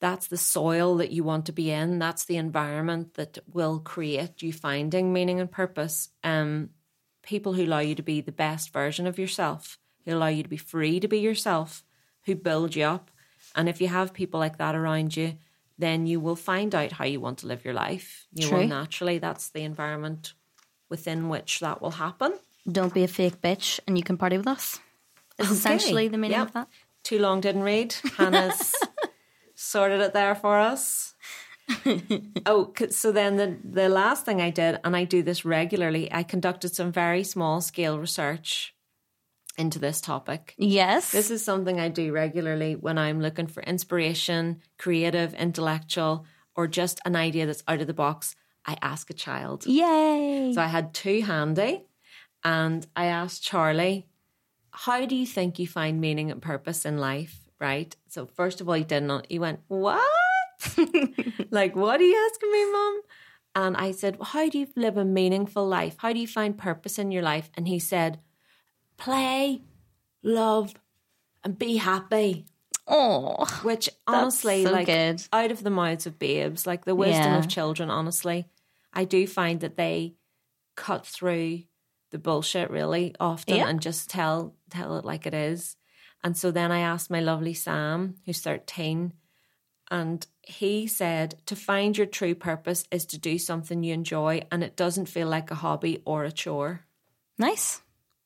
that's 0.00 0.26
the 0.26 0.36
soil 0.36 0.96
that 0.96 1.10
you 1.10 1.24
want 1.24 1.46
to 1.46 1.52
be 1.52 1.70
in. 1.70 1.98
That's 1.98 2.24
the 2.24 2.36
environment 2.36 3.14
that 3.14 3.38
will 3.52 3.78
create 3.80 4.42
you 4.42 4.52
finding 4.52 5.12
meaning 5.12 5.40
and 5.40 5.50
purpose. 5.50 6.10
Um, 6.22 6.70
people 7.22 7.54
who 7.54 7.64
allow 7.64 7.78
you 7.80 7.94
to 7.94 8.02
be 8.02 8.20
the 8.20 8.32
best 8.32 8.72
version 8.72 9.06
of 9.06 9.18
yourself, 9.18 9.78
who 10.04 10.14
allow 10.14 10.28
you 10.28 10.42
to 10.42 10.48
be 10.48 10.56
free 10.58 11.00
to 11.00 11.08
be 11.08 11.18
yourself, 11.18 11.82
who 12.24 12.34
build 12.34 12.76
you 12.76 12.84
up. 12.84 13.10
And 13.54 13.68
if 13.68 13.80
you 13.80 13.88
have 13.88 14.12
people 14.12 14.38
like 14.38 14.58
that 14.58 14.74
around 14.74 15.16
you, 15.16 15.38
then 15.78 16.06
you 16.06 16.20
will 16.20 16.36
find 16.36 16.74
out 16.74 16.92
how 16.92 17.04
you 17.04 17.20
want 17.20 17.38
to 17.38 17.46
live 17.46 17.64
your 17.64 17.74
life. 17.74 18.26
You 18.32 18.48
will 18.50 18.58
True. 18.60 18.66
naturally. 18.68 19.18
That's 19.18 19.48
the 19.50 19.62
environment 19.62 20.34
within 20.88 21.28
which 21.28 21.60
that 21.60 21.80
will 21.82 21.92
happen. 21.92 22.32
Don't 22.70 22.94
be 22.94 23.04
a 23.04 23.08
fake 23.08 23.40
bitch 23.40 23.80
and 23.86 23.96
you 23.96 24.04
can 24.04 24.16
party 24.16 24.36
with 24.36 24.46
us. 24.46 24.78
Is 25.38 25.50
essentially 25.50 26.08
the 26.08 26.18
meaning 26.18 26.38
Yep. 26.38 26.46
of 26.48 26.52
that. 26.54 26.68
Too 27.02 27.18
long 27.18 27.40
didn't 27.40 27.62
read. 27.62 27.94
Hannah's 28.16 28.74
sorted 29.56 30.00
it 30.00 30.12
there 30.12 30.36
for 30.36 30.58
us. 30.58 31.14
oh, 32.46 32.72
so 32.90 33.10
then 33.10 33.36
the 33.36 33.58
the 33.64 33.88
last 33.88 34.24
thing 34.24 34.40
I 34.40 34.50
did, 34.50 34.78
and 34.84 34.96
I 34.96 35.02
do 35.02 35.22
this 35.22 35.44
regularly, 35.44 36.12
I 36.12 36.22
conducted 36.22 36.74
some 36.74 36.92
very 36.92 37.24
small 37.24 37.60
scale 37.60 37.98
research 37.98 38.72
into 39.58 39.80
this 39.80 40.00
topic. 40.00 40.54
Yes. 40.58 41.10
This 41.10 41.30
is 41.30 41.44
something 41.44 41.80
I 41.80 41.88
do 41.88 42.12
regularly 42.12 42.76
when 42.76 42.98
I'm 42.98 43.20
looking 43.20 43.46
for 43.48 43.62
inspiration, 43.62 44.60
creative, 44.78 45.34
intellectual, 45.34 46.26
or 46.54 46.68
just 46.68 47.00
an 47.04 47.16
idea 47.16 47.46
that's 47.46 47.64
out 47.66 47.80
of 47.80 47.86
the 47.86 47.94
box. 47.94 48.36
I 48.66 48.76
ask 48.82 49.10
a 49.10 49.14
child. 49.14 49.66
Yay. 49.66 50.52
So 50.54 50.60
I 50.60 50.66
had 50.66 50.94
two 50.94 51.22
handy, 51.22 51.86
and 52.44 52.86
I 52.94 53.06
asked 53.06 53.42
Charlie, 53.42 54.06
"How 54.70 55.04
do 55.04 55.16
you 55.16 55.26
think 55.26 55.58
you 55.58 55.66
find 55.66 56.00
meaning 56.00 56.30
and 56.30 56.40
purpose 56.40 56.84
in 56.84 56.98
life?" 56.98 57.45
Right. 57.60 57.94
So 58.08 58.26
first 58.26 58.60
of 58.60 58.68
all, 58.68 58.74
he 58.74 58.84
didn't. 58.84 59.26
He 59.30 59.38
went, 59.38 59.60
"What? 59.68 60.02
like, 61.50 61.74
what 61.76 62.00
are 62.00 62.04
you 62.04 62.28
asking 62.30 62.52
me, 62.52 62.72
mom?" 62.72 63.00
And 63.54 63.76
I 63.76 63.92
said, 63.92 64.16
well, 64.18 64.26
"How 64.26 64.48
do 64.48 64.58
you 64.58 64.66
live 64.76 64.96
a 64.98 65.04
meaningful 65.04 65.66
life? 65.66 65.96
How 65.98 66.12
do 66.12 66.18
you 66.18 66.26
find 66.28 66.56
purpose 66.58 66.98
in 66.98 67.10
your 67.12 67.22
life?" 67.22 67.50
And 67.54 67.66
he 67.66 67.78
said, 67.78 68.20
"Play, 68.98 69.62
love, 70.22 70.74
and 71.44 71.58
be 71.58 71.76
happy." 71.76 72.44
Oh, 72.88 73.44
Which 73.64 73.88
honestly, 74.06 74.64
so 74.64 74.70
like 74.70 74.86
good. 74.86 75.22
out 75.32 75.50
of 75.50 75.64
the 75.64 75.70
mouths 75.70 76.06
of 76.06 76.18
babes, 76.20 76.66
like 76.66 76.84
the 76.84 76.94
wisdom 76.94 77.32
Yeah. 77.32 77.38
of 77.38 77.48
children, 77.48 77.90
honestly, 77.90 78.46
I 78.92 79.04
do 79.04 79.26
find 79.26 79.60
that 79.60 79.76
they 79.76 80.14
cut 80.76 81.04
through 81.06 81.62
the 82.10 82.18
bullshit 82.18 82.70
really 82.70 83.14
often 83.18 83.56
Yeah. 83.56 83.66
and 83.68 83.80
just 83.80 84.08
tell 84.08 84.54
tell 84.70 84.98
it 84.98 85.04
like 85.04 85.26
it 85.26 85.34
is. 85.34 85.76
And 86.24 86.36
so 86.36 86.50
then 86.50 86.72
I 86.72 86.80
asked 86.80 87.10
my 87.10 87.20
lovely 87.20 87.54
Sam, 87.54 88.16
who's 88.24 88.40
13, 88.40 89.12
and 89.90 90.26
he 90.42 90.86
said 90.86 91.36
to 91.46 91.54
find 91.56 91.96
your 91.96 92.06
true 92.06 92.34
purpose 92.34 92.84
is 92.90 93.06
to 93.06 93.18
do 93.18 93.38
something 93.38 93.82
you 93.84 93.94
enjoy 93.94 94.42
and 94.50 94.64
it 94.64 94.76
doesn't 94.76 95.06
feel 95.06 95.28
like 95.28 95.50
a 95.50 95.56
hobby 95.56 96.02
or 96.04 96.24
a 96.24 96.32
chore. 96.32 96.84
nice. 97.38 97.80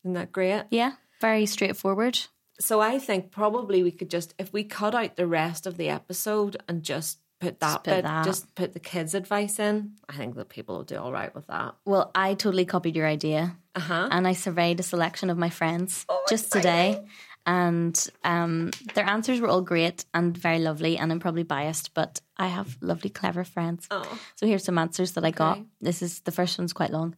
Isn't 0.04 0.14
that 0.14 0.32
great? 0.32 0.64
Yeah, 0.70 0.92
very 1.20 1.44
straightforward. 1.44 2.18
So 2.58 2.80
I 2.80 2.98
think 2.98 3.30
probably 3.30 3.82
we 3.82 3.90
could 3.90 4.08
just 4.10 4.34
if 4.38 4.50
we 4.52 4.64
cut 4.64 4.94
out 4.94 5.16
the 5.16 5.26
rest 5.26 5.66
of 5.66 5.76
the 5.76 5.90
episode 5.90 6.56
and 6.68 6.82
just 6.82 7.18
put 7.38 7.60
that 7.60 7.84
put 7.84 7.84
bit, 7.84 8.02
that. 8.04 8.24
just 8.24 8.54
put 8.54 8.72
the 8.72 8.80
kids' 8.80 9.14
advice 9.14 9.58
in. 9.58 9.92
I 10.08 10.14
think 10.16 10.36
that 10.36 10.48
people 10.48 10.76
will 10.76 10.84
do 10.84 10.96
all 10.96 11.12
right 11.12 11.34
with 11.34 11.46
that. 11.48 11.74
Well, 11.84 12.10
I 12.14 12.32
totally 12.34 12.64
copied 12.64 12.96
your 12.96 13.06
idea 13.06 13.56
Uh 13.74 13.80
huh. 13.80 14.08
and 14.10 14.26
I 14.26 14.32
surveyed 14.32 14.80
a 14.80 14.82
selection 14.82 15.28
of 15.28 15.36
my 15.36 15.50
friends 15.50 16.06
Oh, 16.08 16.24
just 16.28 16.50
today. 16.52 17.02
And 17.46 18.08
um, 18.22 18.70
their 18.94 19.08
answers 19.08 19.40
were 19.40 19.48
all 19.48 19.62
great 19.62 20.04
and 20.12 20.36
very 20.36 20.58
lovely. 20.58 20.98
And 20.98 21.10
I'm 21.10 21.20
probably 21.20 21.42
biased, 21.42 21.94
but 21.94 22.20
I 22.36 22.48
have 22.48 22.76
lovely, 22.80 23.10
clever 23.10 23.44
friends. 23.44 23.86
Oh. 23.90 24.18
So 24.36 24.46
here's 24.46 24.64
some 24.64 24.78
answers 24.78 25.12
that 25.12 25.24
I 25.24 25.30
got. 25.30 25.58
Okay. 25.58 25.66
This 25.80 26.02
is 26.02 26.20
the 26.20 26.32
first 26.32 26.58
one's 26.58 26.72
quite 26.72 26.92
long. 26.92 27.16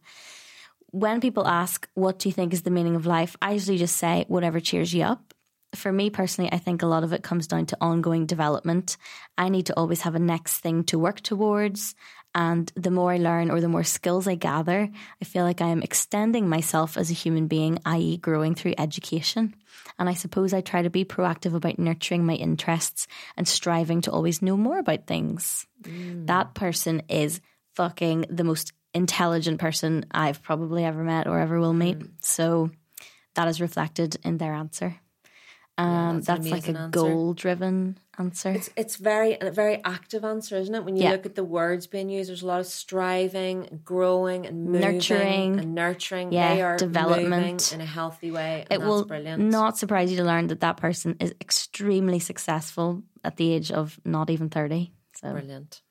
When 0.91 1.21
people 1.21 1.47
ask, 1.47 1.89
What 1.93 2.19
do 2.19 2.29
you 2.29 2.33
think 2.33 2.53
is 2.53 2.61
the 2.61 2.71
meaning 2.71 2.95
of 2.95 3.05
life? 3.05 3.35
I 3.41 3.53
usually 3.53 3.77
just 3.77 3.97
say, 3.97 4.25
Whatever 4.27 4.59
cheers 4.59 4.93
you 4.93 5.03
up. 5.03 5.33
For 5.75 5.91
me 5.91 6.11
personally, 6.11 6.51
I 6.53 6.59
think 6.59 6.83
a 6.83 6.87
lot 6.87 7.03
of 7.03 7.13
it 7.13 7.23
comes 7.23 7.47
down 7.47 7.65
to 7.67 7.77
ongoing 7.81 8.27
development. 8.27 8.97
I 9.37 9.49
need 9.49 9.65
to 9.67 9.77
always 9.77 10.01
have 10.01 10.13
a 10.13 10.19
next 10.19 10.59
thing 10.59 10.83
to 10.85 10.99
work 10.99 11.21
towards. 11.21 11.95
And 12.35 12.71
the 12.75 12.91
more 12.91 13.11
I 13.11 13.17
learn 13.17 13.51
or 13.51 13.59
the 13.59 13.67
more 13.67 13.83
skills 13.83 14.27
I 14.27 14.35
gather, 14.35 14.89
I 15.21 15.25
feel 15.25 15.43
like 15.43 15.61
I 15.61 15.69
am 15.69 15.83
extending 15.83 16.49
myself 16.49 16.97
as 16.97 17.11
a 17.11 17.15
human 17.15 17.47
being, 17.47 17.79
i.e., 17.85 18.17
growing 18.17 18.55
through 18.55 18.75
education. 18.77 19.55
And 19.99 20.09
I 20.09 20.13
suppose 20.13 20.53
I 20.53 20.61
try 20.61 20.81
to 20.81 20.89
be 20.89 21.05
proactive 21.05 21.53
about 21.53 21.79
nurturing 21.79 22.25
my 22.25 22.33
interests 22.33 23.07
and 23.37 23.47
striving 23.47 24.01
to 24.01 24.11
always 24.11 24.41
know 24.41 24.57
more 24.57 24.79
about 24.79 25.07
things. 25.07 25.67
That 26.25 26.53
person 26.53 27.03
is 27.09 27.41
fucking 27.75 28.25
the 28.29 28.43
most 28.43 28.73
intelligent 28.93 29.59
person 29.59 30.05
I've 30.11 30.41
probably 30.43 30.85
ever 30.85 31.03
met 31.03 31.27
or 31.27 31.39
ever 31.39 31.59
will 31.59 31.73
meet. 31.73 31.99
Mm. 31.99 32.11
So 32.19 32.71
that 33.35 33.47
is 33.47 33.61
reflected 33.61 34.17
in 34.23 34.37
their 34.37 34.53
answer. 34.53 34.95
Um, 35.75 36.17
that's 36.21 36.27
that's 36.27 36.51
like 36.51 36.67
a 36.67 36.77
answer. 36.77 36.89
goal 36.91 37.33
driven 37.33 37.97
answer. 38.19 38.51
It's 38.51 38.69
it's 38.77 38.97
very 38.97 39.37
a 39.41 39.49
very 39.49 39.81
active 39.83 40.23
answer, 40.23 40.55
isn't 40.57 40.75
it? 40.75 40.83
When 40.85 40.95
you 40.95 41.03
Yeah. 41.03 41.11
look 41.11 41.25
at 41.25 41.33
the 41.33 41.43
words 41.43 41.87
being 41.87 42.09
used, 42.09 42.29
there's 42.29 42.43
a 42.43 42.45
lot 42.45 42.59
of 42.59 42.67
striving, 42.67 43.81
growing, 43.83 44.45
and 44.45 44.65
moving, 44.65 44.81
Nurturing. 44.81 45.59
and 45.59 45.73
nurturing. 45.73 46.31
Yeah, 46.31 46.77
development. 46.77 47.71
in 47.73 47.81
a 47.81 47.85
healthy 47.85 48.29
way. 48.29 48.61
It 48.69 48.79
that's 48.79 48.83
will 48.83 49.03
brilliant. 49.05 49.41
not 49.43 49.77
surprise 49.77 50.11
you 50.11 50.17
to 50.17 50.23
learn 50.23 50.47
that 50.47 50.59
that 50.61 50.77
person 50.77 51.15
is 51.19 51.33
extremely 51.41 52.19
successful 52.19 53.01
at 53.23 53.37
the 53.37 53.51
age 53.53 53.71
of 53.71 53.99
not 54.05 54.29
even 54.29 54.49
30. 54.49 54.91
So, 55.15 55.31
brilliant. 55.31 55.81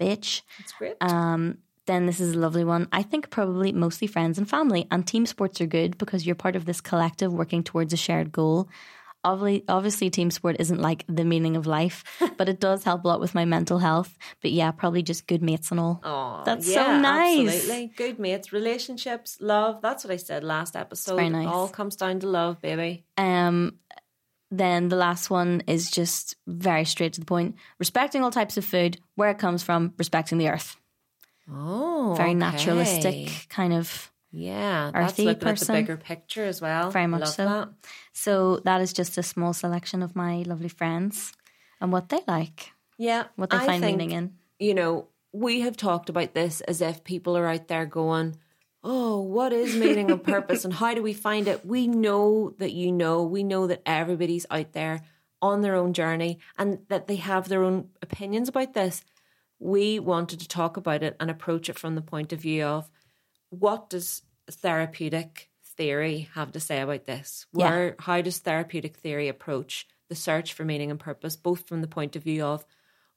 bitch. 0.00 0.42
That's 0.58 0.72
great. 0.72 0.96
Um, 1.00 1.58
then 1.86 2.06
this 2.06 2.20
is 2.20 2.34
a 2.34 2.38
lovely 2.38 2.64
one. 2.64 2.88
I 2.92 3.02
think 3.02 3.30
probably 3.30 3.72
mostly 3.72 4.06
friends 4.06 4.38
and 4.38 4.48
family. 4.48 4.86
And 4.90 5.06
team 5.06 5.26
sports 5.26 5.60
are 5.60 5.66
good 5.66 5.98
because 5.98 6.24
you're 6.26 6.34
part 6.36 6.56
of 6.56 6.64
this 6.64 6.80
collective 6.80 7.32
working 7.32 7.62
towards 7.62 7.92
a 7.92 7.96
shared 7.96 8.32
goal. 8.32 8.68
Obviously, 9.24 9.64
obviously, 9.68 10.10
team 10.10 10.30
sport 10.30 10.56
isn't 10.58 10.80
like 10.80 11.04
the 11.08 11.24
meaning 11.24 11.56
of 11.56 11.66
life, 11.66 12.02
but 12.36 12.48
it 12.48 12.58
does 12.58 12.82
help 12.82 13.04
a 13.04 13.08
lot 13.08 13.20
with 13.20 13.34
my 13.34 13.44
mental 13.44 13.78
health. 13.78 14.16
But 14.40 14.50
yeah, 14.50 14.72
probably 14.72 15.02
just 15.02 15.26
good 15.26 15.42
mates 15.42 15.70
and 15.70 15.78
all. 15.78 16.00
Oh, 16.02 16.42
That's 16.44 16.68
yeah, 16.68 16.96
so 16.96 17.00
nice. 17.00 17.54
Absolutely. 17.54 17.92
Good 17.96 18.18
mates, 18.18 18.52
relationships, 18.52 19.38
love. 19.40 19.80
That's 19.80 20.04
what 20.04 20.12
I 20.12 20.16
said 20.16 20.42
last 20.42 20.74
episode. 20.74 21.16
very 21.16 21.28
nice. 21.28 21.46
It 21.46 21.50
all 21.50 21.68
comes 21.68 21.96
down 21.96 22.20
to 22.20 22.26
love, 22.26 22.60
baby. 22.60 23.04
Um, 23.16 23.78
then 24.50 24.88
the 24.88 24.96
last 24.96 25.30
one 25.30 25.62
is 25.66 25.90
just 25.90 26.36
very 26.46 26.84
straight 26.84 27.14
to 27.14 27.20
the 27.20 27.26
point. 27.26 27.54
Respecting 27.78 28.22
all 28.22 28.30
types 28.30 28.56
of 28.56 28.64
food, 28.64 28.98
where 29.14 29.30
it 29.30 29.38
comes 29.38 29.62
from, 29.62 29.94
respecting 29.98 30.38
the 30.38 30.48
earth. 30.48 30.76
Oh, 31.50 32.14
Very 32.16 32.30
okay. 32.30 32.34
naturalistic 32.38 33.46
kind 33.48 33.72
of. 33.72 34.11
Yeah, 34.32 34.90
that's 34.92 35.12
earthy 35.12 35.24
looking 35.26 35.40
person. 35.40 35.74
at 35.74 35.78
the 35.78 35.82
bigger 35.82 35.96
picture 35.98 36.44
as 36.44 36.60
well. 36.60 36.90
Very 36.90 37.06
much 37.06 37.20
Love 37.20 37.28
so. 37.28 37.44
That. 37.44 37.68
So 38.12 38.56
that 38.64 38.80
is 38.80 38.92
just 38.92 39.18
a 39.18 39.22
small 39.22 39.52
selection 39.52 40.02
of 40.02 40.16
my 40.16 40.42
lovely 40.46 40.70
friends 40.70 41.32
and 41.80 41.92
what 41.92 42.08
they 42.08 42.20
like, 42.26 42.72
Yeah, 42.96 43.24
what 43.36 43.50
they 43.50 43.58
I 43.58 43.66
find 43.66 43.82
think, 43.82 43.98
meaning 43.98 44.16
in. 44.16 44.34
You 44.58 44.74
know, 44.74 45.08
we 45.32 45.60
have 45.60 45.76
talked 45.76 46.08
about 46.08 46.32
this 46.32 46.62
as 46.62 46.80
if 46.80 47.04
people 47.04 47.36
are 47.36 47.46
out 47.46 47.68
there 47.68 47.84
going, 47.84 48.36
"Oh, 48.82 49.20
what 49.20 49.52
is 49.52 49.76
meaning 49.76 50.10
and 50.10 50.22
purpose, 50.34 50.64
and 50.64 50.72
how 50.72 50.94
do 50.94 51.02
we 51.02 51.12
find 51.12 51.46
it?" 51.46 51.66
We 51.66 51.86
know 51.86 52.54
that 52.58 52.72
you 52.72 52.90
know. 52.90 53.24
We 53.24 53.42
know 53.42 53.66
that 53.66 53.82
everybody's 53.84 54.46
out 54.50 54.72
there 54.72 55.02
on 55.42 55.60
their 55.60 55.74
own 55.74 55.92
journey, 55.92 56.38
and 56.56 56.78
that 56.88 57.06
they 57.06 57.16
have 57.16 57.48
their 57.48 57.64
own 57.64 57.88
opinions 58.00 58.48
about 58.48 58.72
this. 58.72 59.04
We 59.58 59.98
wanted 59.98 60.40
to 60.40 60.48
talk 60.48 60.76
about 60.76 61.02
it 61.02 61.16
and 61.20 61.30
approach 61.30 61.68
it 61.68 61.78
from 61.78 61.96
the 61.96 62.02
point 62.02 62.32
of 62.32 62.40
view 62.40 62.64
of 62.64 62.90
what 63.52 63.90
does 63.90 64.22
therapeutic 64.50 65.50
theory 65.76 66.28
have 66.34 66.52
to 66.52 66.60
say 66.60 66.80
about 66.80 67.04
this? 67.04 67.46
Yeah. 67.52 67.90
How 67.98 68.22
does 68.22 68.38
therapeutic 68.38 68.96
theory 68.96 69.28
approach 69.28 69.86
the 70.08 70.14
search 70.14 70.54
for 70.54 70.64
meaning 70.64 70.90
and 70.90 70.98
purpose, 70.98 71.36
both 71.36 71.68
from 71.68 71.82
the 71.82 71.86
point 71.86 72.16
of 72.16 72.22
view 72.22 72.44
of 72.44 72.64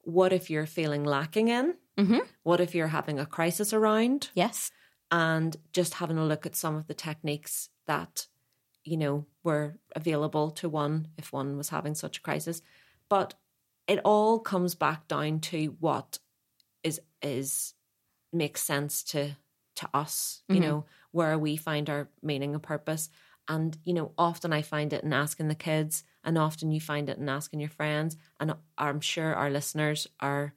what 0.03 0.33
if 0.33 0.49
you're 0.49 0.65
feeling 0.65 1.03
lacking 1.05 1.47
in? 1.47 1.75
Mm-hmm. 1.97 2.19
What 2.43 2.59
if 2.59 2.75
you're 2.75 2.87
having 2.87 3.17
a 3.17 3.25
crisis 3.25 3.71
around? 3.71 4.29
Yes. 4.33 4.71
And 5.09 5.55
just 5.71 5.95
having 5.95 6.17
a 6.17 6.25
look 6.25 6.45
at 6.45 6.55
some 6.55 6.75
of 6.75 6.87
the 6.87 6.93
techniques 6.93 7.69
that, 7.87 8.27
you 8.83 8.97
know, 8.97 9.25
were 9.43 9.77
available 9.95 10.51
to 10.51 10.67
one 10.67 11.07
if 11.17 11.31
one 11.31 11.55
was 11.55 11.69
having 11.69 11.95
such 11.95 12.17
a 12.17 12.21
crisis. 12.21 12.61
But 13.07 13.35
it 13.87 13.99
all 14.03 14.39
comes 14.39 14.75
back 14.75 15.07
down 15.07 15.39
to 15.39 15.75
what 15.79 16.19
is 16.83 16.99
is 17.21 17.73
makes 18.33 18.61
sense 18.61 19.01
to 19.03 19.37
to 19.75 19.89
us, 19.93 20.41
you 20.47 20.55
mm-hmm. 20.55 20.63
know, 20.63 20.85
where 21.11 21.37
we 21.37 21.57
find 21.57 21.89
our 21.89 22.09
meaning 22.21 22.53
and 22.53 22.63
purpose. 22.63 23.09
And, 23.47 23.77
you 23.83 23.93
know, 23.93 24.11
often 24.17 24.51
I 24.53 24.63
find 24.63 24.91
it 24.91 25.03
in 25.03 25.13
asking 25.13 25.49
the 25.49 25.55
kids, 25.55 26.03
and 26.23 26.37
often 26.37 26.71
you 26.71 26.81
find 26.81 27.09
it 27.09 27.17
in 27.19 27.29
asking 27.29 27.59
your 27.59 27.69
friends. 27.69 28.17
And 28.39 28.55
I'm 28.77 29.01
sure 29.01 29.35
our 29.35 29.51
listeners 29.51 30.07
are 30.19 30.53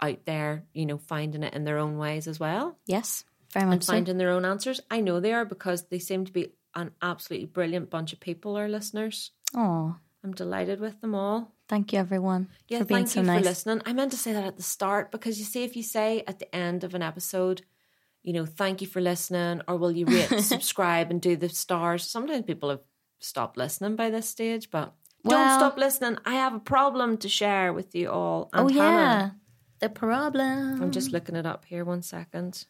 out 0.00 0.24
there, 0.24 0.64
you 0.72 0.86
know, 0.86 0.98
finding 0.98 1.44
it 1.44 1.54
in 1.54 1.64
their 1.64 1.78
own 1.78 1.96
ways 1.96 2.26
as 2.26 2.40
well 2.40 2.76
Yes. 2.86 3.24
Very 3.52 3.62
and 3.62 3.70
much 3.70 3.84
so. 3.84 3.92
finding 3.92 4.18
their 4.18 4.30
own 4.30 4.44
answers. 4.44 4.80
I 4.90 5.00
know 5.00 5.20
they 5.20 5.32
are 5.32 5.44
because 5.44 5.84
they 5.84 6.00
seem 6.00 6.24
to 6.24 6.32
be 6.32 6.48
an 6.74 6.90
absolutely 7.00 7.46
brilliant 7.46 7.88
bunch 7.88 8.12
of 8.12 8.18
people, 8.18 8.56
our 8.56 8.68
listeners. 8.68 9.30
Oh, 9.54 9.94
I'm 10.24 10.32
delighted 10.32 10.80
with 10.80 11.00
them 11.00 11.14
all. 11.14 11.52
thank 11.68 11.92
you 11.92 11.98
everyone 12.00 12.48
Yeah, 12.68 12.80
for 12.80 12.84
being 12.86 13.06
thank 13.06 13.10
so 13.10 13.20
you 13.20 13.26
nice. 13.26 13.38
for 13.38 13.44
listening. 13.48 13.82
I 13.86 13.92
meant 13.92 14.10
to 14.10 14.18
say 14.18 14.32
that 14.32 14.44
at 14.44 14.56
the 14.56 14.62
start 14.64 15.12
because 15.12 15.38
you 15.38 15.44
see, 15.44 15.62
if 15.62 15.76
you 15.76 15.82
say 15.84 16.24
at 16.26 16.40
the 16.40 16.52
end 16.54 16.82
of 16.82 16.94
an 16.94 17.02
episode, 17.02 17.62
you 18.24 18.32
know, 18.32 18.44
thank 18.46 18.80
you 18.80 18.86
for 18.88 19.00
listening, 19.00 19.60
or 19.68 19.76
will 19.76 19.92
you 19.92 20.06
rate, 20.06 20.40
subscribe, 20.40 21.10
and 21.12 21.20
do 21.22 21.36
the 21.36 21.48
stars? 21.48 22.08
Sometimes 22.08 22.44
people 22.44 22.70
have 22.70 22.80
stopped 23.20 23.56
listening 23.56 23.94
by 23.96 24.10
this 24.10 24.28
stage, 24.28 24.70
but 24.70 24.94
Well- 25.22 25.38
don't 25.38 25.58
stop 25.60 25.76
listening. 25.78 26.18
I 26.24 26.34
have 26.34 26.54
a 26.54 26.58
problem 26.60 27.18
to 27.18 27.28
share 27.28 27.72
with 27.72 27.94
you 27.94 28.10
all. 28.10 28.50
Oh 28.52 28.66
And 28.66 28.74
yeah, 28.74 28.82
Hannah. 28.82 29.36
the 29.78 29.88
problem. 29.90 30.82
I'm 30.82 30.90
just 30.90 31.12
looking 31.12 31.36
it 31.36 31.46
up 31.46 31.64
here. 31.66 31.84
One 31.84 32.02
second. 32.02 32.64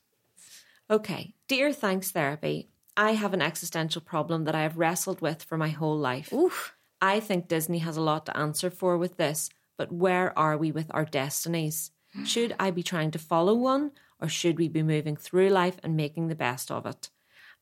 Okay. 0.90 1.34
Dear 1.48 1.72
Thanks 1.72 2.10
Therapy, 2.10 2.68
I 2.96 3.12
have 3.12 3.32
an 3.34 3.42
existential 3.42 4.00
problem 4.02 4.44
that 4.44 4.54
I 4.54 4.62
have 4.62 4.76
wrestled 4.78 5.20
with 5.20 5.42
for 5.42 5.56
my 5.56 5.68
whole 5.70 5.96
life. 5.98 6.32
Oof. 6.32 6.74
I 7.00 7.20
think 7.20 7.48
Disney 7.48 7.78
has 7.78 7.96
a 7.96 8.00
lot 8.02 8.26
to 8.26 8.36
answer 8.36 8.70
for 8.70 8.96
with 8.98 9.16
this, 9.16 9.50
but 9.76 9.90
where 9.92 10.36
are 10.38 10.56
we 10.56 10.72
with 10.72 10.86
our 10.90 11.04
destinies? 11.04 11.90
Should 12.24 12.54
I 12.58 12.70
be 12.70 12.82
trying 12.82 13.10
to 13.12 13.18
follow 13.18 13.54
one, 13.54 13.92
or 14.24 14.28
should 14.28 14.58
we 14.58 14.68
be 14.68 14.82
moving 14.82 15.16
through 15.16 15.50
life 15.50 15.76
and 15.82 15.94
making 15.96 16.28
the 16.28 16.34
best 16.34 16.70
of 16.70 16.86
it? 16.86 17.10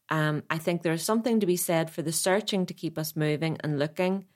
Um, 0.08 0.44
I 0.48 0.58
think 0.58 0.82
there 0.82 0.92
is 0.92 1.02
something 1.02 1.40
to 1.40 1.46
be 1.46 1.56
said 1.56 1.90
for 1.90 2.02
the 2.02 2.12
searching 2.12 2.66
to 2.66 2.74
keep 2.74 2.96
us 2.96 3.16
moving 3.16 3.56
and 3.64 3.80
looking, 3.80 4.26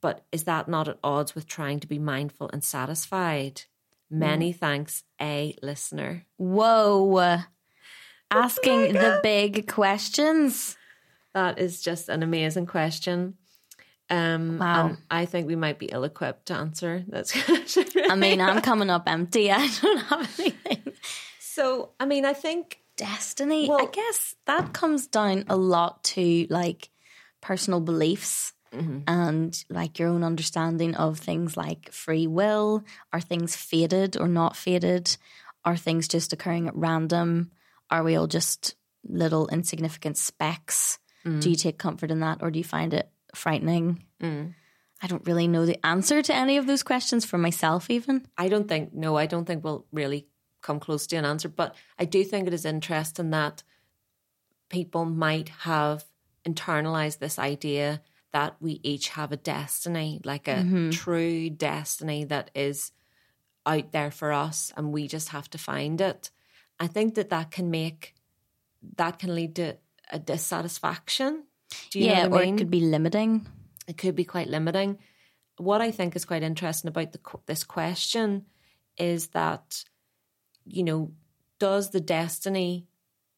but 0.00 0.24
is 0.30 0.44
that 0.44 0.68
not 0.68 0.86
at 0.86 0.98
odds 1.02 1.34
with 1.34 1.48
trying 1.48 1.80
to 1.80 1.88
be 1.88 1.98
mindful 1.98 2.48
and 2.52 2.62
satisfied? 2.62 3.62
Many 4.08 4.52
thanks, 4.52 5.02
a 5.20 5.56
listener. 5.62 6.26
Whoa. 6.36 7.38
Asking 8.30 8.92
the 8.92 9.20
big 9.22 9.66
questions. 9.66 10.76
That 11.34 11.58
is 11.58 11.82
just 11.82 12.08
an 12.10 12.22
amazing 12.22 12.66
question. 12.66 13.38
Um, 14.10 14.58
Wow. 14.58 14.96
I 15.10 15.24
think 15.24 15.46
we 15.46 15.56
might 15.56 15.78
be 15.78 15.86
ill 15.86 16.04
equipped 16.04 16.46
to 16.46 16.54
answer 16.54 17.04
this 17.08 17.32
question. 17.44 17.86
I 18.08 18.14
mean, 18.14 18.40
I'm 18.40 18.60
coming 18.70 18.90
up 18.90 19.04
empty. 19.06 19.50
I 19.52 19.66
don't 19.80 19.98
have 19.98 20.38
anything. 20.38 20.92
So, 21.54 21.90
I 22.00 22.06
mean, 22.06 22.24
I 22.24 22.32
think 22.32 22.82
Destiny. 22.96 23.68
Well, 23.68 23.82
I 23.82 23.90
guess 23.90 24.36
that 24.46 24.72
comes 24.72 25.06
down 25.06 25.44
a 25.48 25.56
lot 25.56 26.04
to 26.04 26.46
like 26.50 26.90
personal 27.40 27.80
beliefs 27.80 28.52
mm-hmm. 28.72 29.00
and 29.06 29.64
like 29.70 29.98
your 29.98 30.08
own 30.08 30.22
understanding 30.24 30.94
of 30.94 31.18
things 31.18 31.56
like 31.56 31.90
free 31.90 32.26
will. 32.26 32.84
Are 33.12 33.20
things 33.20 33.56
fated 33.56 34.16
or 34.16 34.28
not 34.28 34.56
fated? 34.56 35.16
Are 35.64 35.76
things 35.76 36.08
just 36.08 36.32
occurring 36.32 36.68
at 36.68 36.76
random? 36.76 37.50
Are 37.90 38.02
we 38.02 38.16
all 38.16 38.26
just 38.26 38.74
little 39.06 39.48
insignificant 39.48 40.16
specks? 40.16 40.98
Do 41.24 41.50
you 41.50 41.56
mm. 41.56 41.60
take 41.60 41.78
comfort 41.78 42.10
in 42.10 42.20
that 42.20 42.42
or 42.42 42.50
do 42.50 42.58
you 42.58 42.64
find 42.64 42.92
it 42.92 43.08
frightening? 43.34 44.04
Mm. 44.20 44.54
I 45.00 45.06
don't 45.06 45.26
really 45.26 45.48
know 45.48 45.66
the 45.66 45.84
answer 45.84 46.20
to 46.22 46.34
any 46.34 46.56
of 46.56 46.66
those 46.66 46.82
questions 46.82 47.24
for 47.24 47.38
myself, 47.38 47.90
even. 47.90 48.26
I 48.36 48.48
don't 48.48 48.68
think 48.68 48.92
no, 48.92 49.16
I 49.16 49.26
don't 49.26 49.44
think 49.44 49.64
we'll 49.64 49.86
really 49.92 50.26
come 50.62 50.80
close 50.80 51.06
to 51.08 51.16
an 51.16 51.24
answer. 51.24 51.48
But 51.48 51.74
I 51.98 52.04
do 52.04 52.24
think 52.24 52.46
it 52.46 52.54
is 52.54 52.64
interesting 52.64 53.30
that 53.30 53.62
people 54.68 55.04
might 55.04 55.50
have 55.50 56.04
internalized 56.46 57.18
this 57.18 57.38
idea 57.38 58.00
that 58.32 58.56
we 58.60 58.80
each 58.82 59.10
have 59.10 59.30
a 59.32 59.36
destiny, 59.36 60.20
like 60.24 60.48
a 60.48 60.56
mm-hmm. 60.56 60.90
true 60.90 61.50
destiny 61.50 62.24
that 62.24 62.50
is 62.54 62.92
out 63.66 63.92
there 63.92 64.10
for 64.10 64.32
us, 64.32 64.72
and 64.76 64.92
we 64.92 65.06
just 65.06 65.28
have 65.28 65.48
to 65.50 65.58
find 65.58 66.00
it. 66.00 66.30
I 66.80 66.86
think 66.86 67.14
that 67.14 67.30
that 67.30 67.50
can 67.50 67.70
make 67.70 68.14
that 68.96 69.18
can 69.18 69.34
lead 69.34 69.56
to 69.56 69.76
a 70.10 70.18
dissatisfaction. 70.18 71.44
Do 71.90 72.00
you 72.00 72.06
yeah, 72.06 72.26
what 72.26 72.40
I 72.40 72.42
or 72.42 72.46
mean? 72.46 72.54
it 72.54 72.58
could 72.58 72.70
be 72.70 72.80
limiting. 72.80 73.46
it 73.86 73.98
could 73.98 74.16
be 74.16 74.24
quite 74.24 74.48
limiting. 74.48 74.98
What 75.58 75.80
I 75.80 75.90
think 75.90 76.16
is 76.16 76.24
quite 76.24 76.42
interesting 76.42 76.88
about 76.88 77.12
the, 77.12 77.20
this 77.46 77.64
question 77.64 78.46
is 78.96 79.28
that, 79.28 79.84
you 80.66 80.82
know, 80.82 81.12
does 81.58 81.90
the 81.90 82.00
destiny 82.00 82.86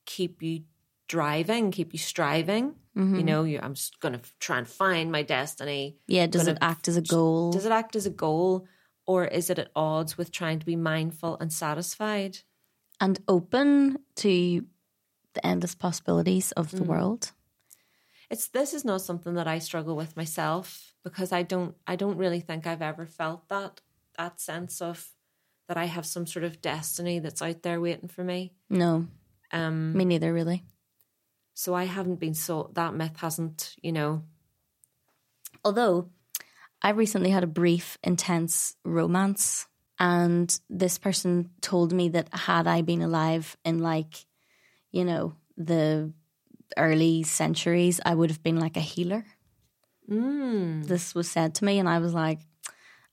keep 0.06 0.42
you 0.42 0.64
driving, 1.08 1.70
keep 1.70 1.92
you 1.92 1.98
striving? 1.98 2.74
You 2.96 3.24
know, 3.24 3.42
you, 3.42 3.58
I'm 3.60 3.74
just 3.74 3.98
going 3.98 4.14
to 4.14 4.20
try 4.38 4.56
and 4.58 4.68
find 4.68 5.10
my 5.10 5.22
destiny. 5.22 5.96
Yeah, 6.06 6.28
does 6.28 6.42
Gonna 6.46 6.52
it 6.52 6.58
act 6.60 6.86
as 6.86 6.96
a 6.96 7.02
goal? 7.02 7.50
Does 7.52 7.64
it 7.66 7.72
act 7.72 7.96
as 7.96 8.06
a 8.06 8.10
goal, 8.10 8.66
or 9.04 9.24
is 9.24 9.50
it 9.50 9.58
at 9.58 9.70
odds 9.74 10.16
with 10.16 10.30
trying 10.30 10.60
to 10.60 10.66
be 10.66 10.76
mindful 10.76 11.36
and 11.40 11.52
satisfied? 11.52 12.38
and 13.00 13.18
open 13.26 13.98
to 14.14 14.64
the 15.32 15.44
endless 15.44 15.74
possibilities 15.74 16.52
of 16.52 16.70
Mm. 16.70 16.76
the 16.78 16.84
world. 16.84 17.32
It's 18.30 18.46
this 18.48 18.72
is 18.72 18.84
not 18.84 19.02
something 19.02 19.34
that 19.34 19.48
I 19.48 19.58
struggle 19.58 19.96
with 19.96 20.16
myself 20.16 20.94
because 21.02 21.32
I 21.32 21.42
don't 21.42 21.74
I 21.86 21.96
don't 21.96 22.16
really 22.16 22.40
think 22.40 22.66
I've 22.66 22.82
ever 22.82 23.06
felt 23.06 23.48
that 23.48 23.80
that 24.16 24.40
sense 24.40 24.80
of 24.80 25.10
that 25.68 25.76
I 25.76 25.86
have 25.86 26.04
some 26.06 26.26
sort 26.26 26.44
of 26.44 26.60
destiny 26.60 27.18
that's 27.20 27.42
out 27.42 27.62
there 27.62 27.80
waiting 27.80 28.08
for 28.08 28.22
me. 28.24 28.52
No. 28.68 29.06
Um, 29.52 29.96
Me 29.96 30.04
neither, 30.04 30.32
really. 30.32 30.64
so 31.54 31.74
I 31.74 31.84
haven't 31.84 32.20
been 32.20 32.34
so 32.34 32.70
that 32.74 32.94
myth 32.94 33.16
hasn't, 33.18 33.74
you 33.82 33.92
know. 33.92 34.22
Although 35.64 36.10
I 36.82 36.90
recently 36.90 37.30
had 37.30 37.44
a 37.44 37.48
brief, 37.48 37.96
intense 38.02 38.76
romance, 38.84 39.66
and 39.98 40.58
this 40.68 40.98
person 40.98 41.50
told 41.60 41.92
me 41.92 42.08
that 42.10 42.28
had 42.34 42.66
I 42.66 42.82
been 42.82 43.00
alive 43.02 43.56
in 43.64 43.78
like, 43.78 44.26
you 44.90 45.04
know, 45.04 45.34
the 45.56 46.12
early 46.76 47.22
centuries, 47.22 48.00
I 48.04 48.14
would 48.14 48.30
have 48.30 48.42
been 48.42 48.58
like 48.58 48.76
a 48.76 48.80
healer. 48.80 49.24
Mm. 50.10 50.86
This 50.86 51.14
was 51.14 51.30
said 51.30 51.54
to 51.56 51.64
me, 51.64 51.78
and 51.78 51.88
I 51.88 51.98
was 52.00 52.12
like, 52.12 52.40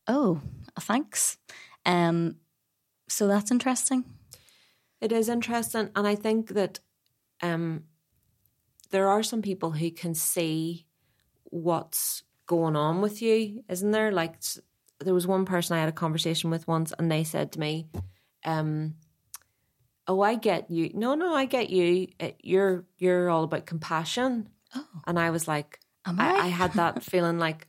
"Oh, 0.08 0.42
thanks." 0.80 1.38
Um, 1.86 2.38
so 3.08 3.28
that's 3.28 3.52
interesting. 3.52 4.06
It 5.00 5.12
is 5.12 5.30
interesting, 5.30 5.90
and 5.96 6.08
I 6.08 6.16
think 6.16 6.50
that 6.50 6.80
um, 7.42 7.86
there 8.92 9.08
are 9.10 9.24
some 9.24 9.42
people 9.42 9.72
who 9.72 9.90
can 9.92 10.14
see 10.14 10.86
what's 11.46 12.24
going 12.46 12.76
on 12.76 13.02
with 13.02 13.22
you, 13.22 13.64
isn't 13.68 13.92
there? 13.92 14.12
Like 14.12 14.36
there 15.00 15.14
was 15.14 15.26
one 15.26 15.46
person 15.46 15.76
I 15.76 15.80
had 15.80 15.90
a 15.90 15.94
conversation 15.94 16.52
with 16.52 16.68
once, 16.68 16.94
and 16.98 17.12
they 17.12 17.24
said 17.24 17.52
to 17.54 17.60
me, 17.60 17.88
um, 18.46 18.96
"Oh, 20.08 20.22
I 20.22 20.36
get 20.36 20.70
you. 20.70 20.92
No, 20.94 21.16
no, 21.16 21.34
I 21.34 21.46
get 21.46 21.70
you. 21.70 22.08
Uh, 22.20 22.32
You're 22.44 22.86
you're 22.98 23.30
all 23.30 23.44
about 23.46 23.66
compassion." 23.66 24.50
Oh, 24.76 24.86
And 25.08 25.20
I 25.20 25.32
was 25.32 25.48
like, 25.48 25.80
I, 26.06 26.14
I? 26.18 26.46
I 26.46 26.48
had 26.48 26.74
that 26.74 27.04
feeling 27.12 27.40
like, 27.40 27.68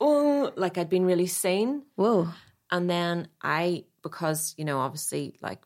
oh, 0.00 0.50
like 0.56 0.78
I'd 0.78 0.88
been 0.88 1.04
really 1.04 1.26
seen. 1.28 1.84
Whoa. 1.94 2.28
And 2.70 2.88
then 2.88 3.28
I, 3.42 3.84
because, 4.02 4.54
you 4.56 4.64
know, 4.64 4.78
obviously 4.78 5.34
like 5.42 5.60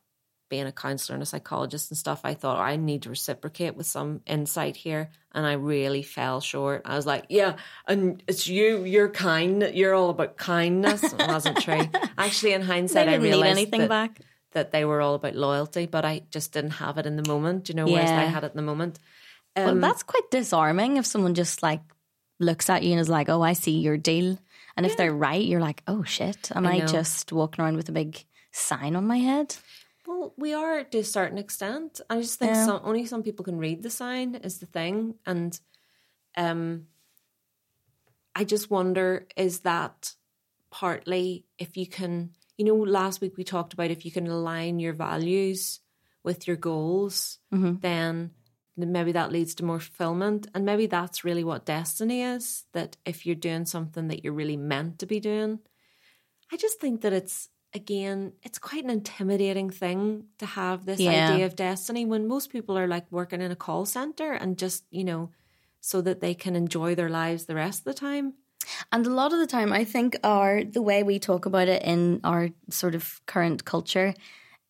being 0.50 0.66
a 0.66 0.72
counselor 0.72 1.14
and 1.14 1.22
a 1.22 1.26
psychologist 1.26 1.90
and 1.90 1.98
stuff, 1.98 2.20
I 2.24 2.34
thought 2.34 2.58
I 2.60 2.76
need 2.76 3.02
to 3.02 3.10
reciprocate 3.10 3.76
with 3.76 3.86
some 3.86 4.20
insight 4.26 4.76
here. 4.76 5.10
And 5.32 5.44
I 5.46 5.54
really 5.54 6.02
fell 6.02 6.40
short. 6.40 6.82
I 6.84 6.96
was 6.96 7.06
like, 7.06 7.24
yeah, 7.28 7.56
and 7.88 8.22
it's 8.28 8.46
you, 8.46 8.84
you're 8.84 9.08
kind, 9.08 9.70
you're 9.74 9.94
all 9.94 10.10
about 10.10 10.36
kindness. 10.36 11.02
It 11.02 11.26
wasn't 11.28 11.58
true. 11.60 11.80
Actually, 12.18 12.52
in 12.52 12.62
hindsight, 12.62 13.08
I 13.08 13.14
realized 13.16 13.58
anything 13.58 13.80
that, 13.82 13.88
back. 13.88 14.20
that 14.52 14.70
they 14.70 14.84
were 14.84 15.00
all 15.00 15.14
about 15.14 15.34
loyalty, 15.34 15.86
but 15.86 16.04
I 16.04 16.22
just 16.30 16.52
didn't 16.52 16.72
have 16.72 16.98
it 16.98 17.06
in 17.06 17.16
the 17.16 17.28
moment, 17.28 17.68
you 17.68 17.74
know, 17.74 17.86
whereas 17.86 18.10
Yeah. 18.10 18.20
I 18.20 18.24
had 18.26 18.44
it 18.44 18.52
in 18.52 18.56
the 18.56 18.62
moment. 18.62 18.98
well, 19.56 19.70
Um, 19.70 19.80
that's 19.80 20.02
quite 20.04 20.30
disarming 20.30 20.98
if 20.98 21.06
someone 21.06 21.34
just 21.34 21.62
like 21.62 21.80
looks 22.38 22.68
at 22.70 22.82
you 22.82 22.92
and 22.92 23.00
is 23.00 23.08
like, 23.08 23.28
"Oh, 23.28 23.42
I 23.42 23.54
see 23.54 23.78
your 23.78 23.96
deal," 23.96 24.38
and 24.76 24.86
if 24.86 24.96
they're 24.96 25.14
right, 25.14 25.44
you're 25.44 25.60
like, 25.60 25.82
"Oh 25.86 26.02
shit, 26.04 26.50
am 26.54 26.66
I 26.66 26.80
I, 26.80 26.80
just 26.80 27.32
walking 27.32 27.64
around 27.64 27.76
with 27.76 27.88
a 27.88 27.92
big 27.92 28.24
sign 28.52 28.96
on 28.96 29.06
my 29.06 29.18
head?" 29.18 29.56
Well, 30.06 30.34
we 30.36 30.52
are 30.52 30.84
to 30.84 30.98
a 30.98 31.04
certain 31.04 31.38
extent. 31.38 32.00
I 32.10 32.20
just 32.20 32.38
think 32.38 32.54
Yeah. 32.54 32.56
some 32.56 32.80
only 32.84 33.06
some 33.06 33.22
people 33.22 33.44
can 33.44 33.56
read 33.58 33.82
the 33.82 33.90
sign 33.90 34.34
is 34.34 34.58
the 34.58 34.66
thing, 34.66 35.18
and 35.24 35.58
um, 36.36 36.88
I 38.34 38.44
just 38.44 38.70
wonder 38.70 39.26
is 39.36 39.60
that 39.60 40.14
partly 40.70 41.46
if 41.58 41.76
you 41.76 41.86
can, 41.86 42.34
you 42.58 42.64
know, 42.64 42.74
last 42.76 43.20
week 43.20 43.36
we 43.36 43.44
talked 43.44 43.72
about 43.72 43.90
if 43.90 44.04
you 44.04 44.12
can 44.12 44.26
align 44.26 44.78
your 44.80 44.92
values 44.92 45.80
with 46.24 46.46
your 46.48 46.56
goals, 46.56 47.38
Mhm. 47.50 47.82
then 47.82 48.34
maybe 48.76 49.12
that 49.12 49.32
leads 49.32 49.54
to 49.56 49.64
more 49.64 49.80
fulfillment, 49.80 50.48
and 50.54 50.64
maybe 50.64 50.86
that's 50.86 51.24
really 51.24 51.44
what 51.44 51.66
destiny 51.66 52.22
is. 52.22 52.64
That 52.72 52.96
if 53.04 53.26
you're 53.26 53.36
doing 53.36 53.66
something 53.66 54.08
that 54.08 54.24
you're 54.24 54.32
really 54.32 54.56
meant 54.56 54.98
to 55.00 55.06
be 55.06 55.20
doing, 55.20 55.60
I 56.52 56.56
just 56.56 56.80
think 56.80 57.00
that 57.02 57.12
it's 57.12 57.48
again, 57.74 58.34
it's 58.44 58.58
quite 58.58 58.84
an 58.84 58.90
intimidating 58.90 59.68
thing 59.68 60.28
to 60.38 60.46
have 60.46 60.86
this 60.86 61.06
Yeah. 61.06 61.08
idea 61.08 61.44
of 61.46 61.56
destiny 61.56 62.04
when 62.06 62.28
most 62.28 62.50
people 62.50 62.78
are 62.78 62.86
like 62.86 63.10
working 63.10 63.40
in 63.42 63.50
a 63.50 63.56
call 63.56 63.84
center 63.84 64.32
and 64.32 64.56
just, 64.58 64.84
you 64.90 65.02
know, 65.02 65.32
so 65.80 66.00
that 66.00 66.20
they 66.20 66.34
can 66.34 66.54
enjoy 66.54 66.94
their 66.94 67.10
lives 67.10 67.46
the 67.46 67.56
rest 67.56 67.80
of 67.80 67.84
the 67.84 67.94
time. 67.94 68.34
And 68.92 69.06
a 69.06 69.10
lot 69.10 69.32
of 69.32 69.38
the 69.38 69.46
time, 69.46 69.72
I 69.72 69.84
think 69.84 70.16
our 70.24 70.64
the 70.64 70.82
way 70.82 71.02
we 71.02 71.18
talk 71.18 71.46
about 71.46 71.68
it 71.68 71.82
in 71.82 72.20
our 72.24 72.50
sort 72.70 72.94
of 72.94 73.20
current 73.26 73.64
culture 73.64 74.14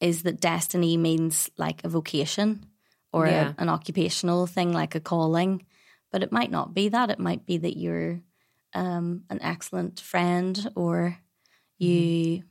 is 0.01 0.23
that 0.25 0.41
destiny 0.41 0.97
means 0.97 1.51
like 1.59 1.85
a 1.85 1.89
vocation 1.89 2.67
or 3.15 3.27
Yeah. 3.27 3.55
a, 3.57 3.63
an 3.63 3.69
occupational 3.69 4.47
thing, 4.47 4.73
like 4.73 4.95
a 4.95 5.01
calling. 5.01 5.65
But 6.11 6.23
it 6.23 6.33
might 6.33 6.51
not 6.51 6.75
be 6.75 6.89
that. 6.91 7.11
It 7.11 7.19
might 7.19 7.47
be 7.47 7.59
that 7.59 7.77
you're 7.79 8.21
um, 8.75 9.25
an 9.31 9.41
excellent 9.43 10.01
friend, 10.01 10.71
or 10.75 11.17
you 11.79 12.43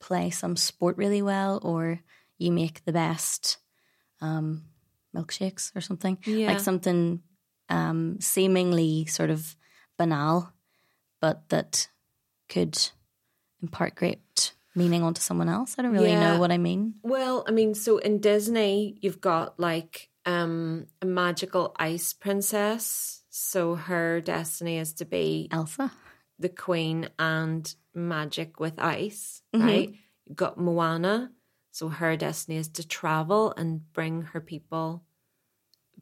play 0.00 0.30
some 0.30 0.56
sport 0.56 0.96
really 0.96 1.22
well, 1.22 1.60
or 1.62 2.00
you 2.38 2.52
make 2.52 2.84
the 2.84 2.92
best 2.92 3.58
um, 4.20 4.64
milkshakes 5.14 5.74
or 5.74 5.80
something 5.80 6.18
Yeah. 6.24 6.48
like 6.48 6.60
something 6.60 7.22
um, 7.68 8.20
seemingly 8.20 9.06
sort 9.06 9.30
of 9.30 9.56
banal, 9.98 10.52
but 11.20 11.48
that 11.48 11.88
could 12.48 12.78
impart 13.62 13.94
great 13.94 14.54
meaning 14.78 15.02
onto 15.02 15.20
someone 15.20 15.48
else. 15.48 15.74
I 15.78 15.82
don't 15.82 15.92
really 15.92 16.10
Yeah. 16.10 16.34
know 16.34 16.38
what 16.40 16.52
I 16.52 16.58
mean. 16.58 16.94
Well, 17.02 17.44
I 17.48 17.50
mean, 17.50 17.74
so 17.74 17.98
in 17.98 18.20
Disney, 18.20 18.96
you've 19.02 19.20
got 19.20 19.58
like 19.60 20.08
um, 20.26 20.86
a 21.00 21.06
magical 21.06 21.74
ice 21.78 22.12
princess. 22.12 23.22
So 23.30 23.74
her 23.76 24.20
destiny 24.20 24.76
is 24.78 24.92
to 24.94 25.04
be 25.06 25.48
Elsa. 25.50 25.90
the 26.38 26.50
queen 26.50 27.08
and 27.18 27.62
magic 27.94 28.60
with 28.60 28.78
ice, 28.78 29.42
Mhm. 29.54 29.62
right? 29.64 29.90
You've 30.26 30.36
got 30.36 30.58
Moana. 30.58 31.32
So 31.70 31.88
her 31.88 32.14
destiny 32.16 32.58
is 32.58 32.68
to 32.70 32.86
travel 32.86 33.54
and 33.56 33.90
bring 33.92 34.22
her 34.32 34.40
people 34.40 35.02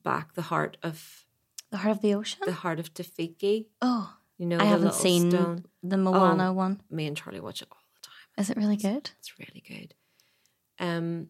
back 0.02 0.34
the 0.34 0.42
heart 0.42 0.76
of 0.82 1.24
The 1.70 1.78
Heart 1.78 1.96
of 1.96 2.02
the 2.02 2.14
Ocean? 2.14 2.40
the 2.46 2.52
heart 2.52 2.78
of 2.80 2.92
Te 2.94 3.02
Fiti. 3.02 3.68
oh, 3.82 4.12
You 4.38 4.46
know, 4.46 4.56
I 4.56 4.64
the 4.64 4.66
haven't 4.66 4.94
seen 4.94 5.30
stone. 5.30 5.64
the 5.82 5.96
Moana 5.98 6.50
Oh. 6.50 6.52
one. 6.52 6.80
Me 6.90 7.06
and 7.06 7.16
Charlie 7.16 7.40
watch 7.40 7.62
it 7.62 7.68
all 7.70 7.75
the 7.75 7.75
time. 7.75 7.75
Is 8.38 8.50
it 8.50 8.56
really 8.56 8.76
good? 8.76 9.10
It's 9.18 9.38
really 9.38 9.62
good. 9.66 9.94
Um, 10.78 11.28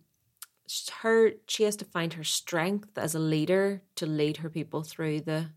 her 1.03 1.33
she 1.47 1.63
has 1.63 1.77
to 1.77 1.85
find 1.85 2.15
her 2.15 2.25
strength 2.25 2.99
as 2.99 3.15
a 3.15 3.21
leader 3.21 3.83
to 3.95 4.07
lead 4.07 4.39
her 4.39 4.51
people 4.51 4.83
through 4.83 5.21
the 5.21 5.51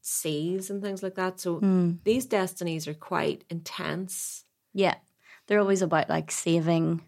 seas 0.00 0.70
and 0.70 0.80
things 0.80 1.02
like 1.02 1.16
that. 1.16 1.40
So 1.40 1.60
Mm. 1.60 1.98
these 2.04 2.26
destinies 2.26 2.86
are 2.86 2.94
quite 2.94 3.44
intense. 3.50 4.44
Yeah. 4.72 4.94
They're 5.46 5.58
always 5.60 5.82
about 5.82 6.08
like 6.08 6.30
saving 6.30 7.02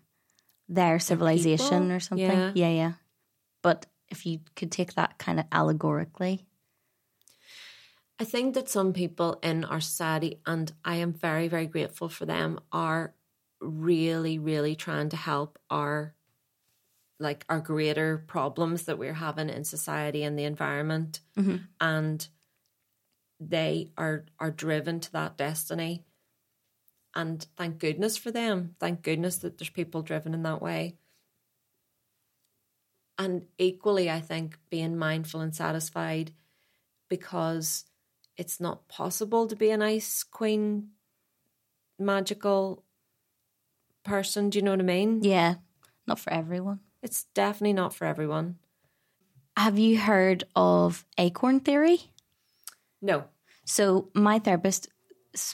their 0.68 0.99
civilization 0.99 1.82
people? 1.82 1.93
or 1.93 2.01
something. 2.01 2.26
Yeah. 2.26 2.53
yeah, 2.55 2.70
yeah. 2.70 2.93
But 3.62 3.86
if 4.09 4.26
you 4.26 4.41
could 4.57 4.72
take 4.72 4.95
that 4.95 5.18
kind 5.18 5.39
of 5.39 5.47
allegorically, 5.53 6.45
I 8.18 8.24
think 8.24 8.55
that 8.55 8.68
some 8.68 8.93
people 8.93 9.39
in 9.43 9.64
our 9.64 9.80
society, 9.80 10.41
and 10.45 10.72
I 10.84 10.97
am 10.97 11.12
very, 11.12 11.47
very 11.47 11.66
grateful 11.66 12.09
for 12.09 12.26
them, 12.26 12.59
are 12.72 13.14
really, 13.61 14.39
really 14.39 14.77
trying 14.77 15.09
to 15.11 15.17
help 15.17 15.59
our 15.71 16.15
like 17.21 17.45
our 17.49 17.61
greater 17.61 18.19
problems 18.19 18.85
that 18.85 18.99
we're 18.99 19.15
having 19.15 19.49
in 19.49 19.65
society 19.65 20.23
and 20.23 20.39
the 20.39 20.45
environment. 20.45 21.21
Mhm. 21.37 21.69
And 21.81 22.29
they 23.41 23.93
are 23.97 24.27
are 24.39 24.51
driven 24.53 25.01
to 25.01 25.11
that 25.13 25.37
destiny. 25.37 26.05
And 27.15 27.43
thank 27.57 27.79
goodness 27.79 28.17
for 28.17 28.31
them. 28.31 28.77
Thank 28.81 29.03
goodness 29.03 29.39
that 29.39 29.59
there's 29.59 29.71
people 29.71 30.03
driven 30.03 30.33
in 30.35 30.43
that 30.45 30.63
way. 30.63 30.99
And 33.19 33.49
equally, 33.59 34.11
I 34.11 34.21
think 34.21 34.59
being 34.71 34.97
mindful 34.97 35.41
and 35.41 35.55
satisfied 35.55 36.33
because 37.09 37.87
it's 38.37 38.61
not 38.61 38.89
possible 38.89 39.47
to 39.49 39.57
be 39.57 39.71
an 39.71 39.83
ice 39.83 40.23
queen 40.25 40.93
magical 41.99 42.85
person. 44.09 44.51
Do 44.51 44.59
you 44.59 44.65
know 44.65 44.73
what 44.73 44.81
I 44.81 44.85
mean? 44.97 45.23
yeah, 45.23 45.55
not 46.07 46.19
for 46.19 46.33
everyone. 46.33 46.81
It's 47.03 47.27
definitely 47.35 47.75
not 47.75 47.95
for 47.95 48.07
everyone. 48.07 48.57
Have 49.57 49.79
you 49.79 49.99
heard 49.99 50.45
of 50.57 51.05
acorn 51.17 51.61
theory? 51.61 51.99
No. 53.03 53.25
So 53.65 54.09
my 54.15 54.39
therapist 54.39 54.89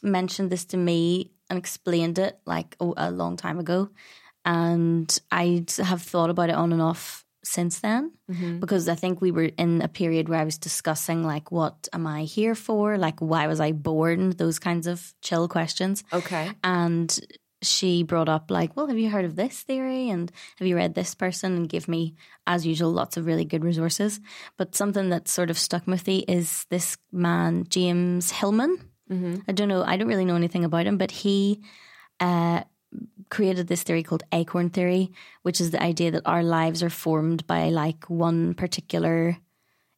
mentioned 0.03 0.51
this 0.51 0.65
to 0.67 0.77
me 0.77 1.33
and 1.51 1.59
explained 1.59 2.19
it 2.19 2.39
like 2.47 2.77
a, 2.81 2.93
a 2.97 3.11
long 3.11 3.37
time 3.37 3.59
ago, 3.59 3.91
and 4.45 5.09
I 5.31 5.65
have 5.83 6.03
thought 6.03 6.31
about 6.31 6.49
it 6.51 6.55
on 6.55 6.73
and 6.73 6.81
off 6.83 7.25
since 7.45 7.81
then 7.81 8.13
mm-hmm. 8.31 8.59
because 8.59 8.89
I 8.89 8.95
think 8.95 9.21
we 9.21 9.31
were 9.31 9.51
in 9.59 9.83
a 9.83 9.89
period 9.89 10.29
where 10.31 10.41
I 10.41 10.45
was 10.45 10.57
discussing 10.57 11.25
like 11.25 11.53
what 11.53 11.89
am 11.93 12.07
I 12.07 12.25
here 12.25 12.55
for, 12.55 12.97
like 12.97 13.21
why 13.21 13.47
was 13.47 13.61
I 13.61 13.73
born, 13.73 14.31
those 14.31 14.59
kinds 14.59 14.87
of 14.87 15.13
chill 15.21 15.47
questions, 15.49 16.05
Okay. 16.13 16.51
and 16.63 17.21
she 17.65 18.03
brought 18.03 18.29
up 18.29 18.51
like, 18.51 18.77
well, 18.77 18.87
have 18.87 18.99
you 18.99 19.11
heard 19.11 19.25
of 19.25 19.37
this 19.37 19.61
theory 19.63 20.11
and 20.11 20.31
have 20.59 20.69
you 20.69 20.77
read 20.77 20.95
this 20.95 21.15
person 21.15 21.57
and 21.57 21.69
give 21.69 21.89
me, 21.89 22.15
as 22.47 22.67
usual, 22.67 22.93
lots 22.93 23.17
of 23.17 23.27
really 23.27 23.45
good 23.45 23.65
resources. 23.65 24.21
But 24.57 24.75
something 24.75 25.11
that 25.11 25.29
sort 25.29 25.51
of 25.51 25.59
stuck 25.59 25.87
with 25.87 26.07
me 26.07 26.25
is 26.29 26.67
this 26.71 26.97
man 27.13 27.67
James 27.69 28.31
Hillman. 28.31 28.79
Mm-hmm. 29.11 29.37
I 29.49 29.53
don't 29.53 29.69
know, 29.69 29.83
I 29.83 29.97
don't 29.97 30.09
really 30.09 30.25
know 30.25 30.37
anything 30.37 30.65
about 30.65 30.87
him, 30.87 30.97
but 30.97 31.11
he 31.11 31.61
uh, 32.21 32.63
created 33.31 33.67
this 33.67 33.83
theory 33.83 34.03
called 34.03 34.23
acorn 34.33 34.71
theory, 34.71 35.13
which 35.43 35.61
is 35.61 35.71
the 35.71 35.83
idea 35.83 36.11
that 36.13 36.23
our 36.27 36.43
lives 36.43 36.83
are 36.83 36.91
formed 36.91 37.47
by 37.47 37.69
like 37.71 38.09
one 38.09 38.55
particular 38.55 39.37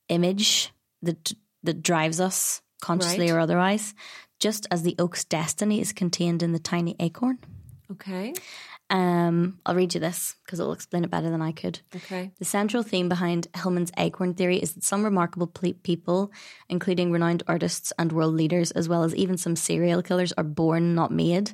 image 0.08 0.72
that 1.02 1.32
that 1.62 1.82
drives 1.82 2.20
us 2.20 2.62
consciously 2.80 3.26
Right. 3.26 3.36
or 3.36 3.40
otherwise, 3.40 3.94
just 4.38 4.66
as 4.70 4.82
the 4.82 4.94
oak's 4.98 5.24
destiny 5.24 5.80
is 5.80 5.92
contained 5.92 6.42
in 6.42 6.52
the 6.52 6.58
tiny 6.58 6.94
acorn. 7.00 7.38
Okay. 7.92 8.34
Um, 8.88 9.58
I'll 9.66 9.74
read 9.74 9.94
you 9.94 10.00
this 10.00 10.36
because 10.44 10.60
it'll 10.60 10.72
explain 10.72 11.02
it 11.02 11.10
better 11.10 11.28
than 11.28 11.42
I 11.42 11.50
could. 11.50 11.80
Okay. 11.94 12.30
The 12.38 12.44
central 12.44 12.82
theme 12.82 13.08
behind 13.08 13.48
Hillman's 13.56 13.90
acorn 13.96 14.34
theory 14.34 14.58
is 14.58 14.74
that 14.74 14.84
some 14.84 15.04
remarkable 15.04 15.48
ple- 15.48 15.74
people, 15.82 16.30
including 16.68 17.10
renowned 17.10 17.42
artists 17.48 17.92
and 17.98 18.12
world 18.12 18.34
leaders, 18.34 18.70
as 18.72 18.88
well 18.88 19.02
as 19.02 19.14
even 19.14 19.36
some 19.36 19.56
serial 19.56 20.02
killers, 20.02 20.32
are 20.32 20.44
born, 20.44 20.94
not 20.94 21.10
made. 21.10 21.52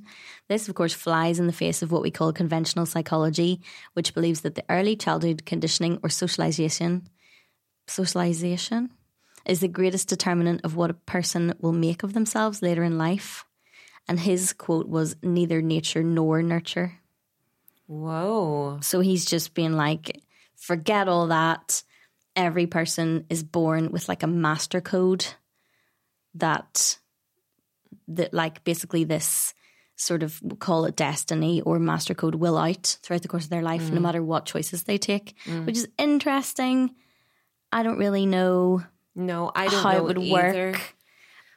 This, 0.49 0.69
of 0.69 0.75
course, 0.75 0.93
flies 0.93 1.39
in 1.39 1.47
the 1.47 1.53
face 1.55 1.83
of 1.83 1.91
what 1.91 2.03
we 2.03 2.11
call 2.11 2.33
conventional 2.33 2.85
psychology, 2.85 3.61
which 3.95 4.15
believes 4.15 4.43
that 4.43 4.55
the 4.55 4.65
early 4.69 4.95
childhood 4.95 5.47
conditioning 5.47 5.99
or 6.03 6.11
socialization, 6.11 7.09
socialization, 7.87 8.91
is 9.47 9.61
the 9.61 9.69
greatest 9.69 10.09
determinant 10.09 10.61
of 10.65 10.77
what 10.77 10.91
a 10.91 10.95
person 10.95 11.55
will 11.61 11.73
make 11.73 12.03
of 12.03 12.13
themselves 12.13 12.63
later 12.63 12.85
in 12.85 12.99
life. 12.99 13.45
And 14.09 14.19
his 14.19 14.53
quote 14.53 14.89
was, 14.89 15.17
"Neither 15.23 15.63
nature 15.63 16.03
nor 16.03 16.43
nurture." 16.43 16.99
Whoa. 17.87 18.79
So 18.81 19.01
he's 19.01 19.25
just 19.25 19.55
being 19.55 19.73
like, 19.75 20.21
forget 20.57 21.09
all 21.09 21.27
that. 21.29 21.83
Every 22.35 22.67
person 22.67 23.27
is 23.29 23.43
born 23.43 23.93
with 23.93 24.09
like 24.09 24.23
a 24.23 24.27
master 24.27 24.81
code 24.81 25.27
that 26.35 26.99
that 28.09 28.33
like 28.33 28.65
basically 28.65 29.05
this 29.05 29.53
sort 29.97 30.23
of 30.23 30.41
call 30.59 30.87
it 30.87 30.97
destiny 30.97 31.61
or 31.61 31.79
master 31.79 32.15
code 32.15 32.35
will 32.35 32.57
out 32.57 32.99
throughout 33.03 33.23
the 33.23 33.29
course 33.29 33.45
of 33.45 33.51
their 33.51 33.63
life, 33.63 33.91
no 33.91 33.99
mm. 33.99 34.03
matter 34.03 34.23
what 34.23 34.47
choices 34.47 34.85
they 34.85 34.99
take, 34.99 35.37
mm. 35.45 35.67
which 35.67 35.77
is 35.77 35.89
interesting. 35.99 36.95
I 37.71 37.83
don't 37.83 37.99
really 37.99 38.27
know 38.27 38.83
No, 39.15 39.53
I 39.55 39.69
don't 39.69 39.83
how 39.83 39.93
know 39.93 39.99
it 39.99 40.05
would 40.05 40.19
either. 40.19 40.73
work. 40.73 40.97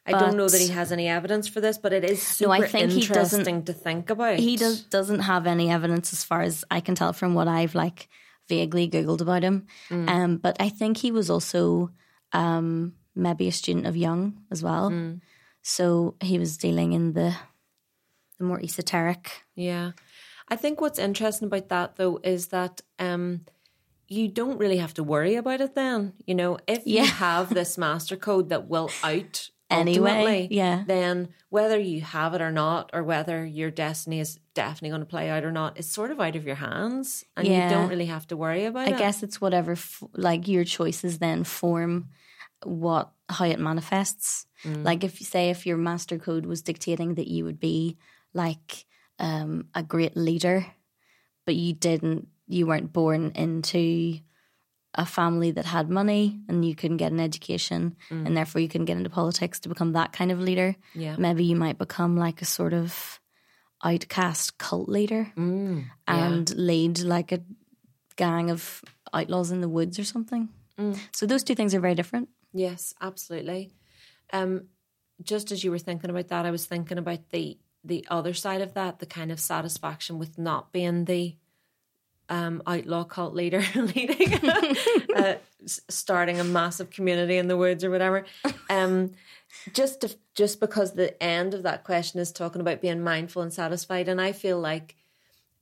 I 0.08 0.12
don't 0.12 0.38
know 0.38 0.48
that 0.48 0.62
he 0.62 0.68
has 0.70 0.92
any 0.92 1.08
evidence 1.08 1.48
for 1.48 1.62
this, 1.62 1.78
but 1.80 1.92
it 1.94 2.04
is 2.04 2.22
super 2.22 2.50
No, 2.50 2.54
I 2.64 2.68
think 2.68 2.92
he 2.92 3.02
doesn't- 3.08 3.40
interesting 3.42 3.64
to 3.66 3.74
think 3.74 4.10
about. 4.10 4.38
He 4.40 4.56
does 4.56 4.82
doesn't 4.84 5.22
have 5.22 5.48
any 5.48 5.72
evidence 5.72 6.14
as 6.14 6.24
far 6.24 6.42
as 6.42 6.64
I 6.70 6.80
can 6.80 6.94
tell 6.96 7.12
from 7.14 7.34
what 7.34 7.48
I've 7.48 7.74
like 7.76 8.08
vaguely 8.48 8.88
googled 8.88 9.22
about 9.22 9.42
him. 9.44 9.66
Um, 9.90 10.38
but 10.38 10.58
I 10.60 10.70
think 10.70 10.98
he 10.98 11.12
was 11.12 11.30
also 11.32 11.90
um, 12.34 12.94
maybe 13.16 13.48
a 13.48 13.52
student 13.52 13.88
of 13.88 13.98
Jung 13.98 14.44
as 14.52 14.62
well. 14.62 14.92
So 15.64 16.16
he 16.22 16.38
was 16.38 16.58
dealing 16.58 16.94
in 16.94 17.14
the 17.14 17.36
the 18.38 18.44
more 18.44 18.60
esoteric. 18.62 19.32
Yeah. 19.56 19.92
I 20.50 20.56
think 20.58 20.80
what's 20.82 21.00
interesting 21.00 21.48
about 21.48 21.70
that 21.70 21.96
though 21.96 22.20
is 22.24 22.48
that 22.48 22.82
um 23.00 23.42
you 24.08 24.28
don't 24.28 24.60
really 24.60 24.78
have 24.78 24.94
to 24.96 25.04
worry 25.04 25.36
about 25.36 25.62
it 25.62 25.74
then. 25.74 26.14
You 26.28 26.36
know, 26.36 26.60
if 26.68 26.86
Yeah. 26.86 27.02
you 27.04 27.08
have 27.08 27.52
this 27.54 27.76
master 27.86 28.16
code 28.18 28.50
that 28.50 28.68
will 28.68 28.92
out 29.04 29.50
Anyway, 29.70 30.48
yeah. 30.52 30.84
then 30.86 31.30
whether 31.50 31.80
you 31.80 32.02
have 32.02 32.34
it 32.36 32.42
or 32.42 32.52
not, 32.52 32.92
or 32.94 33.04
whether 33.04 33.44
your 33.46 33.72
destiny 33.72 34.20
is 34.20 34.40
definitely 34.54 34.90
going 34.90 35.02
to 35.02 35.06
play 35.08 35.30
out 35.30 35.44
or 35.44 35.52
not, 35.52 35.78
it's 35.78 35.92
sort 35.92 36.12
of 36.12 36.20
out 36.20 36.36
of 36.36 36.46
your 36.46 36.56
hands, 36.56 37.24
and 37.36 37.48
Yeah. 37.48 37.64
you 37.70 37.76
don't 37.76 37.90
really 37.90 38.06
have 38.06 38.28
to 38.28 38.38
worry 38.38 38.66
about 38.66 38.88
I 38.88 38.92
it. 38.92 38.96
I 38.96 39.00
guess 39.00 39.24
it's 39.24 39.42
whatever 39.42 39.72
f- 39.74 40.04
like 40.14 40.48
your 40.48 40.64
choices 40.66 41.18
then 41.20 41.44
form 41.44 42.10
what 42.64 43.12
how 43.28 43.46
it 43.46 43.60
manifests. 43.60 44.46
Like 44.64 45.04
if 45.04 45.20
you 45.20 45.26
say 45.26 45.50
if 45.52 45.66
your 45.68 45.78
master 45.78 46.18
code 46.18 46.46
was 46.48 46.64
dictating 46.64 47.16
that 47.16 47.28
you 47.28 47.44
would 47.46 47.60
be 47.60 47.98
like 48.34 48.86
um, 49.20 49.68
a 49.76 49.84
great 49.84 50.16
leader, 50.18 50.66
but 51.46 51.56
you 51.56 51.74
didn't, 51.74 52.28
you 52.48 52.66
weren't 52.68 52.92
born 52.94 53.32
into 53.36 54.20
a 54.96 55.06
family 55.06 55.52
that 55.52 55.66
had 55.66 55.90
money 55.90 56.40
and 56.48 56.66
you 56.66 56.76
couldn't 56.76 56.98
get 56.98 57.12
an 57.12 57.20
education 57.20 57.96
mm. 58.10 58.26
and 58.26 58.36
therefore 58.36 58.62
you 58.62 58.68
couldn't 58.68 58.86
get 58.86 58.98
into 58.98 59.10
politics 59.10 59.60
to 59.60 59.70
become 59.70 59.92
that 59.94 60.14
kind 60.14 60.32
of 60.32 60.40
leader. 60.40 60.76
Yeah. 60.94 61.16
Maybe 61.18 61.44
you 61.44 61.56
might 61.56 61.78
become 61.78 62.18
like 62.18 62.42
a 62.42 62.46
sort 62.46 62.74
of 62.74 63.20
outcast 63.84 64.58
cult 64.58 64.90
leader 64.90 65.32
mm. 65.38 65.86
and 66.08 66.56
lead 66.56 67.00
like 67.00 67.32
a 67.32 67.42
gang 68.16 68.50
of 68.50 68.82
outlaws 69.14 69.52
in 69.52 69.62
the 69.62 69.70
woods 69.70 70.00
or 70.00 70.04
something. 70.04 70.50
Mm. 70.80 70.98
So 71.12 71.26
those 71.26 71.44
two 71.44 71.56
things 71.56 71.76
are 71.76 71.80
very 71.80 71.96
different. 71.96 72.30
Yes, 72.54 72.94
absolutely. 73.02 73.72
Um, 74.32 74.68
just 75.22 75.52
as 75.52 75.64
you 75.64 75.72
were 75.72 75.80
thinking 75.80 76.10
about 76.10 76.30
that, 76.30 76.46
I 76.46 76.52
was 76.52 76.66
thinking 76.66 76.98
about 76.98 77.30
the 77.30 77.58
the 77.84 78.06
other 78.10 78.34
side 78.34 78.62
of 78.62 78.74
that, 78.74 78.98
the 78.98 79.06
kind 79.06 79.32
of 79.32 79.40
satisfaction 79.40 80.18
with 80.18 80.40
not 80.40 80.72
being 80.72 81.06
the 81.06 81.36
um, 82.30 82.62
outlaw 82.66 83.04
cult 83.04 83.34
leader 83.34 83.64
leading, 83.76 84.50
uh, 85.16 85.36
starting 85.66 86.40
a 86.40 86.44
massive 86.44 86.90
community 86.90 87.38
in 87.38 87.48
the 87.48 87.58
woods 87.58 87.84
or 87.84 87.92
whatever. 87.92 88.26
Um, 88.70 89.12
just 89.74 90.02
to, 90.02 90.16
just 90.34 90.60
because 90.60 90.94
the 90.94 91.22
end 91.22 91.54
of 91.54 91.64
that 91.64 91.84
question 91.84 92.20
is 92.20 92.32
talking 92.32 92.62
about 92.62 92.82
being 92.82 93.02
mindful 93.02 93.42
and 93.42 93.54
satisfied, 93.54 94.08
and 94.08 94.20
I 94.20 94.32
feel 94.32 94.60
like 94.60 94.96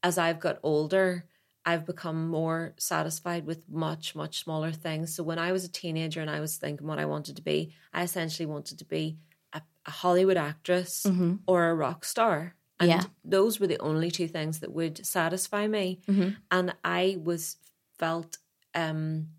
as 0.02 0.18
I've 0.18 0.40
got 0.40 0.60
older, 0.64 1.26
I've 1.66 1.86
become 1.86 2.28
more 2.28 2.74
satisfied 2.78 3.46
with 3.46 3.70
much, 3.70 4.16
much 4.16 4.44
smaller 4.44 4.72
things. 4.72 5.16
So 5.16 5.24
when 5.24 5.40
I 5.40 5.54
was 5.54 5.64
a 5.64 5.72
teenager 5.72 6.20
and 6.20 6.30
I 6.30 6.42
was 6.42 6.58
thinking 6.58 6.88
what 6.88 7.00
I 7.00 7.06
wanted 7.06 7.38
to 7.38 7.42
be, 7.42 7.74
I 7.94 8.04
essentially 8.04 8.46
wanted 8.46 8.80
to 8.80 8.86
be 8.86 9.18
a, 9.54 9.62
a 9.86 9.92
Hollywood 9.92 10.38
actress 10.38 11.06
or 11.48 11.70
a 11.70 11.76
rock 11.76 12.04
star. 12.04 12.56
And 12.84 12.90
Yeah. 12.90 13.04
those 13.24 13.60
were 13.60 13.68
the 13.68 13.80
only 13.80 14.12
two 14.12 14.28
things 14.28 14.60
that 14.60 14.74
would 14.74 15.06
satisfy 15.06 15.68
me. 15.68 16.02
And 16.50 16.76
I 16.84 17.18
was 17.24 17.58
felt 17.98 18.38
um, 18.76 19.30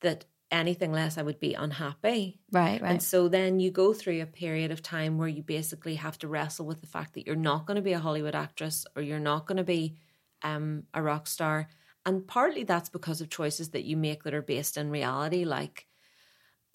that 0.00 0.24
anything 0.50 0.92
less 0.92 1.18
I 1.18 1.22
would 1.22 1.40
be 1.40 1.54
unhappy. 1.54 2.38
Right, 2.52 2.80
right. 2.80 2.90
And 2.90 3.02
so 3.02 3.28
then 3.28 3.58
you 3.58 3.70
go 3.70 3.92
through 3.92 4.22
a 4.22 4.26
period 4.26 4.70
of 4.70 4.80
time 4.82 5.18
where 5.18 5.28
you 5.28 5.42
basically 5.42 5.96
have 5.96 6.18
to 6.18 6.28
wrestle 6.28 6.66
with 6.66 6.80
the 6.80 6.86
fact 6.86 7.14
that 7.14 7.26
you're 7.26 7.36
not 7.36 7.66
going 7.66 7.76
to 7.76 7.82
be 7.82 7.94
a 7.94 7.98
Hollywood 7.98 8.34
actress 8.34 8.86
or 8.94 9.02
you're 9.02 9.18
not 9.18 9.46
going 9.46 9.56
to 9.56 9.64
be 9.64 9.96
um, 10.42 10.84
a 10.94 11.02
rock 11.02 11.26
star. 11.26 11.68
And 12.04 12.26
partly 12.26 12.64
that's 12.64 12.88
because 12.88 13.20
of 13.20 13.28
choices 13.30 13.70
that 13.70 13.84
you 13.84 13.96
make 13.96 14.22
that 14.22 14.34
are 14.34 14.42
based 14.42 14.76
in 14.76 14.90
reality. 14.90 15.44
Like, 15.44 15.86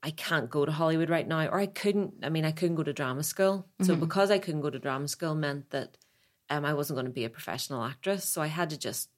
I 0.04 0.12
can't 0.12 0.50
go 0.50 0.66
to 0.66 0.72
Hollywood 0.72 1.12
right 1.12 1.28
now, 1.28 1.46
or 1.48 1.60
I 1.60 1.68
couldn't. 1.68 2.16
I 2.24 2.30
mean, 2.30 2.44
I 2.44 2.52
couldn't 2.52 2.76
go 2.76 2.84
to 2.84 2.92
drama 2.92 3.24
school. 3.24 3.70
So 3.82 3.96
because 3.96 4.32
I 4.32 4.40
couldn't 4.40 4.62
go 4.62 4.72
to 4.72 4.80
drama 4.80 5.08
school 5.08 5.36
meant 5.36 5.70
that 5.70 5.96
um, 6.52 6.66
I 6.66 6.74
wasn't 6.74 6.98
going 6.98 7.06
to 7.08 7.12
be 7.12 7.26
a 7.26 7.30
professional 7.30 7.84
actress. 7.84 8.24
So 8.26 8.42
I 8.42 8.48
had 8.48 8.70
to 8.70 8.78
just, 8.78 9.10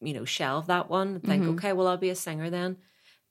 you 0.00 0.12
know, 0.14 0.24
shelve 0.24 0.66
that 0.66 0.90
one 0.90 1.20
think, 1.20 1.44
okay, 1.46 1.72
well, 1.72 1.86
I'll 1.86 1.96
be 1.96 2.10
a 2.10 2.14
singer 2.14 2.50
then. 2.50 2.76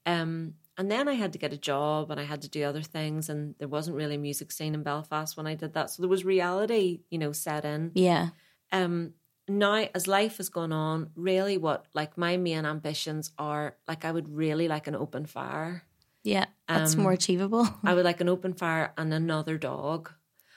Um, 0.06 0.54
and 0.76 0.90
then 0.90 1.08
I 1.08 1.14
had 1.14 1.32
to 1.34 1.38
get 1.38 1.52
a 1.52 1.56
job 1.58 2.10
and 2.10 2.18
I 2.18 2.24
had 2.24 2.42
to 2.42 2.48
do 2.48 2.64
other 2.64 2.82
things, 2.82 3.28
and 3.28 3.54
there 3.58 3.68
wasn't 3.68 3.96
really 3.96 4.16
a 4.16 4.18
music 4.18 4.50
scene 4.50 4.74
in 4.74 4.82
Belfast 4.82 5.36
when 5.36 5.46
I 5.46 5.54
did 5.54 5.74
that. 5.74 5.90
So 5.90 6.02
there 6.02 6.10
was 6.10 6.24
reality, 6.24 7.02
you 7.10 7.18
know, 7.18 7.32
set 7.32 7.64
in. 7.64 7.92
yeah. 7.94 8.28
Um, 8.72 9.14
now, 9.46 9.86
as 9.94 10.08
life 10.08 10.38
has 10.38 10.48
gone 10.48 10.72
on, 10.72 11.10
really 11.14 11.58
what 11.58 11.86
like 11.94 12.16
my 12.18 12.36
main 12.38 12.64
ambitions 12.64 13.30
are 13.38 13.76
like 13.86 14.04
I 14.04 14.10
would 14.10 14.28
really 14.34 14.68
like 14.68 14.86
an 14.88 14.96
open 14.96 15.26
fire. 15.26 15.84
Yeah. 16.24 16.46
That's 16.66 16.94
Um, 16.96 17.02
more 17.02 17.12
achievable. 17.12 17.68
I 17.84 17.92
would 17.94 18.04
like 18.10 18.20
an 18.22 18.28
open 18.30 18.54
fire 18.54 18.92
and 18.96 19.12
another 19.14 19.58
dog. 19.58 20.10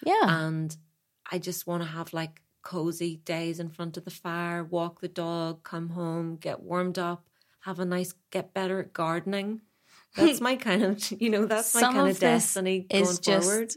yeah. 0.05 0.23
And 0.25 0.75
I 1.29 1.39
just 1.39 1.67
want 1.67 1.83
to 1.83 1.89
have 1.89 2.13
like 2.13 2.41
cozy 2.61 3.17
days 3.17 3.59
in 3.59 3.69
front 3.69 3.97
of 3.97 4.05
the 4.05 4.11
fire, 4.11 4.63
walk 4.63 5.01
the 5.01 5.07
dog, 5.07 5.63
come 5.63 5.89
home, 5.89 6.37
get 6.37 6.61
warmed 6.61 6.97
up, 6.99 7.27
have 7.61 7.79
a 7.79 7.85
nice, 7.85 8.13
get 8.31 8.53
better 8.53 8.79
at 8.79 8.93
gardening. 8.93 9.61
That's 10.15 10.41
my 10.41 10.55
kind 10.55 10.83
of, 10.83 11.11
you 11.21 11.29
know, 11.29 11.45
that's 11.45 11.73
my 11.75 11.81
Some 11.81 11.93
kind 11.93 12.07
of 12.07 12.15
of, 12.15 12.19
destiny 12.19 12.87
is 12.89 13.19
going 13.19 13.21
just 13.21 13.49
forward. 13.49 13.73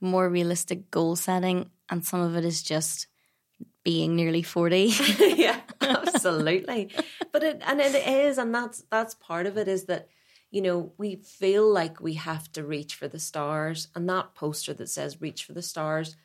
more 0.00 0.28
realistic 0.28 0.90
goal 0.90 1.14
setting, 1.16 1.70
and 1.88 2.04
some 2.04 2.20
of 2.20 2.36
it 2.36 2.44
is 2.44 2.62
just 2.62 3.06
being 3.84 4.16
nearly 4.16 4.42
40. 4.42 4.92
yeah, 5.20 5.60
absolutely. 5.80 6.90
But 7.32 7.42
it 7.42 7.62
and 7.64 7.80
it 7.80 7.94
is, 7.94 8.38
and 8.38 8.54
that's 8.54 8.82
that's 8.90 9.14
part 9.14 9.46
of 9.46 9.56
it 9.58 9.68
is 9.68 9.84
that 9.84 10.08
you 10.50 10.62
know 10.62 10.92
we 10.98 11.16
feel 11.16 11.70
like 11.70 12.00
we 12.00 12.14
have 12.14 12.50
to 12.52 12.64
reach 12.64 12.94
for 12.94 13.08
the 13.08 13.20
stars, 13.20 13.88
and 13.94 14.08
that 14.08 14.34
poster 14.34 14.74
that 14.74 14.88
says 14.88 15.20
"reach 15.20 15.44
for 15.44 15.52
the 15.52 15.62
stars," 15.62 16.16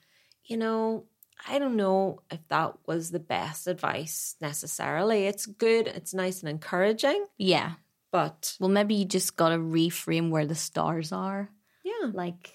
you 0.49 0.57
know. 0.57 1.05
I 1.47 1.57
don't 1.57 1.77
know 1.77 2.19
if 2.29 2.45
that 2.49 2.73
was 2.85 3.11
the 3.11 3.19
best 3.19 3.65
advice 3.67 4.35
necessarily. 4.41 5.25
It's 5.25 5.45
good, 5.45 5.87
it's 5.87 6.13
nice 6.13 6.41
and 6.41 6.49
encouraging, 6.49 7.23
yeah. 7.37 7.75
but 8.11 8.57
Well, 8.59 8.67
maybe 8.69 8.95
you 8.95 9.05
just 9.05 9.37
got 9.37 9.49
to 9.49 9.57
reframe 9.57 10.31
where 10.31 10.45
the 10.45 10.53
stars 10.55 11.13
are. 11.13 11.49
yeah, 11.85 12.11
Like, 12.11 12.51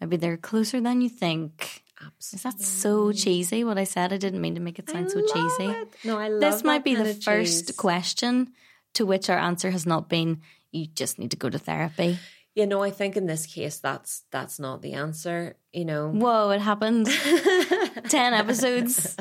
maybe 0.00 0.16
they're 0.16 0.36
closer 0.36 0.80
than 0.80 1.00
you 1.00 1.08
think. 1.08 1.84
Absolutely. 2.04 2.36
Is 2.38 2.42
that 2.42 2.60
so 2.60 3.12
cheesy? 3.12 3.62
What 3.62 3.78
I 3.78 3.84
said, 3.84 4.12
I 4.12 4.16
didn't 4.16 4.40
mean 4.40 4.56
to 4.56 4.60
make 4.60 4.80
it 4.80 4.90
sound 4.90 5.12
so 5.12 5.20
love 5.20 5.30
cheesy. 5.32 5.70
it. 5.70 5.88
No, 6.04 6.18
I 6.18 6.28
love 6.28 6.42
it. 6.42 6.50
This 6.50 6.64
might 6.64 6.82
be 6.82 6.96
the 6.96 7.14
first 7.14 7.68
cheese. 7.68 7.76
question 7.76 8.50
to 8.94 9.06
which 9.06 9.30
our 9.30 9.38
answer 9.38 9.70
has 9.70 9.86
not 9.86 10.08
been, 10.08 10.40
you 10.72 10.86
just 10.86 11.20
need 11.20 11.30
to 11.30 11.36
go 11.36 11.48
to 11.48 11.58
therapy. 11.58 12.18
You 12.58 12.66
know, 12.66 12.82
I 12.82 12.90
think 12.90 13.16
in 13.16 13.26
this 13.26 13.46
case, 13.46 13.78
that's 13.78 14.24
that's 14.32 14.58
not 14.58 14.82
the 14.82 14.94
answer. 14.94 15.54
You 15.72 15.84
know, 15.84 16.10
Whoa, 16.10 16.50
it 16.50 16.60
happened. 16.60 17.06
10 18.08 18.34
episodes. 18.34 19.16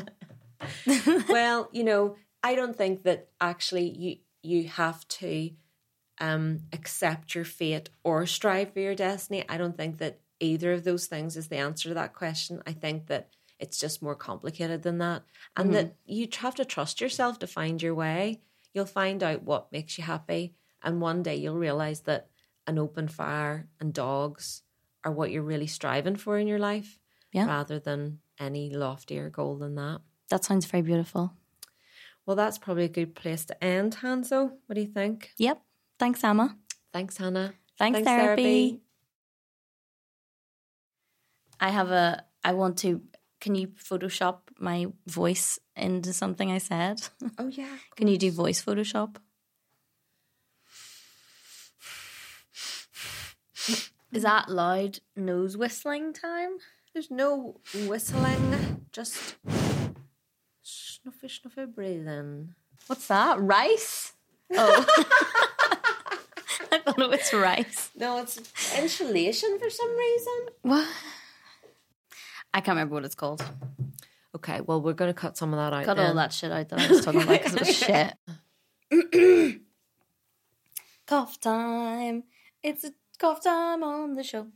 well, 1.30 1.70
you 1.72 1.84
know, 1.84 2.16
I 2.42 2.56
don't 2.56 2.76
think 2.76 3.04
that 3.04 3.28
actually 3.40 3.92
you 3.92 4.18
you 4.42 4.68
have 4.70 5.08
to 5.20 5.52
um, 6.20 6.62
accept 6.74 7.36
your 7.36 7.46
fate 7.46 7.92
or 8.04 8.26
strive 8.26 8.74
for 8.74 8.80
your 8.80 8.96
destiny. 8.96 9.46
I 9.48 9.60
don't 9.60 9.78
think 9.78 10.00
that 10.00 10.20
either 10.40 10.74
of 10.74 10.84
those 10.84 11.06
things 11.06 11.38
is 11.38 11.48
the 11.48 11.58
answer 11.58 11.90
to 11.90 11.94
that 11.94 12.16
question. 12.16 12.64
I 12.66 12.72
think 12.72 13.06
that 13.06 13.30
it's 13.60 13.80
just 13.80 14.02
more 14.02 14.16
complicated 14.16 14.82
than 14.82 14.98
that, 14.98 15.22
and 15.56 15.76
that 15.76 15.94
you 16.08 16.28
have 16.40 16.56
to 16.56 16.66
trust 16.66 17.02
yourself 17.02 17.38
to 17.38 17.46
find 17.46 17.84
your 17.84 17.94
way. 17.94 18.42
You'll 18.74 18.88
find 18.88 19.22
out 19.22 19.44
what 19.44 19.72
makes 19.72 19.96
you 20.00 20.06
happy, 20.06 20.56
and 20.82 21.00
one 21.00 21.22
day 21.22 21.36
you'll 21.36 21.60
realize 21.60 22.00
that 22.02 22.30
an 22.68 22.78
open 22.78 23.08
fire 23.08 23.68
and 23.80 23.94
dogs 23.94 24.62
are 25.04 25.12
what 25.12 25.32
you're 25.32 25.42
really 25.44 25.68
striving 25.68 26.16
for 26.18 26.38
in 26.38 26.48
your 26.48 26.60
life, 26.60 27.00
Yeah. 27.32 27.46
rather 27.48 27.80
than 27.80 28.20
any 28.40 28.70
loftier 28.76 29.30
goal 29.30 29.58
than 29.58 29.76
that. 29.76 30.02
That 30.30 30.44
sounds 30.44 30.66
very 30.66 30.84
beautiful. 30.84 31.34
Well, 32.26 32.36
that's 32.36 32.58
probably 32.58 32.84
a 32.84 32.90
good 32.90 33.16
place 33.16 33.46
to 33.46 33.64
end, 33.64 33.98
Hanzo. 34.02 34.52
What 34.66 34.76
do 34.76 34.82
you 34.82 34.88
think? 34.88 35.32
Yep. 35.38 35.62
Thanks, 35.98 36.24
Emma. 36.24 36.58
Thanks, 36.92 37.18
Hannah. 37.18 37.54
Thanks, 37.80 38.02
therapy. 38.02 38.82
I 41.60 41.70
have 41.70 41.92
a. 41.92 42.24
I 42.44 42.54
want 42.54 42.78
to. 42.80 43.02
Can 43.40 43.56
you 43.56 43.68
Photoshop 43.68 44.40
my 44.60 44.88
voice 45.06 45.60
into 45.76 46.12
something 46.12 46.52
I 46.52 46.58
said? 46.58 47.02
Oh 47.38 47.48
yeah. 47.48 47.78
Can 47.96 48.08
you 48.08 48.18
do 48.18 48.32
voice 48.32 48.64
Photoshop? 48.64 49.18
Is 54.12 54.24
that 54.24 54.50
loud 54.50 55.00
nose 55.16 55.58
whistling 55.58 56.14
time? 56.14 56.58
There's 56.94 57.12
no 57.12 57.60
whistling, 57.88 58.86
just 58.92 59.36
snuffy, 60.64 61.28
snuffy 61.28 61.66
breathing. 61.66 62.56
What's 62.88 63.08
that? 63.08 63.40
Rice? 63.40 64.14
Oh. 64.56 64.86
I 66.72 66.80
thought 66.80 67.00
it 67.00 67.10
was 67.10 67.34
rice. 67.34 67.92
No, 67.96 68.20
it's 68.20 68.38
insulation 68.78 69.60
for 69.60 69.70
some 69.70 69.96
reason. 69.96 70.34
What? 70.64 70.88
I 72.54 72.62
can't 72.62 72.76
remember 72.76 72.96
what 72.96 73.06
it's 73.06 73.16
called. 73.16 73.44
Okay, 74.36 74.62
well, 74.62 74.82
we're 74.82 74.94
going 74.94 75.14
to 75.14 75.20
cut 75.20 75.38
some 75.38 75.54
of 75.54 75.60
that 75.60 75.74
out. 75.74 75.86
Cut 75.86 75.98
then. 75.98 76.08
all 76.08 76.16
that 76.16 76.34
shit 76.34 76.52
out 76.52 76.70
that 76.70 76.80
I 76.80 76.88
was 76.88 77.04
talking 77.04 77.24
about 77.24 77.44
because 77.44 77.56
it 77.56 77.60
was 77.60 77.78
shit. 77.78 79.62
cough 81.08 81.40
time. 81.40 82.24
It's 82.64 82.84
a 82.84 82.92
cough 83.18 83.44
time 83.44 83.84
on 83.84 84.16
the 84.16 84.24
show. 84.24 84.48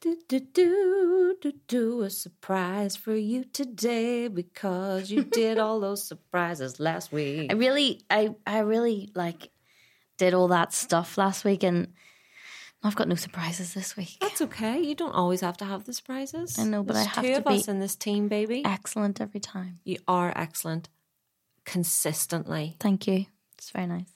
Do, 0.00 0.18
do, 0.28 0.38
do, 0.40 1.36
do, 1.40 1.52
do, 1.66 2.02
a 2.02 2.10
surprise 2.10 2.94
for 2.94 3.14
you 3.16 3.42
today 3.44 4.28
because 4.28 5.10
you 5.10 5.24
did 5.24 5.56
all 5.56 5.80
those 5.80 6.02
surprises 6.06 6.78
last 6.78 7.10
week. 7.10 7.50
I 7.50 7.54
really, 7.54 8.02
I, 8.10 8.34
I 8.46 8.58
really 8.58 9.10
like 9.14 9.48
did 10.18 10.34
all 10.34 10.48
that 10.48 10.74
stuff 10.74 11.16
last 11.16 11.42
week, 11.42 11.62
and 11.62 11.94
I've 12.82 12.96
got 12.96 13.08
no 13.08 13.14
surprises 13.14 13.72
this 13.72 13.96
week. 13.96 14.18
That's 14.20 14.42
okay. 14.42 14.78
You 14.78 14.94
don't 14.94 15.14
always 15.14 15.40
have 15.40 15.56
to 15.58 15.64
have 15.64 15.84
the 15.84 15.94
surprises. 15.94 16.58
I 16.58 16.64
know, 16.64 16.82
but 16.82 16.92
There's 16.94 17.06
I 17.06 17.10
have 17.10 17.24
two 17.24 17.30
to 17.32 17.38
of 17.38 17.44
be- 17.46 17.54
us 17.54 17.68
in 17.68 17.78
this 17.80 17.96
team, 17.96 18.28
baby. 18.28 18.62
Excellent 18.62 19.22
every 19.22 19.40
time. 19.40 19.80
You 19.84 19.96
are 20.06 20.34
excellent 20.36 20.90
consistently. 21.64 22.76
Thank 22.78 23.06
you. 23.06 23.24
It's 23.56 23.70
very 23.70 23.86
nice. 23.86 24.13